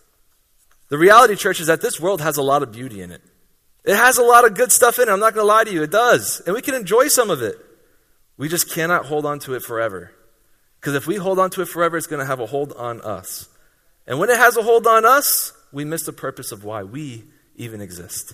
The 0.91 0.97
reality, 0.97 1.37
church, 1.37 1.61
is 1.61 1.67
that 1.67 1.81
this 1.81 2.01
world 2.01 2.19
has 2.19 2.35
a 2.35 2.41
lot 2.41 2.63
of 2.63 2.73
beauty 2.73 3.01
in 3.01 3.11
it. 3.11 3.21
It 3.85 3.95
has 3.95 4.17
a 4.17 4.23
lot 4.23 4.43
of 4.43 4.55
good 4.55 4.73
stuff 4.73 4.99
in 4.99 5.07
it. 5.07 5.11
I'm 5.11 5.21
not 5.21 5.33
going 5.33 5.45
to 5.45 5.47
lie 5.47 5.63
to 5.63 5.71
you. 5.71 5.83
It 5.83 5.89
does. 5.89 6.41
And 6.45 6.53
we 6.53 6.61
can 6.61 6.75
enjoy 6.75 7.07
some 7.07 7.29
of 7.29 7.41
it. 7.41 7.55
We 8.35 8.49
just 8.49 8.69
cannot 8.69 9.05
hold 9.05 9.25
on 9.25 9.39
to 9.39 9.53
it 9.53 9.63
forever. 9.63 10.11
Because 10.81 10.93
if 10.95 11.07
we 11.07 11.15
hold 11.15 11.39
on 11.39 11.49
to 11.51 11.61
it 11.61 11.69
forever, 11.69 11.95
it's 11.95 12.07
going 12.07 12.19
to 12.19 12.25
have 12.25 12.41
a 12.41 12.45
hold 12.45 12.73
on 12.73 12.99
us. 12.99 13.47
And 14.05 14.19
when 14.19 14.29
it 14.29 14.37
has 14.37 14.57
a 14.57 14.63
hold 14.63 14.85
on 14.85 15.05
us, 15.05 15.53
we 15.71 15.85
miss 15.85 16.05
the 16.05 16.11
purpose 16.11 16.51
of 16.51 16.65
why 16.65 16.83
we 16.83 17.23
even 17.55 17.79
exist. 17.79 18.33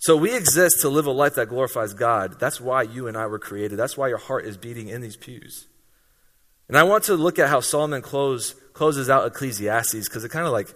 So 0.00 0.18
we 0.18 0.36
exist 0.36 0.82
to 0.82 0.90
live 0.90 1.06
a 1.06 1.12
life 1.12 1.36
that 1.36 1.48
glorifies 1.48 1.94
God. 1.94 2.38
That's 2.38 2.60
why 2.60 2.82
you 2.82 3.08
and 3.08 3.16
I 3.16 3.24
were 3.24 3.38
created. 3.38 3.78
That's 3.78 3.96
why 3.96 4.08
your 4.08 4.18
heart 4.18 4.44
is 4.44 4.58
beating 4.58 4.88
in 4.88 5.00
these 5.00 5.16
pews. 5.16 5.66
And 6.68 6.76
I 6.76 6.82
want 6.82 7.04
to 7.04 7.14
look 7.14 7.38
at 7.38 7.48
how 7.48 7.60
Solomon 7.60 8.02
close, 8.02 8.52
closes 8.74 9.08
out 9.08 9.26
Ecclesiastes 9.26 10.08
because 10.08 10.24
it 10.24 10.28
kind 10.28 10.46
of 10.46 10.52
like 10.52 10.68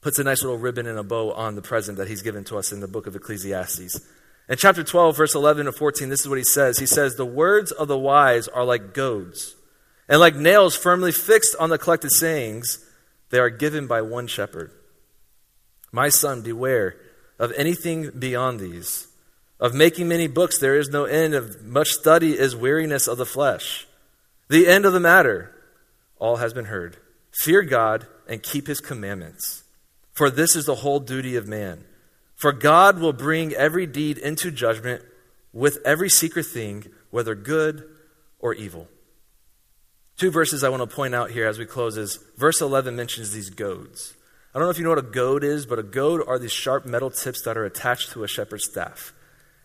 puts 0.00 0.18
a 0.18 0.24
nice 0.24 0.42
little 0.42 0.58
ribbon 0.58 0.86
and 0.86 0.98
a 0.98 1.02
bow 1.02 1.32
on 1.32 1.54
the 1.54 1.62
present 1.62 1.98
that 1.98 2.08
he's 2.08 2.22
given 2.22 2.44
to 2.44 2.56
us 2.56 2.72
in 2.72 2.80
the 2.80 2.88
book 2.88 3.06
of 3.06 3.16
Ecclesiastes. 3.16 4.00
In 4.48 4.56
chapter 4.56 4.82
12, 4.82 5.16
verse 5.16 5.34
11 5.34 5.66
to 5.66 5.72
14, 5.72 6.08
this 6.08 6.20
is 6.20 6.28
what 6.28 6.38
he 6.38 6.44
says. 6.44 6.78
He 6.78 6.86
says, 6.86 7.16
The 7.16 7.26
words 7.26 7.70
of 7.70 7.88
the 7.88 7.98
wise 7.98 8.48
are 8.48 8.64
like 8.64 8.94
goads, 8.94 9.56
and 10.08 10.20
like 10.20 10.36
nails 10.36 10.74
firmly 10.74 11.12
fixed 11.12 11.54
on 11.60 11.70
the 11.70 11.78
collected 11.78 12.12
sayings. 12.12 12.84
They 13.30 13.38
are 13.38 13.50
given 13.50 13.86
by 13.86 14.00
one 14.00 14.26
shepherd. 14.26 14.70
My 15.92 16.08
son, 16.08 16.42
beware 16.42 16.96
of 17.38 17.52
anything 17.52 18.10
beyond 18.18 18.60
these. 18.60 19.06
Of 19.60 19.74
making 19.74 20.08
many 20.08 20.28
books, 20.28 20.58
there 20.58 20.76
is 20.76 20.88
no 20.88 21.04
end. 21.04 21.34
Of 21.34 21.64
much 21.64 21.88
study 21.88 22.38
is 22.38 22.54
weariness 22.54 23.06
of 23.06 23.18
the 23.18 23.26
flesh. 23.26 23.86
The 24.48 24.66
end 24.66 24.86
of 24.86 24.92
the 24.92 25.00
matter, 25.00 25.54
all 26.18 26.36
has 26.36 26.54
been 26.54 26.66
heard. 26.66 26.96
Fear 27.42 27.62
God 27.62 28.06
and 28.28 28.42
keep 28.42 28.66
his 28.66 28.80
commandments. 28.80 29.64
For 30.18 30.30
this 30.30 30.56
is 30.56 30.64
the 30.64 30.74
whole 30.74 30.98
duty 30.98 31.36
of 31.36 31.46
man. 31.46 31.84
For 32.34 32.50
God 32.50 32.98
will 32.98 33.12
bring 33.12 33.52
every 33.52 33.86
deed 33.86 34.18
into 34.18 34.50
judgment 34.50 35.04
with 35.52 35.78
every 35.84 36.10
secret 36.10 36.46
thing, 36.46 36.86
whether 37.10 37.36
good 37.36 37.84
or 38.40 38.52
evil. 38.52 38.88
Two 40.16 40.32
verses 40.32 40.64
I 40.64 40.70
want 40.70 40.82
to 40.82 40.92
point 40.92 41.14
out 41.14 41.30
here 41.30 41.46
as 41.46 41.56
we 41.56 41.66
close 41.66 41.96
is 41.96 42.18
verse 42.36 42.60
11 42.60 42.96
mentions 42.96 43.30
these 43.30 43.48
goads. 43.48 44.14
I 44.52 44.58
don't 44.58 44.66
know 44.66 44.70
if 44.70 44.78
you 44.78 44.82
know 44.82 44.90
what 44.90 44.98
a 44.98 45.02
goad 45.02 45.44
is, 45.44 45.66
but 45.66 45.78
a 45.78 45.84
goad 45.84 46.20
are 46.26 46.40
these 46.40 46.50
sharp 46.50 46.84
metal 46.84 47.12
tips 47.12 47.42
that 47.42 47.56
are 47.56 47.64
attached 47.64 48.10
to 48.10 48.24
a 48.24 48.28
shepherd's 48.28 48.64
staff. 48.64 49.12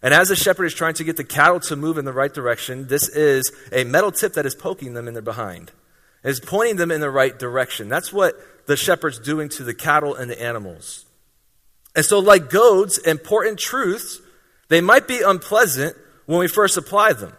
And 0.04 0.14
as 0.14 0.28
the 0.28 0.36
shepherd 0.36 0.66
is 0.66 0.76
trying 0.76 0.94
to 0.94 1.04
get 1.04 1.18
the 1.18 1.24
cattle 1.24 1.62
to 1.62 1.76
move 1.76 1.98
in 1.98 2.06
the 2.06 2.14
right 2.14 2.32
direction, 2.32 2.86
this 2.90 3.10
is 3.10 3.52
a 3.72 3.86
metal 3.86 4.12
tip 4.12 4.34
that 4.34 4.46
is 4.46 4.54
poking 4.54 4.94
them 4.94 5.08
in 5.08 5.16
their 5.16 5.24
behind. 5.24 5.72
Is 6.24 6.40
pointing 6.40 6.78
them 6.78 6.92
in 6.92 7.02
the 7.02 7.10
right 7.10 7.38
direction. 7.38 7.90
That's 7.90 8.14
what 8.14 8.36
the 8.66 8.78
shepherd's 8.78 9.20
doing 9.20 9.50
to 9.50 9.64
the 9.64 9.74
cattle 9.74 10.16
and 10.16 10.32
the 10.32 10.42
animals. 10.42 11.06
And 11.96 12.06
so, 12.06 12.20
like 12.20 12.50
goads, 12.50 12.98
important 12.98 13.60
truths, 13.60 14.20
they 14.70 14.82
might 14.82 15.08
be 15.08 15.22
unpleasant 15.22 15.96
when 16.26 16.40
we 16.40 16.48
first 16.48 16.78
apply 16.78 17.14
them, 17.14 17.34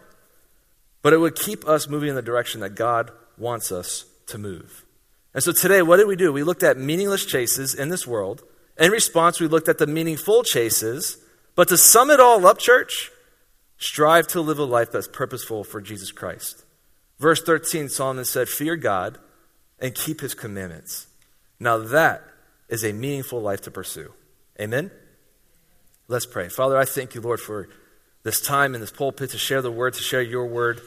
but 1.01 1.13
it 1.13 1.17
would 1.17 1.35
keep 1.35 1.67
us 1.67 1.89
moving 1.89 2.09
in 2.09 2.15
the 2.15 2.21
direction 2.21 2.61
that 2.61 2.75
God 2.75 3.11
wants 3.37 3.71
us 3.71 4.05
to 4.27 4.37
move. 4.37 4.85
And 5.33 5.43
so 5.43 5.51
today, 5.51 5.81
what 5.81 5.97
did 5.97 6.07
we 6.07 6.15
do? 6.15 6.31
We 6.31 6.43
looked 6.43 6.63
at 6.63 6.77
meaningless 6.77 7.25
chases 7.25 7.75
in 7.75 7.89
this 7.89 8.07
world. 8.07 8.43
In 8.77 8.91
response, 8.91 9.39
we 9.39 9.47
looked 9.47 9.67
at 9.67 9.77
the 9.77 9.87
meaningful 9.87 10.43
chases. 10.43 11.17
But 11.55 11.67
to 11.69 11.77
sum 11.77 12.09
it 12.09 12.19
all 12.19 12.45
up, 12.45 12.59
church, 12.59 13.11
strive 13.77 14.27
to 14.27 14.41
live 14.41 14.59
a 14.59 14.63
life 14.63 14.91
that's 14.91 15.07
purposeful 15.07 15.63
for 15.63 15.81
Jesus 15.81 16.11
Christ. 16.11 16.64
Verse 17.19 17.41
13, 17.41 17.89
Solomon 17.89 18.25
said, 18.25 18.49
Fear 18.49 18.75
God 18.77 19.17
and 19.79 19.95
keep 19.95 20.21
his 20.21 20.33
commandments. 20.33 21.07
Now 21.59 21.77
that 21.77 22.23
is 22.69 22.83
a 22.83 22.93
meaningful 22.93 23.41
life 23.41 23.61
to 23.61 23.71
pursue. 23.71 24.11
Amen? 24.59 24.91
Let's 26.07 26.25
pray. 26.25 26.49
Father, 26.49 26.77
I 26.77 26.85
thank 26.85 27.15
you, 27.15 27.21
Lord, 27.21 27.39
for 27.39 27.69
this 28.23 28.41
time 28.41 28.75
in 28.75 28.81
this 28.81 28.91
pulpit 28.91 29.31
to 29.31 29.37
share 29.37 29.61
the 29.61 29.71
word, 29.71 29.93
to 29.93 30.01
share 30.01 30.21
your 30.21 30.45
word. 30.45 30.81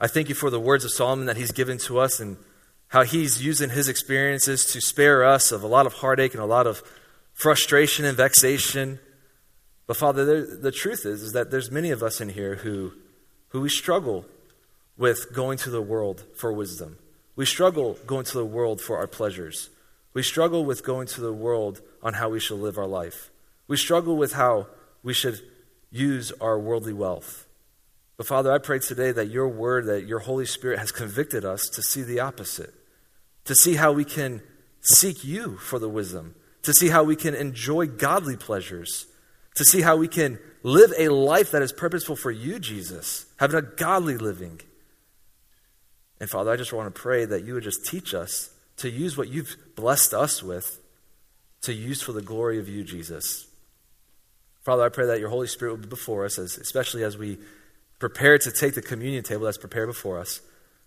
I 0.00 0.06
thank 0.06 0.28
you 0.28 0.34
for 0.34 0.50
the 0.50 0.60
words 0.60 0.84
of 0.84 0.92
Solomon 0.92 1.26
that 1.26 1.36
he's 1.36 1.52
given 1.52 1.78
to 1.78 1.98
us 1.98 2.20
and 2.20 2.36
how 2.88 3.02
he's 3.02 3.44
using 3.44 3.70
his 3.70 3.88
experiences 3.88 4.66
to 4.72 4.80
spare 4.80 5.24
us 5.24 5.50
of 5.50 5.62
a 5.62 5.66
lot 5.66 5.86
of 5.86 5.94
heartache 5.94 6.34
and 6.34 6.42
a 6.42 6.46
lot 6.46 6.66
of 6.66 6.82
frustration 7.32 8.04
and 8.04 8.16
vexation. 8.16 9.00
But 9.86 9.96
Father, 9.96 10.24
the, 10.24 10.56
the 10.56 10.72
truth 10.72 11.04
is, 11.04 11.22
is 11.22 11.32
that 11.32 11.50
there's 11.50 11.70
many 11.70 11.90
of 11.90 12.02
us 12.02 12.20
in 12.20 12.28
here 12.28 12.56
who, 12.56 12.92
who 13.48 13.60
we 13.60 13.68
struggle 13.68 14.24
with 14.96 15.32
going 15.32 15.58
to 15.58 15.70
the 15.70 15.82
world 15.82 16.24
for 16.34 16.52
wisdom. 16.52 16.98
We 17.36 17.46
struggle 17.46 17.98
going 18.06 18.24
to 18.26 18.38
the 18.38 18.44
world 18.44 18.80
for 18.80 18.98
our 18.98 19.06
pleasures. 19.06 19.70
We 20.12 20.22
struggle 20.22 20.64
with 20.64 20.84
going 20.84 21.08
to 21.08 21.20
the 21.20 21.32
world 21.32 21.80
on 22.02 22.14
how 22.14 22.28
we 22.28 22.40
should 22.40 22.60
live 22.60 22.78
our 22.78 22.86
life. 22.86 23.30
We 23.66 23.76
struggle 23.76 24.16
with 24.16 24.34
how 24.34 24.68
we 25.02 25.14
should 25.14 25.40
use 25.90 26.32
our 26.40 26.58
worldly 26.58 26.92
wealth. 26.92 27.46
But 28.16 28.26
Father, 28.26 28.52
I 28.52 28.58
pray 28.58 28.78
today 28.78 29.10
that 29.10 29.30
your 29.30 29.48
word, 29.48 29.86
that 29.86 30.06
your 30.06 30.20
Holy 30.20 30.46
Spirit 30.46 30.78
has 30.78 30.92
convicted 30.92 31.44
us 31.44 31.68
to 31.70 31.82
see 31.82 32.02
the 32.02 32.20
opposite 32.20 32.72
to 33.44 33.54
see 33.54 33.74
how 33.74 33.92
we 33.92 34.04
can 34.04 34.42
seek 34.82 35.24
you 35.24 35.56
for 35.58 35.78
the 35.78 35.88
wisdom, 35.88 36.34
to 36.62 36.72
see 36.72 36.88
how 36.88 37.04
we 37.04 37.16
can 37.16 37.34
enjoy 37.34 37.86
godly 37.86 38.36
pleasures, 38.36 39.06
to 39.56 39.64
see 39.64 39.82
how 39.82 39.96
we 39.96 40.08
can 40.08 40.38
live 40.62 40.92
a 40.98 41.08
life 41.08 41.50
that 41.50 41.62
is 41.62 41.72
purposeful 41.72 42.16
for 42.16 42.30
you, 42.30 42.58
Jesus, 42.58 43.26
having 43.38 43.58
a 43.58 43.62
godly 43.62 44.16
living. 44.16 44.60
And 46.20 46.30
Father, 46.30 46.50
I 46.50 46.56
just 46.56 46.72
want 46.72 46.94
to 46.94 47.00
pray 47.00 47.24
that 47.24 47.44
you 47.44 47.54
would 47.54 47.64
just 47.64 47.86
teach 47.86 48.14
us 48.14 48.50
to 48.78 48.90
use 48.90 49.16
what 49.16 49.28
you've 49.28 49.56
blessed 49.76 50.14
us 50.14 50.42
with 50.42 50.80
to 51.62 51.72
use 51.72 52.02
for 52.02 52.12
the 52.12 52.22
glory 52.22 52.58
of 52.58 52.68
you, 52.68 52.84
Jesus. 52.84 53.46
Father, 54.62 54.82
I 54.82 54.88
pray 54.88 55.06
that 55.06 55.20
your 55.20 55.28
Holy 55.28 55.46
Spirit 55.46 55.72
will 55.72 55.80
be 55.80 55.88
before 55.88 56.24
us, 56.24 56.38
as, 56.38 56.56
especially 56.56 57.04
as 57.04 57.18
we 57.18 57.38
prepare 57.98 58.38
to 58.38 58.52
take 58.52 58.74
the 58.74 58.82
communion 58.82 59.22
table 59.22 59.44
that's 59.44 59.58
prepared 59.58 59.88
before 59.88 60.18
us. 60.18 60.40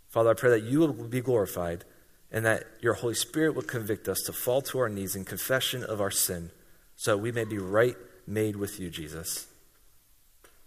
Father, 0.10 0.32
I 0.32 0.34
pray 0.34 0.50
that 0.52 0.64
you 0.64 0.80
will 0.80 0.94
be 0.94 1.22
glorified 1.22 1.84
and 2.32 2.46
that 2.46 2.64
your 2.82 2.94
Holy 2.94 3.16
Spirit 3.16 3.56
will 3.56 3.64
convict 3.64 4.08
us 4.08 4.22
to 4.26 4.34
fall 4.34 4.62
to 4.64 4.80
our 4.80 4.90
knees 4.90 5.16
in 5.16 5.26
confession 5.26 5.84
of 5.84 6.02
our 6.02 6.12
sin 6.12 6.52
so 6.96 7.12
that 7.12 7.22
we 7.22 7.32
may 7.32 7.46
be 7.46 7.58
right 7.58 7.96
made 8.26 8.56
with 8.56 8.80
you, 8.80 8.90
Jesus. 8.90 9.48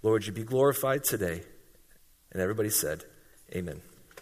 Lord, 0.02 0.26
you 0.26 0.32
be 0.32 0.44
glorified 0.44 1.04
today. 1.04 1.42
And 2.32 2.40
everybody 2.40 2.70
said, 2.70 3.04
Amen. 3.54 3.82